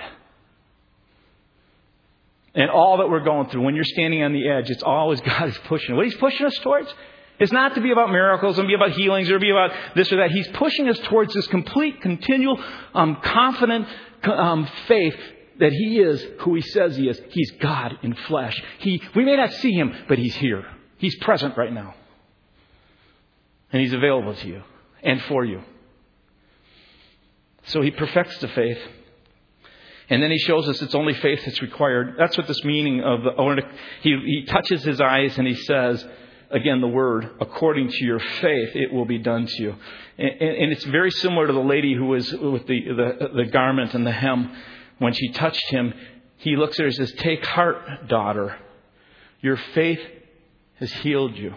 And 2.56 2.70
all 2.70 2.96
that 2.98 3.08
we're 3.08 3.22
going 3.22 3.48
through, 3.50 3.62
when 3.62 3.74
you're 3.74 3.84
standing 3.84 4.22
on 4.22 4.32
the 4.32 4.48
edge, 4.48 4.70
it's 4.70 4.82
always 4.82 5.20
God 5.20 5.48
is 5.48 5.58
pushing. 5.66 5.94
What 5.94 6.06
He's 6.06 6.16
pushing 6.16 6.46
us 6.46 6.58
towards 6.58 6.92
is 7.38 7.52
not 7.52 7.74
to 7.74 7.82
be 7.82 7.92
about 7.92 8.10
miracles 8.10 8.58
and 8.58 8.66
be 8.66 8.74
about 8.74 8.92
healings 8.92 9.30
or 9.30 9.38
be 9.38 9.50
about 9.50 9.72
this 9.94 10.10
or 10.10 10.16
that. 10.16 10.30
He's 10.30 10.48
pushing 10.48 10.88
us 10.88 10.98
towards 11.00 11.34
this 11.34 11.46
complete, 11.48 12.00
continual, 12.00 12.58
um, 12.94 13.18
confident 13.22 13.86
um, 14.24 14.66
faith 14.88 15.14
that 15.58 15.70
He 15.70 16.00
is 16.00 16.24
who 16.40 16.54
He 16.54 16.62
says 16.62 16.96
He 16.96 17.08
is. 17.08 17.20
He's 17.28 17.50
God 17.60 17.98
in 18.02 18.14
flesh. 18.14 18.60
He, 18.78 19.02
we 19.14 19.26
may 19.26 19.36
not 19.36 19.52
see 19.52 19.72
Him, 19.72 19.94
but 20.08 20.18
He's 20.18 20.34
here. 20.34 20.64
He's 20.96 21.14
present 21.16 21.58
right 21.58 21.72
now. 21.72 21.94
And 23.70 23.82
He's 23.82 23.92
available 23.92 24.34
to 24.34 24.48
you 24.48 24.62
and 25.02 25.20
for 25.22 25.44
you. 25.44 25.60
So 27.66 27.82
He 27.82 27.90
perfects 27.90 28.38
the 28.38 28.48
faith. 28.48 28.78
And 30.08 30.22
then 30.22 30.30
he 30.30 30.38
shows 30.38 30.68
us 30.68 30.80
it's 30.82 30.94
only 30.94 31.14
faith 31.14 31.40
that's 31.44 31.60
required. 31.60 32.14
That's 32.18 32.36
what 32.38 32.46
this 32.46 32.62
meaning 32.64 33.02
of 33.02 33.22
the, 33.24 33.62
he, 34.02 34.16
he 34.24 34.44
touches 34.46 34.84
his 34.84 35.00
eyes 35.00 35.36
and 35.36 35.46
he 35.46 35.54
says, 35.54 36.04
again, 36.50 36.80
the 36.80 36.88
word, 36.88 37.28
according 37.40 37.88
to 37.88 38.04
your 38.04 38.20
faith, 38.20 38.70
it 38.74 38.92
will 38.92 39.04
be 39.04 39.18
done 39.18 39.46
to 39.46 39.62
you. 39.62 39.74
And, 40.16 40.30
and 40.40 40.72
it's 40.72 40.84
very 40.84 41.10
similar 41.10 41.48
to 41.48 41.52
the 41.52 41.58
lady 41.58 41.94
who 41.94 42.06
was 42.06 42.32
with 42.32 42.66
the, 42.66 42.80
the, 42.86 43.28
the 43.34 43.44
garment 43.46 43.94
and 43.94 44.06
the 44.06 44.12
hem. 44.12 44.54
When 44.98 45.12
she 45.12 45.28
touched 45.28 45.70
him, 45.70 45.92
he 46.36 46.56
looks 46.56 46.78
at 46.78 46.82
her 46.82 46.86
and 46.86 46.94
says, 46.94 47.12
Take 47.18 47.44
heart, 47.44 48.08
daughter. 48.08 48.56
Your 49.40 49.56
faith 49.56 50.00
has 50.78 50.92
healed 50.92 51.36
you. 51.36 51.54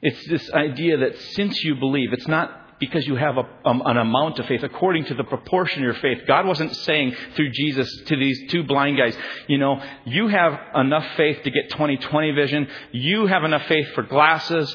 It's 0.00 0.28
this 0.28 0.50
idea 0.52 0.98
that 0.98 1.18
since 1.32 1.62
you 1.64 1.74
believe, 1.74 2.12
it's 2.12 2.28
not 2.28 2.67
because 2.80 3.06
you 3.06 3.16
have 3.16 3.36
a, 3.36 3.48
um, 3.64 3.82
an 3.84 3.96
amount 3.96 4.38
of 4.38 4.46
faith 4.46 4.62
according 4.62 5.04
to 5.06 5.14
the 5.14 5.24
proportion 5.24 5.78
of 5.80 5.84
your 5.84 5.94
faith. 5.94 6.26
God 6.26 6.46
wasn't 6.46 6.74
saying 6.76 7.14
through 7.34 7.50
Jesus 7.50 7.88
to 8.06 8.16
these 8.16 8.50
two 8.50 8.62
blind 8.64 8.96
guys, 8.96 9.16
you 9.48 9.58
know, 9.58 9.82
you 10.04 10.28
have 10.28 10.58
enough 10.74 11.04
faith 11.16 11.42
to 11.42 11.50
get 11.50 11.70
20/20 11.70 12.34
vision. 12.34 12.68
You 12.92 13.26
have 13.26 13.44
enough 13.44 13.66
faith 13.66 13.88
for 13.94 14.02
glasses. 14.02 14.74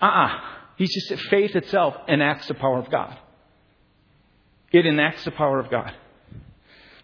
Uh-uh. 0.00 0.40
He's 0.76 0.92
just 0.94 1.22
faith 1.28 1.54
itself 1.54 1.96
enacts 2.08 2.48
the 2.48 2.54
power 2.54 2.78
of 2.78 2.90
God. 2.90 3.16
It 4.72 4.86
enacts 4.86 5.24
the 5.24 5.30
power 5.32 5.60
of 5.60 5.70
God. 5.70 5.92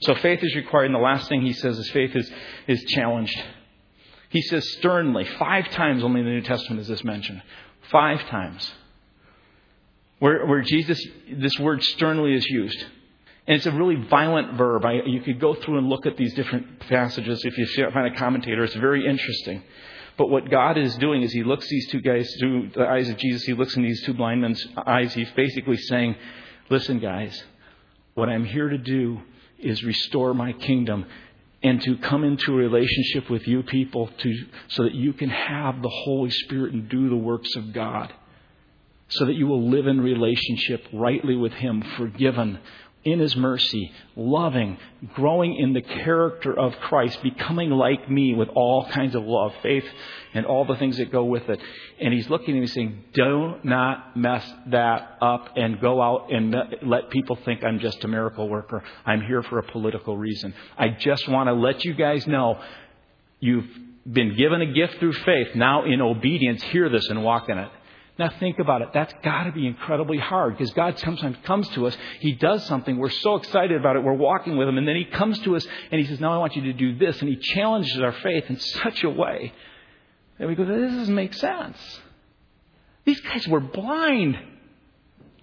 So 0.01 0.15
faith 0.15 0.41
is 0.43 0.55
required, 0.55 0.87
and 0.87 0.95
the 0.95 1.01
last 1.01 1.29
thing 1.29 1.43
he 1.43 1.53
says 1.53 1.79
is 1.79 1.91
faith 1.91 2.15
is, 2.15 2.31
is 2.67 2.83
challenged. 2.85 3.39
He 4.31 4.43
says 4.43 4.69
sternly, 4.73 5.25
five 5.39 5.69
times 5.71 6.03
only 6.03 6.21
in 6.21 6.27
the 6.27 6.33
New 6.33 6.43
Testament 6.43 6.81
is 6.81 6.89
this 6.89 7.05
mentioned. 7.05 7.43
Five 7.91 8.21
times 8.29 8.73
where, 10.19 10.45
where 10.47 10.63
Jesus, 10.63 11.01
this 11.31 11.59
word 11.59 11.83
sternly 11.83 12.35
is 12.35 12.45
used. 12.47 12.79
And 13.47 13.57
it's 13.57 13.67
a 13.67 13.73
really 13.73 13.95
violent 13.95 14.55
verb. 14.55 14.85
I, 14.85 15.01
you 15.07 15.23
could 15.23 15.41
go 15.41 15.55
through 15.55 15.79
and 15.79 15.89
look 15.89 16.07
at 16.07 16.17
these 16.17 16.35
different 16.35 16.81
passages 16.81 17.45
if 17.45 17.57
you 17.57 17.67
find 17.91 18.15
a 18.15 18.19
commentator. 18.19 18.65
It's 18.65 18.75
very 18.75 19.07
interesting. 19.07 19.63
But 20.19 20.29
what 20.29 20.51
God 20.51 20.77
is 20.77 20.95
doing 20.97 21.23
is 21.23 21.33
He 21.33 21.45
looks 21.45 21.69
these 21.69 21.89
two 21.89 22.01
guys 22.01 22.29
through 22.39 22.71
the 22.75 22.87
eyes 22.87 23.09
of 23.09 23.17
Jesus. 23.17 23.45
He 23.45 23.55
looks 23.55 23.77
in 23.77 23.83
these 23.83 24.03
two 24.05 24.15
blind 24.15 24.43
men's 24.43 24.67
eyes. 24.77 25.15
He's 25.15 25.31
basically 25.31 25.77
saying, 25.77 26.17
Listen, 26.69 26.99
guys, 26.99 27.43
what 28.15 28.29
I'm 28.29 28.45
here 28.45 28.69
to 28.69 28.77
do 28.77 29.23
is 29.59 29.83
restore 29.83 30.35
my 30.35 30.53
kingdom 30.53 31.07
and 31.63 31.81
to 31.83 31.97
come 31.97 32.25
into 32.25 32.53
a 32.53 32.57
relationship 32.57 33.31
with 33.31 33.49
you 33.49 33.63
people 33.63 34.11
to, 34.19 34.47
so 34.69 34.83
that 34.83 34.95
you 34.95 35.13
can 35.13 35.31
have 35.31 35.81
the 35.81 35.89
Holy 35.89 36.31
Spirit 36.31 36.75
and 36.75 36.89
do 36.89 37.09
the 37.09 37.17
works 37.17 37.57
of 37.57 37.73
God 37.73 38.13
so 39.09 39.25
that 39.25 39.35
you 39.35 39.47
will 39.47 39.71
live 39.71 39.87
in 39.87 40.01
relationship 40.01 40.87
rightly 40.93 41.37
with 41.37 41.53
Him, 41.53 41.83
forgiven 41.97 42.59
in 43.05 43.21
His 43.21 43.37
mercy, 43.37 43.93
loving, 44.17 44.77
growing 45.15 45.57
in 45.57 45.73
the 45.73 45.81
character 45.81 46.59
of 46.59 46.75
Christ, 46.81 47.23
becoming 47.23 47.71
like 47.71 48.11
me 48.11 48.35
with 48.35 48.49
all 48.55 48.87
kinds 48.91 49.15
of 49.15 49.23
love, 49.25 49.53
faith, 49.63 49.85
and 50.35 50.45
all 50.45 50.65
the 50.67 50.77
things 50.77 50.99
that 50.99 51.11
go 51.11 51.25
with 51.25 51.49
it. 51.49 51.61
And 52.01 52.13
He's 52.13 52.29
looking 52.29 52.57
at 52.57 52.61
me 52.61 52.67
saying, 52.67 53.05
Do 53.15 53.55
not 53.63 54.17
mess 54.17 54.45
that 54.67 55.17
up 55.23 55.57
and 55.57 55.81
go 55.81 56.03
out 56.03 56.33
and 56.33 56.55
let 56.83 57.09
people 57.11 57.39
think 57.45 57.65
I'm 57.65 57.79
just 57.79 58.05
a 58.05 58.09
miracle 58.09 58.49
worker. 58.49 58.83
I'm 59.07 59.23
here 59.23 59.43
for 59.43 59.59
a 59.59 59.63
political 59.63 60.17
reason. 60.17 60.53
I 60.77 60.89
just 60.89 61.29
want 61.29 61.49
to 61.49 61.55
let 61.55 61.85
you 61.85 61.95
guys 61.95 62.27
know 62.27 62.61
you've 63.41 63.69
been 64.11 64.37
given 64.37 64.61
a 64.61 64.73
gift 64.73 64.99
through 64.99 65.13
faith. 65.13 65.55
Now, 65.55 65.85
in 65.85 66.01
obedience, 66.01 66.63
hear 66.65 66.89
this 66.89 67.09
and 67.09 67.23
walk 67.23 67.49
in 67.49 67.59
it. 67.59 67.69
Now 68.19 68.31
think 68.41 68.59
about 68.59 68.83
it. 68.83 68.89
That's 68.93 69.15
got 69.23 69.45
to 69.45 69.53
be 69.53 69.67
incredibly 69.67 70.19
hard 70.19 70.59
because 70.59 70.73
God 70.73 70.99
sometimes 70.99 71.37
comes 71.45 71.69
to 71.71 71.87
us. 71.87 71.97
He 72.19 72.33
does 72.33 72.67
something. 72.67 72.99
We're 72.99 73.11
so 73.11 73.37
excited 73.37 73.79
about 73.79 73.95
it. 73.95 74.03
We're 74.03 74.13
walking 74.13 74.57
with 74.57 74.67
Him. 74.67 74.77
And 74.77 74.89
then 74.89 74.97
He 74.97 75.05
comes 75.05 75.39
to 75.41 75.55
us 75.55 75.65
and 75.93 76.01
He 76.01 76.07
says, 76.07 76.19
Now 76.19 76.35
I 76.35 76.39
want 76.39 76.57
you 76.57 76.63
to 76.63 76.73
do 76.73 76.99
this. 76.99 77.21
And 77.21 77.29
He 77.29 77.37
challenges 77.37 77.97
our 78.01 78.13
faith 78.13 78.45
in 78.49 78.59
such 78.59 79.05
a 79.05 79.11
way 79.11 79.53
that 80.39 80.49
we 80.49 80.57
go, 80.57 80.65
This 80.65 80.93
doesn't 80.93 81.15
make 81.15 81.33
sense. 81.33 81.79
These 83.05 83.21
guys 83.21 83.47
were 83.47 83.61
blind. 83.61 84.37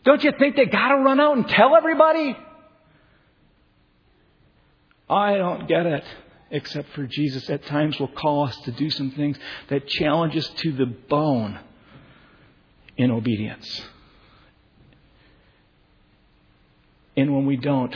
Don't 0.04 0.24
you 0.24 0.34
think 0.38 0.58
they 0.58 0.66
got 0.66 0.90
to 0.90 0.96
run 0.98 1.22
out 1.22 1.38
and 1.38 1.48
tell 1.48 1.78
everybody? 1.78 2.38
I 5.10 5.38
don't 5.38 5.68
get 5.68 5.86
it. 5.86 6.04
Except 6.52 6.90
for 6.90 7.08
Jesus 7.08 7.50
at 7.50 7.66
times 7.66 8.00
will 8.00 8.10
call 8.10 8.48
us 8.48 8.56
to 8.66 8.72
do 8.72 8.90
some 8.90 9.12
things 9.12 9.38
that 9.70 9.88
challenge 9.88 10.36
us 10.36 10.48
to 10.58 10.74
the 10.74 10.86
bone 10.86 11.58
in 12.98 13.12
obedience. 13.12 13.82
And 17.18 17.34
when 17.34 17.46
we 17.46 17.56
don't, 17.56 17.96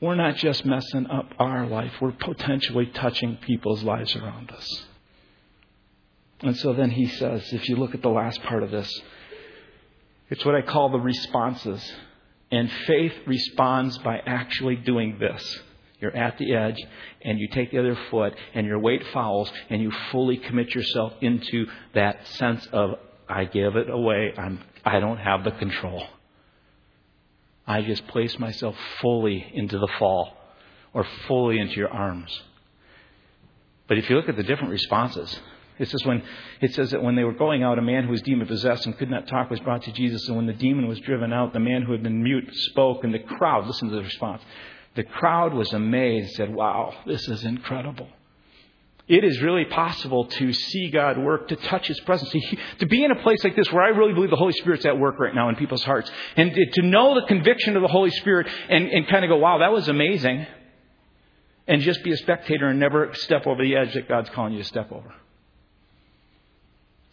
we're 0.00 0.14
not 0.14 0.36
just 0.36 0.64
messing 0.64 1.06
up 1.06 1.32
our 1.38 1.66
life, 1.66 1.92
we're 2.00 2.12
potentially 2.12 2.86
touching 2.86 3.36
people's 3.36 3.82
lives 3.82 4.16
around 4.16 4.50
us. 4.50 4.84
And 6.42 6.56
so 6.56 6.72
then 6.72 6.90
he 6.90 7.06
says, 7.06 7.52
if 7.52 7.68
you 7.68 7.76
look 7.76 7.94
at 7.94 8.02
the 8.02 8.08
last 8.08 8.42
part 8.42 8.62
of 8.62 8.70
this, 8.70 8.90
it's 10.30 10.44
what 10.44 10.54
I 10.54 10.62
call 10.62 10.90
the 10.90 11.00
responses. 11.00 11.92
And 12.50 12.70
faith 12.86 13.12
responds 13.26 13.98
by 13.98 14.18
actually 14.24 14.76
doing 14.76 15.18
this. 15.18 15.60
You're 16.00 16.16
at 16.16 16.38
the 16.38 16.54
edge 16.54 16.78
and 17.22 17.38
you 17.38 17.48
take 17.48 17.70
the 17.70 17.78
other 17.78 17.98
foot 18.10 18.34
and 18.54 18.66
your 18.66 18.78
weight 18.78 19.04
follows 19.12 19.52
and 19.68 19.82
you 19.82 19.92
fully 20.10 20.38
commit 20.38 20.74
yourself 20.74 21.12
into 21.20 21.66
that 21.92 22.26
sense 22.26 22.66
of 22.72 22.94
I 23.30 23.44
give 23.44 23.76
it 23.76 23.88
away. 23.88 24.32
I'm, 24.36 24.60
I 24.84 25.00
don't 25.00 25.18
have 25.18 25.44
the 25.44 25.52
control. 25.52 26.06
I 27.66 27.82
just 27.82 28.06
place 28.08 28.38
myself 28.38 28.76
fully 29.00 29.46
into 29.54 29.78
the 29.78 29.88
fall 29.98 30.36
or 30.92 31.06
fully 31.28 31.58
into 31.58 31.76
your 31.76 31.90
arms. 31.90 32.42
But 33.86 33.98
if 33.98 34.10
you 34.10 34.16
look 34.16 34.28
at 34.28 34.36
the 34.36 34.42
different 34.42 34.72
responses, 34.72 35.38
it 35.78 35.88
says 35.88 36.04
when 36.04 36.22
it 36.60 36.74
says 36.74 36.90
that 36.90 37.02
when 37.02 37.16
they 37.16 37.24
were 37.24 37.32
going 37.32 37.62
out, 37.62 37.78
a 37.78 37.82
man 37.82 38.04
who 38.04 38.10
was 38.10 38.22
demon 38.22 38.46
possessed 38.46 38.86
and 38.86 38.96
could 38.98 39.10
not 39.10 39.28
talk 39.28 39.50
was 39.50 39.60
brought 39.60 39.82
to 39.84 39.92
Jesus. 39.92 40.28
And 40.28 40.36
when 40.36 40.46
the 40.46 40.52
demon 40.52 40.86
was 40.86 41.00
driven 41.00 41.32
out, 41.32 41.52
the 41.52 41.60
man 41.60 41.82
who 41.82 41.92
had 41.92 42.02
been 42.02 42.22
mute 42.22 42.48
spoke, 42.52 43.02
and 43.02 43.14
the 43.14 43.18
crowd 43.18 43.66
listen 43.66 43.88
to 43.88 43.96
the 43.96 44.02
response. 44.02 44.42
The 44.94 45.04
crowd 45.04 45.54
was 45.54 45.72
amazed, 45.72 46.34
said, 46.34 46.52
"Wow, 46.52 46.94
this 47.06 47.28
is 47.28 47.44
incredible." 47.44 48.08
It 49.10 49.24
is 49.24 49.42
really 49.42 49.64
possible 49.64 50.26
to 50.26 50.52
see 50.52 50.88
God 50.88 51.18
work, 51.18 51.48
to 51.48 51.56
touch 51.56 51.88
His 51.88 51.98
presence, 52.00 52.30
to, 52.78 52.86
be 52.86 53.02
in 53.02 53.10
a 53.10 53.20
place 53.22 53.42
like 53.42 53.56
this 53.56 53.70
where 53.72 53.82
I 53.82 53.88
really 53.88 54.14
believe 54.14 54.30
the 54.30 54.36
Holy 54.36 54.52
Spirit's 54.52 54.86
at 54.86 54.96
work 54.96 55.18
right 55.18 55.34
now 55.34 55.48
in 55.48 55.56
people's 55.56 55.82
hearts, 55.82 56.08
and 56.36 56.54
to 56.54 56.82
know 56.82 57.16
the 57.16 57.26
conviction 57.26 57.74
of 57.74 57.82
the 57.82 57.88
Holy 57.88 58.10
Spirit 58.10 58.46
and, 58.68 58.86
and 58.86 59.08
kind 59.08 59.24
of 59.24 59.28
go, 59.28 59.36
wow, 59.36 59.58
that 59.58 59.72
was 59.72 59.88
amazing, 59.88 60.46
and 61.66 61.82
just 61.82 62.04
be 62.04 62.12
a 62.12 62.16
spectator 62.18 62.68
and 62.68 62.78
never 62.78 63.12
step 63.14 63.48
over 63.48 63.60
the 63.60 63.74
edge 63.74 63.94
that 63.94 64.08
God's 64.08 64.30
calling 64.30 64.52
you 64.52 64.60
to 64.60 64.68
step 64.68 64.92
over. 64.92 65.12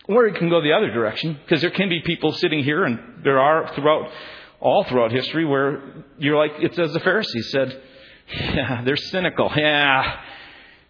Or 0.07 0.27
it 0.27 0.35
can 0.35 0.49
go 0.49 0.61
the 0.61 0.73
other 0.73 0.91
direction, 0.91 1.33
because 1.43 1.61
there 1.61 1.71
can 1.71 1.89
be 1.89 2.01
people 2.01 2.31
sitting 2.31 2.63
here, 2.63 2.83
and 2.83 3.23
there 3.23 3.39
are 3.39 3.73
throughout 3.73 4.11
all 4.59 4.83
throughout 4.83 5.11
history 5.11 5.45
where 5.45 6.05
you're 6.19 6.37
like, 6.37 6.51
it's 6.59 6.77
as 6.77 6.93
the 6.93 6.99
Pharisees 6.99 7.49
said, 7.49 7.81
yeah, 8.35 8.83
they're 8.83 8.97
cynical. 8.97 9.51
Yeah, 9.55 10.19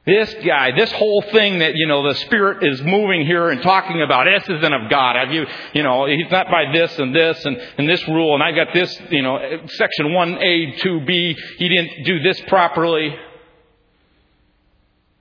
this 0.08 0.34
guy, 0.45 0.72
this 0.72 0.91
whole 0.93 1.22
thing 1.22 1.60
that, 1.60 1.76
you 1.76 1.86
know, 1.86 2.08
the 2.08 2.16
Spirit 2.16 2.66
is 2.66 2.82
moving 2.82 3.26
here 3.26 3.49
and 3.49 3.62
talking 3.62 4.01
about, 4.01 4.26
this 4.26 4.43
isn't 4.58 4.74
of 4.74 4.89
God. 4.89 5.18
Have 5.18 5.34
you, 5.34 5.45
you 5.74 5.84
know, 5.84 6.05
he's 6.05 6.32
not 6.32 6.47
by 6.49 6.72
this 6.72 6.97
and 6.97 7.14
this 7.14 7.43
and, 7.45 7.58
and 7.78 7.89
this 7.89 8.08
rule, 8.08 8.34
and 8.34 8.41
I 8.41 8.53
got 8.53 8.74
this, 8.74 8.97
you 9.10 9.22
know, 9.22 9.38
section 9.68 10.08
1A, 10.08 10.80
2B, 10.80 11.36
he 11.58 11.70
didn't 11.70 12.05
do 12.05 12.20
this 12.24 12.39
properly. 12.47 13.14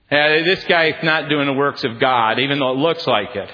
This 0.09 0.62
guy's 0.64 1.03
not 1.03 1.28
doing 1.28 1.47
the 1.47 1.53
works 1.53 1.82
of 1.82 1.99
God, 1.99 2.39
even 2.39 2.61
though 2.61 2.70
it 2.70 2.78
looks 2.78 3.05
like 3.09 3.34
it. 3.34 3.51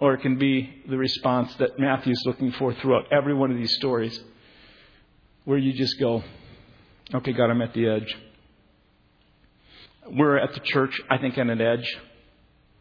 Or 0.00 0.14
it 0.14 0.22
can 0.22 0.36
be 0.36 0.82
the 0.88 0.98
response 0.98 1.54
that 1.56 1.78
Matthew's 1.78 2.20
looking 2.26 2.50
for 2.50 2.74
throughout 2.74 3.12
every 3.12 3.32
one 3.34 3.52
of 3.52 3.56
these 3.56 3.74
stories, 3.76 4.18
where 5.44 5.58
you 5.58 5.72
just 5.72 6.00
go, 6.00 6.24
okay, 7.14 7.32
God, 7.32 7.50
I'm 7.50 7.62
at 7.62 7.72
the 7.72 7.86
edge. 7.86 8.16
We're 10.10 10.38
at 10.38 10.52
the 10.52 10.60
church, 10.60 11.00
I 11.10 11.18
think, 11.18 11.38
on 11.38 11.50
an 11.50 11.60
edge 11.60 11.98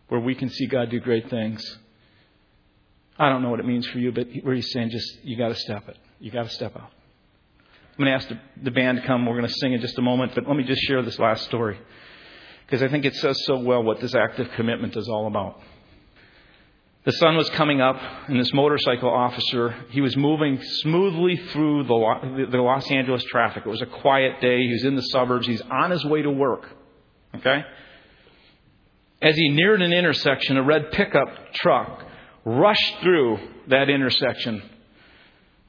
where 0.09 0.19
we 0.19 0.35
can 0.35 0.49
see 0.49 0.67
God 0.67 0.89
do 0.89 0.99
great 0.99 1.29
things. 1.29 1.79
I 3.17 3.29
don't 3.29 3.41
know 3.41 3.49
what 3.49 3.59
it 3.59 3.65
means 3.65 3.87
for 3.87 3.99
you, 3.99 4.11
but 4.11 4.27
where 4.41 4.55
he's 4.55 4.71
saying 4.71 4.89
just, 4.89 5.23
you 5.23 5.37
got 5.37 5.49
to 5.49 5.55
step 5.55 5.87
it. 5.87 5.97
You 6.19 6.31
got 6.31 6.43
to 6.43 6.49
step 6.49 6.75
out. 6.75 6.91
I'm 7.97 8.05
going 8.05 8.07
to 8.07 8.15
ask 8.15 8.27
the, 8.27 8.39
the 8.63 8.71
band 8.71 9.01
to 9.01 9.07
come. 9.07 9.25
We're 9.25 9.37
going 9.37 9.47
to 9.47 9.53
sing 9.53 9.73
in 9.73 9.81
just 9.81 9.97
a 9.99 10.01
moment, 10.01 10.33
but 10.33 10.47
let 10.47 10.57
me 10.57 10.63
just 10.63 10.81
share 10.81 11.01
this 11.03 11.19
last 11.19 11.45
story 11.45 11.77
because 12.65 12.81
I 12.81 12.87
think 12.87 13.05
it 13.05 13.15
says 13.15 13.37
so 13.45 13.59
well 13.59 13.83
what 13.83 13.99
this 13.99 14.15
active 14.15 14.49
commitment 14.55 14.97
is 14.97 15.07
all 15.07 15.27
about. 15.27 15.59
The 17.05 17.11
sun 17.11 17.35
was 17.35 17.49
coming 17.51 17.81
up, 17.81 17.97
and 18.27 18.39
this 18.39 18.53
motorcycle 18.53 19.09
officer, 19.09 19.75
he 19.89 19.99
was 19.99 20.15
moving 20.15 20.57
smoothly 20.61 21.35
through 21.51 21.83
the, 21.83 22.47
the 22.49 22.57
Los 22.57 22.89
Angeles 22.89 23.23
traffic. 23.25 23.63
It 23.65 23.69
was 23.69 23.81
a 23.81 23.85
quiet 23.85 24.39
day. 24.39 24.61
He 24.61 24.71
was 24.71 24.85
in 24.85 24.95
the 24.95 25.01
suburbs. 25.01 25.45
He's 25.45 25.61
on 25.61 25.91
his 25.91 26.03
way 26.05 26.21
to 26.21 26.31
work. 26.31 26.65
Okay? 27.35 27.63
As 29.21 29.35
he 29.35 29.49
neared 29.49 29.81
an 29.81 29.93
intersection, 29.93 30.57
a 30.57 30.63
red 30.63 30.91
pickup 30.91 31.53
truck 31.53 32.05
rushed 32.45 32.95
through 33.01 33.39
that 33.67 33.89
intersection 33.89 34.61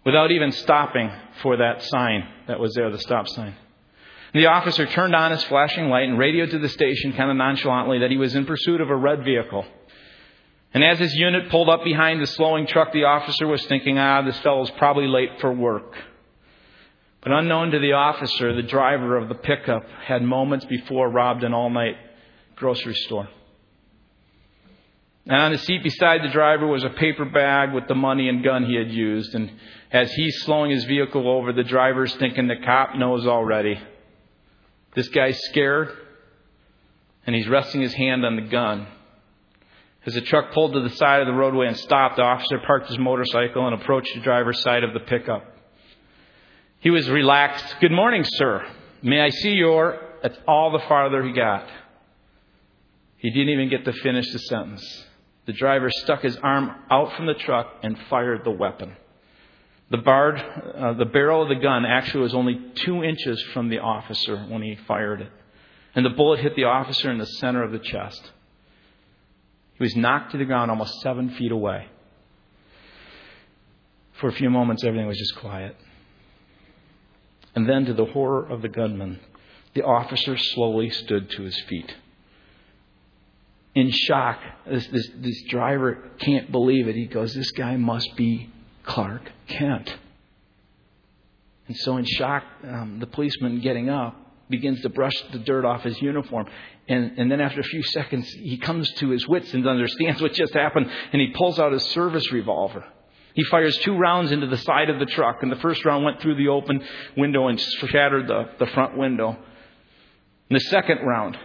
without 0.05 0.33
even 0.33 0.53
stopping 0.53 1.11
for 1.41 1.59
that 1.59 1.83
sign 1.83 2.29
that 2.49 2.59
was 2.59 2.75
there, 2.75 2.91
the 2.91 2.99
stop 2.99 3.29
sign. 3.29 3.55
The 4.35 4.47
officer 4.47 4.87
turned 4.87 5.15
on 5.15 5.31
his 5.31 5.45
flashing 5.45 5.89
light 5.89 6.09
and 6.09 6.19
radioed 6.19 6.51
to 6.51 6.59
the 6.59 6.69
station 6.69 7.13
kind 7.13 7.31
of 7.31 7.37
nonchalantly 7.37 8.01
that 8.01 8.11
he 8.11 8.17
was 8.17 8.35
in 8.35 8.47
pursuit 8.47 8.81
of 8.81 8.91
a 8.91 8.97
red 8.97 9.25
vehicle. 9.25 9.65
And 10.75 10.83
as 10.83 10.99
his 10.99 11.15
unit 11.15 11.51
pulled 11.51 11.69
up 11.69 11.85
behind 11.85 12.21
the 12.21 12.27
slowing 12.27 12.67
truck, 12.67 12.93
the 12.93 13.05
officer 13.05 13.47
was 13.47 13.65
thinking, 13.67 13.97
ah, 13.97 14.23
this 14.23 14.39
fellow's 14.41 14.73
probably 14.73 15.07
late 15.07 15.41
for 15.41 15.53
work. 15.53 15.95
But 17.25 17.33
unknown 17.33 17.71
to 17.71 17.79
the 17.79 17.95
officer, 17.95 18.55
the 18.55 18.63
driver 18.63 19.17
of 19.17 19.31
the 19.31 19.35
pickup 19.35 19.89
had 20.07 20.23
moments 20.23 20.67
before 20.67 21.09
robbed 21.09 21.43
an 21.43 21.55
all 21.55 21.71
night 21.71 21.97
grocery 22.55 22.95
store. 22.95 23.29
And 25.27 25.41
on 25.41 25.53
the 25.53 25.59
seat 25.59 25.83
beside 25.83 26.23
the 26.23 26.29
driver 26.29 26.67
was 26.67 26.85
a 26.85 26.91
paper 26.91 27.25
bag 27.25 27.73
with 27.73 27.89
the 27.89 27.95
money 27.95 28.29
and 28.29 28.45
gun 28.45 28.67
he 28.67 28.75
had 28.77 28.91
used. 28.91 29.35
And 29.35 29.51
as 29.91 30.13
he's 30.13 30.43
slowing 30.43 30.71
his 30.71 30.85
vehicle 30.85 31.27
over, 31.27 31.55
the 31.55 31.65
driver's 31.65 32.15
thinking 32.17 32.47
the 32.47 32.57
cop 32.63 32.95
knows 32.95 33.27
already. 33.27 33.81
This 34.95 35.09
guy's 35.09 35.41
scared, 35.45 35.97
and 37.27 37.35
he's 37.35 37.49
resting 37.49 37.81
his 37.81 37.95
hand 37.95 38.27
on 38.27 38.37
the 38.37 38.43
gun. 38.43 38.87
As 40.05 40.13
the 40.13 40.21
truck 40.21 40.53
pulled 40.53 40.75
to 40.75 40.81
the 40.81 40.91
side 40.91 41.23
of 41.23 41.27
the 41.27 41.33
roadway 41.33 41.69
and 41.69 41.77
stopped, 41.77 42.17
the 42.17 42.23
officer 42.23 42.59
parked 42.67 42.89
his 42.89 42.99
motorcycle 42.99 43.67
and 43.67 43.81
approached 43.81 44.15
the 44.15 44.21
driver's 44.21 44.61
side 44.61 44.85
of 44.85 44.93
the 44.93 45.01
pickup. 45.01 45.54
He 46.85 46.91
was 46.91 47.09
relaxed. 47.09 47.77
Good 47.81 47.93
morning, 47.93 48.25
sir. 48.27 48.63
May 49.03 49.19
I 49.19 49.31
see 49.31 49.53
your. 49.53 49.99
That's 50.23 50.37
all 50.47 50.71
the 50.71 50.81
farther 50.81 51.25
he 51.25 51.33
got. 51.33 51.67
He 53.17 53.31
didn't 53.31 53.49
even 53.49 53.71
get 53.71 53.87
to 53.87 53.93
finish 53.95 54.31
the 54.31 54.39
sentence. 54.41 55.07
The 55.47 55.55
driver 55.55 55.89
stuck 55.91 56.21
his 56.21 56.37
arm 56.37 56.71
out 56.91 57.17
from 57.17 57.25
the 57.25 57.33
truck 57.33 57.73
and 57.83 57.97
fired 58.11 58.45
the 58.45 58.51
weapon. 58.51 58.95
The, 59.93 59.97
uh, 59.97 60.93
the 60.93 61.07
barrel 61.07 61.45
of 61.45 61.49
the 61.49 61.55
gun 61.55 61.87
actually 61.87 62.25
was 62.25 62.35
only 62.35 62.61
two 62.75 63.03
inches 63.03 63.43
from 63.55 63.71
the 63.71 63.79
officer 63.79 64.37
when 64.37 64.61
he 64.61 64.77
fired 64.87 65.23
it. 65.23 65.33
And 65.95 66.05
the 66.05 66.11
bullet 66.11 66.41
hit 66.41 66.55
the 66.55 66.65
officer 66.65 67.11
in 67.11 67.17
the 67.17 67.25
center 67.25 67.63
of 67.63 67.73
the 67.73 67.79
chest. 67.79 68.31
He 69.79 69.85
was 69.85 69.97
knocked 69.97 70.33
to 70.33 70.39
the 70.39 70.45
ground 70.45 70.71
almost 70.71 71.01
seven 71.01 71.31
feet 71.31 71.51
away. 71.51 71.87
For 74.21 74.29
a 74.29 74.33
few 74.33 74.51
moments, 74.51 74.85
everything 74.85 75.07
was 75.07 75.19
just 75.19 75.37
quiet. 75.37 75.77
And 77.55 77.69
then, 77.69 77.85
to 77.87 77.95
the 77.95 78.07
horror 78.07 78.47
of 78.47 78.63
the 78.63 78.69
gunman, 78.69 79.21
the 79.75 79.83
officer 79.83 80.37
slowly 80.37 80.91
stood 80.91 81.31
to 81.31 81.43
his 81.43 81.61
feet. 81.69 81.95
In 83.75 83.91
shock, 83.91 84.41
this, 84.67 84.87
this, 84.89 85.09
this 85.17 85.43
driver 85.49 86.11
can't 86.19 86.51
believe 86.51 86.89
it. 86.89 86.95
He 86.95 87.07
goes, 87.07 87.35
This 87.35 87.51
guy 87.53 87.77
must 87.77 88.17
be 88.17 88.51
Clark 88.85 89.31
Kent. 89.49 89.97
And 91.67 91.77
so, 91.79 91.97
in 91.97 92.05
shock, 92.05 92.45
um, 92.65 92.99
the 93.01 93.07
policeman 93.07 93.61
getting 93.61 93.89
up 93.89 94.17
begins 94.51 94.83
to 94.83 94.89
brush 94.89 95.15
the 95.33 95.39
dirt 95.39 95.65
off 95.65 95.83
his 95.83 96.01
uniform. 96.03 96.47
And, 96.87 97.19
and 97.19 97.31
then, 97.31 97.41
after 97.41 97.61
a 97.61 97.65
few 97.65 97.83
seconds, 97.83 98.29
he 98.29 98.59
comes 98.59 98.91
to 98.95 99.11
his 99.11 99.27
wits 99.27 99.53
and 99.55 99.67
understands 99.67 100.21
what 100.21 100.35
just 100.35 100.53
happened, 100.53 100.91
and 101.13 101.21
he 101.21 101.29
pulls 101.29 101.59
out 101.59 101.73
his 101.73 101.85
service 101.87 102.31
revolver. 102.31 102.85
He 103.35 103.43
fires 103.45 103.77
two 103.79 103.97
rounds 103.97 104.31
into 104.31 104.47
the 104.47 104.57
side 104.57 104.91
of 104.91 105.01
the 105.01 105.07
truck, 105.07 105.43
and 105.43 105.51
the 105.51 105.57
first 105.57 105.85
round 105.85 106.05
went 106.05 106.21
through 106.21 106.37
the 106.37 106.49
open 106.49 106.83
window 107.17 107.49
and 107.49 107.61
shattered 107.61 108.29
the, 108.29 108.49
the 108.61 108.67
front 108.67 108.97
window. 108.97 109.31
And 110.49 110.57
the 110.57 110.65
second 110.71 110.99
round 110.99 111.37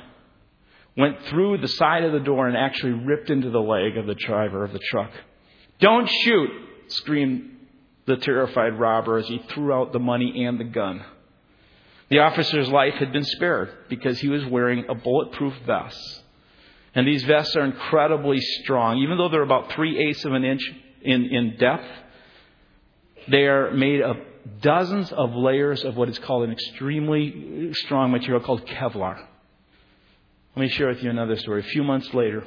went 0.96 1.26
through 1.26 1.58
the 1.58 1.68
side 1.68 2.04
of 2.04 2.12
the 2.12 2.20
door 2.20 2.48
and 2.48 2.56
actually 2.56 2.92
ripped 2.92 3.32
into 3.32 3.50
the 3.50 3.60
leg 3.60 3.98
of 3.98 4.06
the 4.06 4.14
driver 4.14 4.64
of 4.64 4.72
the 4.72 4.80
truck. 4.80 5.12
Don't 5.80 6.08
shoot! 6.08 6.50
screamed 6.90 7.58
the 8.06 8.18
terrified 8.18 8.80
robber 8.80 9.18
as 9.18 9.28
he 9.28 9.44
threw 9.50 9.74
out 9.74 9.92
the 9.92 10.00
money 10.00 10.46
and 10.46 10.60
the 10.60 10.64
gun. 10.64 11.04
The 12.10 12.20
officer's 12.20 12.70
life 12.70 12.96
had 12.96 13.14
been 13.14 13.24
spared 13.24 13.70
because 13.88 14.20
he 14.20 14.30
was 14.30 14.46
wearing 14.46 14.86
a 14.90 14.96
bulletproof 14.96 15.54
vest. 15.66 16.24
And 16.96 17.08
these 17.08 17.24
vests 17.24 17.56
are 17.56 17.64
incredibly 17.64 18.40
strong. 18.42 18.98
Even 18.98 19.18
though 19.18 19.30
they're 19.30 19.44
about 19.44 19.72
three 19.72 19.98
eighths 19.98 20.26
of 20.26 20.34
an 20.34 20.44
inch 20.44 20.62
in, 21.02 21.26
in 21.26 21.58
depth. 21.58 21.88
They 23.30 23.46
are 23.46 23.72
made 23.72 24.02
of 24.02 24.18
dozens 24.62 25.12
of 25.12 25.34
layers 25.36 25.84
of 25.84 25.96
what 25.96 26.10
is 26.10 26.18
called 26.20 26.44
an 26.44 26.52
extremely 26.52 27.74
strong 27.74 28.12
material 28.12 28.44
called 28.44 28.66
Kevlar. 28.66 29.20
Let 30.56 30.62
me 30.62 30.70
share 30.70 30.88
with 30.88 31.04
you 31.04 31.10
another 31.10 31.38
story. 31.38 31.62
A 31.62 31.64
few 31.64 31.84
months 31.84 32.14
later, 32.14 32.44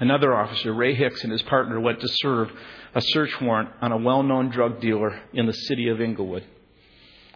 another 0.00 0.34
officer, 0.34 0.72
Ray 0.74 0.94
Hicks, 0.94 1.22
and 1.22 1.32
his 1.32 1.42
partner 1.42 1.78
went 1.80 2.00
to 2.00 2.08
serve 2.08 2.50
a 2.94 3.00
search 3.00 3.40
warrant 3.40 3.70
on 3.80 3.92
a 3.92 3.96
well 3.96 4.22
known 4.22 4.50
drug 4.50 4.80
dealer 4.80 5.20
in 5.32 5.46
the 5.46 5.52
city 5.52 5.88
of 5.88 6.00
Inglewood. 6.00 6.44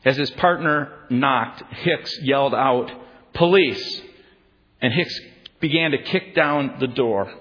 As 0.04 0.16
his 0.16 0.30
partner 0.30 0.92
knocked, 1.10 1.62
Hicks 1.74 2.18
yelled 2.22 2.54
out, 2.54 2.90
Police! 3.34 4.02
And 4.82 4.92
Hicks 4.92 5.20
began 5.60 5.90
to 5.90 5.98
kick 5.98 6.34
down 6.34 6.76
the 6.80 6.86
door. 6.86 7.32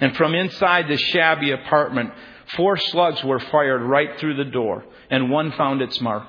And 0.00 0.16
from 0.16 0.34
inside 0.34 0.88
the 0.88 0.96
shabby 0.96 1.50
apartment, 1.50 2.12
four 2.56 2.76
slugs 2.76 3.22
were 3.24 3.40
fired 3.40 3.82
right 3.82 4.18
through 4.18 4.36
the 4.36 4.50
door, 4.50 4.84
and 5.10 5.30
one 5.30 5.52
found 5.52 5.82
its 5.82 6.00
mark. 6.00 6.26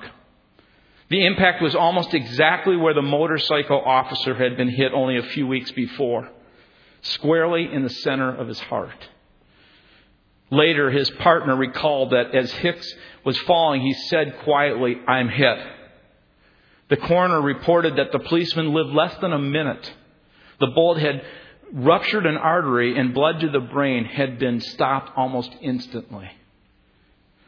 The 1.08 1.26
impact 1.26 1.60
was 1.60 1.74
almost 1.74 2.14
exactly 2.14 2.76
where 2.76 2.94
the 2.94 3.02
motorcycle 3.02 3.80
officer 3.80 4.34
had 4.34 4.56
been 4.56 4.70
hit 4.70 4.92
only 4.92 5.18
a 5.18 5.24
few 5.24 5.46
weeks 5.46 5.72
before, 5.72 6.30
squarely 7.02 7.68
in 7.72 7.82
the 7.82 7.90
center 7.90 8.34
of 8.34 8.46
his 8.46 8.60
heart. 8.60 9.08
Later, 10.50 10.90
his 10.90 11.10
partner 11.10 11.56
recalled 11.56 12.10
that 12.10 12.34
as 12.34 12.52
Hicks 12.52 12.92
was 13.24 13.38
falling, 13.38 13.82
he 13.82 13.94
said 13.94 14.40
quietly, 14.42 14.96
I'm 15.06 15.28
hit. 15.28 15.58
The 16.88 16.96
coroner 16.96 17.40
reported 17.40 17.96
that 17.96 18.10
the 18.10 18.18
policeman 18.18 18.72
lived 18.72 18.90
less 18.90 19.16
than 19.20 19.32
a 19.32 19.38
minute. 19.38 19.92
The 20.58 20.66
bullet 20.68 21.00
had 21.00 21.24
ruptured 21.72 22.26
an 22.26 22.36
artery 22.36 22.98
and 22.98 23.14
blood 23.14 23.40
to 23.40 23.48
the 23.48 23.60
brain 23.60 24.04
had 24.04 24.38
been 24.38 24.60
stopped 24.60 25.16
almost 25.16 25.54
instantly. 25.60 26.30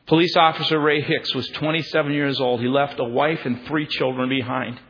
Police 0.07 0.37
officer 0.37 0.79
Ray 0.81 1.01
Hicks 1.01 1.35
was 1.35 1.49
27 1.49 2.12
years 2.12 2.41
old. 2.41 2.61
He 2.61 2.68
left 2.68 2.99
a 2.99 3.05
wife 3.05 3.41
and 3.45 3.64
three 3.66 3.87
children 3.87 4.29
behind. 4.29 4.81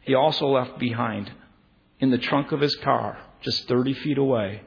He 0.00 0.14
also 0.14 0.46
left 0.46 0.78
behind, 0.78 1.30
in 2.00 2.10
the 2.10 2.18
trunk 2.18 2.52
of 2.52 2.60
his 2.60 2.74
car, 2.76 3.18
just 3.42 3.68
30 3.68 3.94
feet 3.94 4.18
away, 4.18 4.62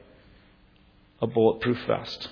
a 1.20 1.26
bulletproof 1.26 1.78
vest. 1.86 2.28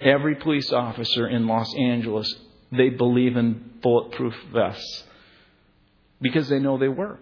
Every 0.00 0.36
police 0.36 0.72
officer 0.72 1.26
in 1.26 1.46
Los 1.48 1.74
Angeles, 1.74 2.32
they 2.70 2.90
believe 2.90 3.36
in 3.36 3.72
bulletproof 3.82 4.34
vests 4.52 5.04
because 6.20 6.48
they 6.48 6.58
know 6.58 6.78
they 6.78 6.88
work. 6.88 7.20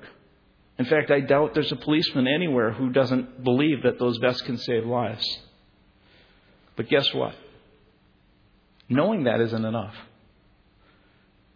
In 0.78 0.84
fact, 0.84 1.10
I 1.10 1.20
doubt 1.20 1.54
there's 1.54 1.72
a 1.72 1.76
policeman 1.76 2.26
anywhere 2.26 2.72
who 2.72 2.90
doesn't 2.90 3.42
believe 3.42 3.82
that 3.84 3.98
those 3.98 4.18
vests 4.18 4.42
can 4.42 4.58
save 4.58 4.84
lives. 4.84 5.26
But 6.76 6.88
guess 6.88 7.12
what? 7.14 7.34
Knowing 8.88 9.24
that 9.24 9.40
isn't 9.40 9.64
enough. 9.64 9.94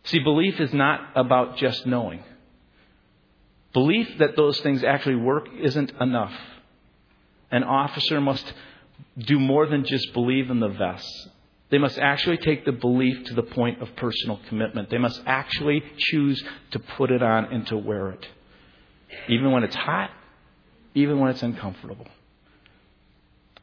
See, 0.05 0.21
belief 0.21 0.59
is 0.59 0.73
not 0.73 1.11
about 1.15 1.59
just 1.59 1.87
knowing. 1.87 2.23
Belief 3.73 4.09
that 4.19 4.37
those 4.37 4.59
things 4.61 4.83
actually 4.83 5.17
work 5.17 5.49
isn't 5.61 5.93
enough. 6.01 6.33
An 7.51 7.63
officer 7.63 8.21
must 8.21 8.53
do 9.19 9.39
more 9.39 9.67
than 9.67 9.85
just 9.85 10.13
believe 10.15 10.51
in 10.51 10.61
the 10.61 10.69
vests. 10.69 11.29
They 11.69 11.79
must 11.79 11.99
actually 11.99 12.39
take 12.39 12.65
the 12.65 12.73
belief 12.73 13.25
to 13.27 13.35
the 13.35 13.43
point 13.43 13.81
of 13.81 13.95
personal 13.97 14.41
commitment. 14.49 14.91
They 14.91 14.99
must 14.99 15.21
actually 15.27 15.85
choose 15.99 16.43
to 16.73 16.81
put 16.81 17.13
it 17.13 17.23
on 17.23 17.45
and 17.53 17.67
to 17.69 17.77
wear 17.77 18.11
it. 18.11 18.27
Even 19.29 19.53
when 19.53 19.65
it's 19.65 19.77
hot, 19.77 20.11
even 20.95 21.19
when 21.19 21.31
it's 21.31 21.43
uncomfortable. 21.43 22.07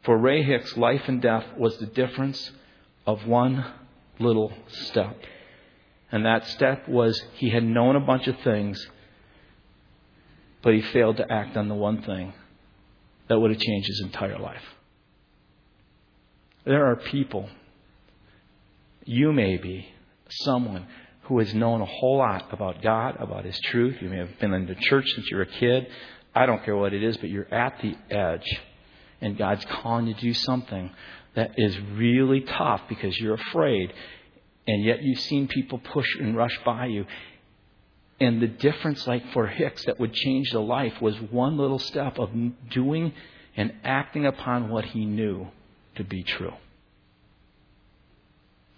For 0.04 0.18
Ray 0.18 0.44
Hicks, 0.44 0.78
life 0.78 1.04
and 1.08 1.22
death 1.22 1.46
was 1.58 1.78
the 1.78 1.86
difference 1.86 2.52
of 3.06 3.26
one 3.28 3.66
little 4.20 4.54
step. 4.68 5.18
And 6.12 6.26
that 6.26 6.48
step 6.48 6.88
was 6.88 7.22
he 7.34 7.50
had 7.50 7.64
known 7.64 7.96
a 7.96 8.00
bunch 8.00 8.28
of 8.28 8.40
things, 8.40 8.88
but 10.62 10.74
he 10.74 10.82
failed 10.82 11.18
to 11.18 11.32
act 11.32 11.58
on 11.58 11.68
the 11.68 11.76
one 11.76 12.02
thing 12.02 12.34
that 13.28 13.38
would 13.38 13.52
have 13.52 13.60
changed 13.60 13.88
his 13.88 14.02
entire 14.02 14.40
life. 14.40 14.64
There 16.64 16.86
are 16.86 16.96
people, 16.96 17.50
you 19.06 19.32
may 19.32 19.58
be 19.58 19.90
someone 20.30 20.86
who 21.28 21.40
has 21.40 21.54
known 21.54 21.82
a 21.82 21.86
whole 21.86 22.18
lot 22.18 22.52
about 22.52 22.82
God, 22.82 23.18
about 23.20 23.46
His 23.46 23.60
truth. 23.60 23.98
You 24.02 24.10
may 24.10 24.18
have 24.18 24.40
been 24.40 24.54
in 24.54 24.66
the 24.66 24.76
church 24.76 25.06
since 25.14 25.28
you 25.30 25.38
were 25.38 25.44
a 25.44 25.48
kid. 25.48 25.88
I 26.34 26.46
don't 26.46 26.64
care 26.64 26.76
what 26.76 26.94
it 26.94 27.04
is, 27.04 27.18
but 27.18 27.30
you're 27.30 27.54
at 27.54 27.82
the 27.82 27.96
edge 28.14 28.48
and 29.22 29.38
God's 29.38 29.66
calling 29.66 30.08
you 30.08 30.14
to 30.14 30.22
do 30.22 30.34
something 30.34 30.92
that 31.36 31.52
is 31.58 31.78
really 31.94 32.42
tough 32.42 32.82
because 32.90 33.18
you're 33.20 33.36
afraid, 33.36 33.94
and 34.68 34.84
yet 34.84 35.04
you've 35.04 35.20
seen 35.20 35.48
people 35.48 35.80
push 35.80 36.08
and 36.20 36.36
rush 36.36 36.58
by 36.66 36.86
you. 36.88 37.06
And 38.20 38.42
the 38.42 38.48
difference, 38.48 39.06
like 39.06 39.32
for 39.34 39.48
Hicks, 39.48 39.86
that 39.86 40.00
would 40.00 40.14
change 40.14 40.52
the 40.52 40.60
life 40.60 41.00
was 41.02 41.16
one 41.32 41.58
little 41.58 41.80
step 41.80 42.18
of 42.18 42.32
doing 42.72 43.14
and 43.56 43.74
acting 43.84 44.26
upon 44.26 44.70
what 44.70 44.86
he 44.86 45.06
knew 45.06 45.48
to 45.96 46.04
be 46.04 46.24
true. 46.24 46.54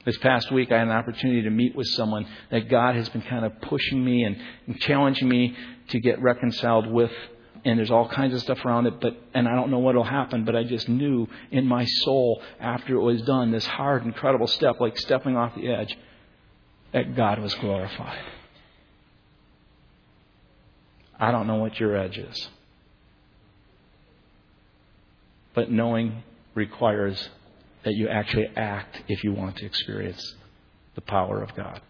This 0.05 0.17
past 0.17 0.51
week, 0.51 0.71
I 0.71 0.77
had 0.79 0.87
an 0.87 0.93
opportunity 0.93 1.41
to 1.43 1.49
meet 1.49 1.75
with 1.75 1.87
someone 1.87 2.25
that 2.51 2.69
God 2.69 2.95
has 2.95 3.09
been 3.09 3.21
kind 3.21 3.45
of 3.45 3.59
pushing 3.61 4.03
me 4.03 4.23
and, 4.23 4.79
challenging 4.79 5.27
me 5.27 5.55
to 5.89 5.99
get 5.99 6.21
reconciled 6.21 6.87
with 6.87 7.11
and 7.65 7.77
there's 7.77 7.91
all 7.91 8.07
kinds 8.07 8.33
of 8.33 8.41
stuff 8.41 8.63
around 8.65 8.87
it, 8.87 8.99
but 9.01 9.17
and 9.33 9.47
I 9.47 9.55
don't 9.55 9.69
know 9.69 9.79
what'll 9.79 10.03
happen, 10.03 10.45
but 10.45 10.55
I 10.55 10.63
just 10.63 10.87
knew 10.87 11.27
in 11.51 11.65
my 11.65 11.85
soul 11.85 12.41
after 12.59 12.95
it 12.95 13.01
was 13.01 13.21
done, 13.23 13.51
this 13.51 13.65
hard, 13.65 14.05
incredible 14.05 14.47
step, 14.47 14.79
like 14.79 14.97
stepping 14.97 15.35
off 15.35 15.55
the 15.55 15.67
edge, 15.67 15.97
that 16.93 17.15
God 17.15 17.39
was 17.39 17.53
glorified. 17.55 18.23
I 21.19 21.31
don't 21.31 21.47
know 21.47 21.57
what 21.57 21.79
your 21.79 21.97
edge 21.97 22.17
is. 22.17 22.47
But 25.53 25.69
knowing 25.69 26.23
requires 26.55 27.29
that 27.83 27.93
you 27.93 28.07
actually 28.07 28.47
act 28.55 29.01
if 29.07 29.23
you 29.23 29.33
want 29.33 29.57
to 29.57 29.65
experience 29.65 30.35
the 30.95 31.01
power 31.01 31.41
of 31.41 31.55
God. 31.55 31.81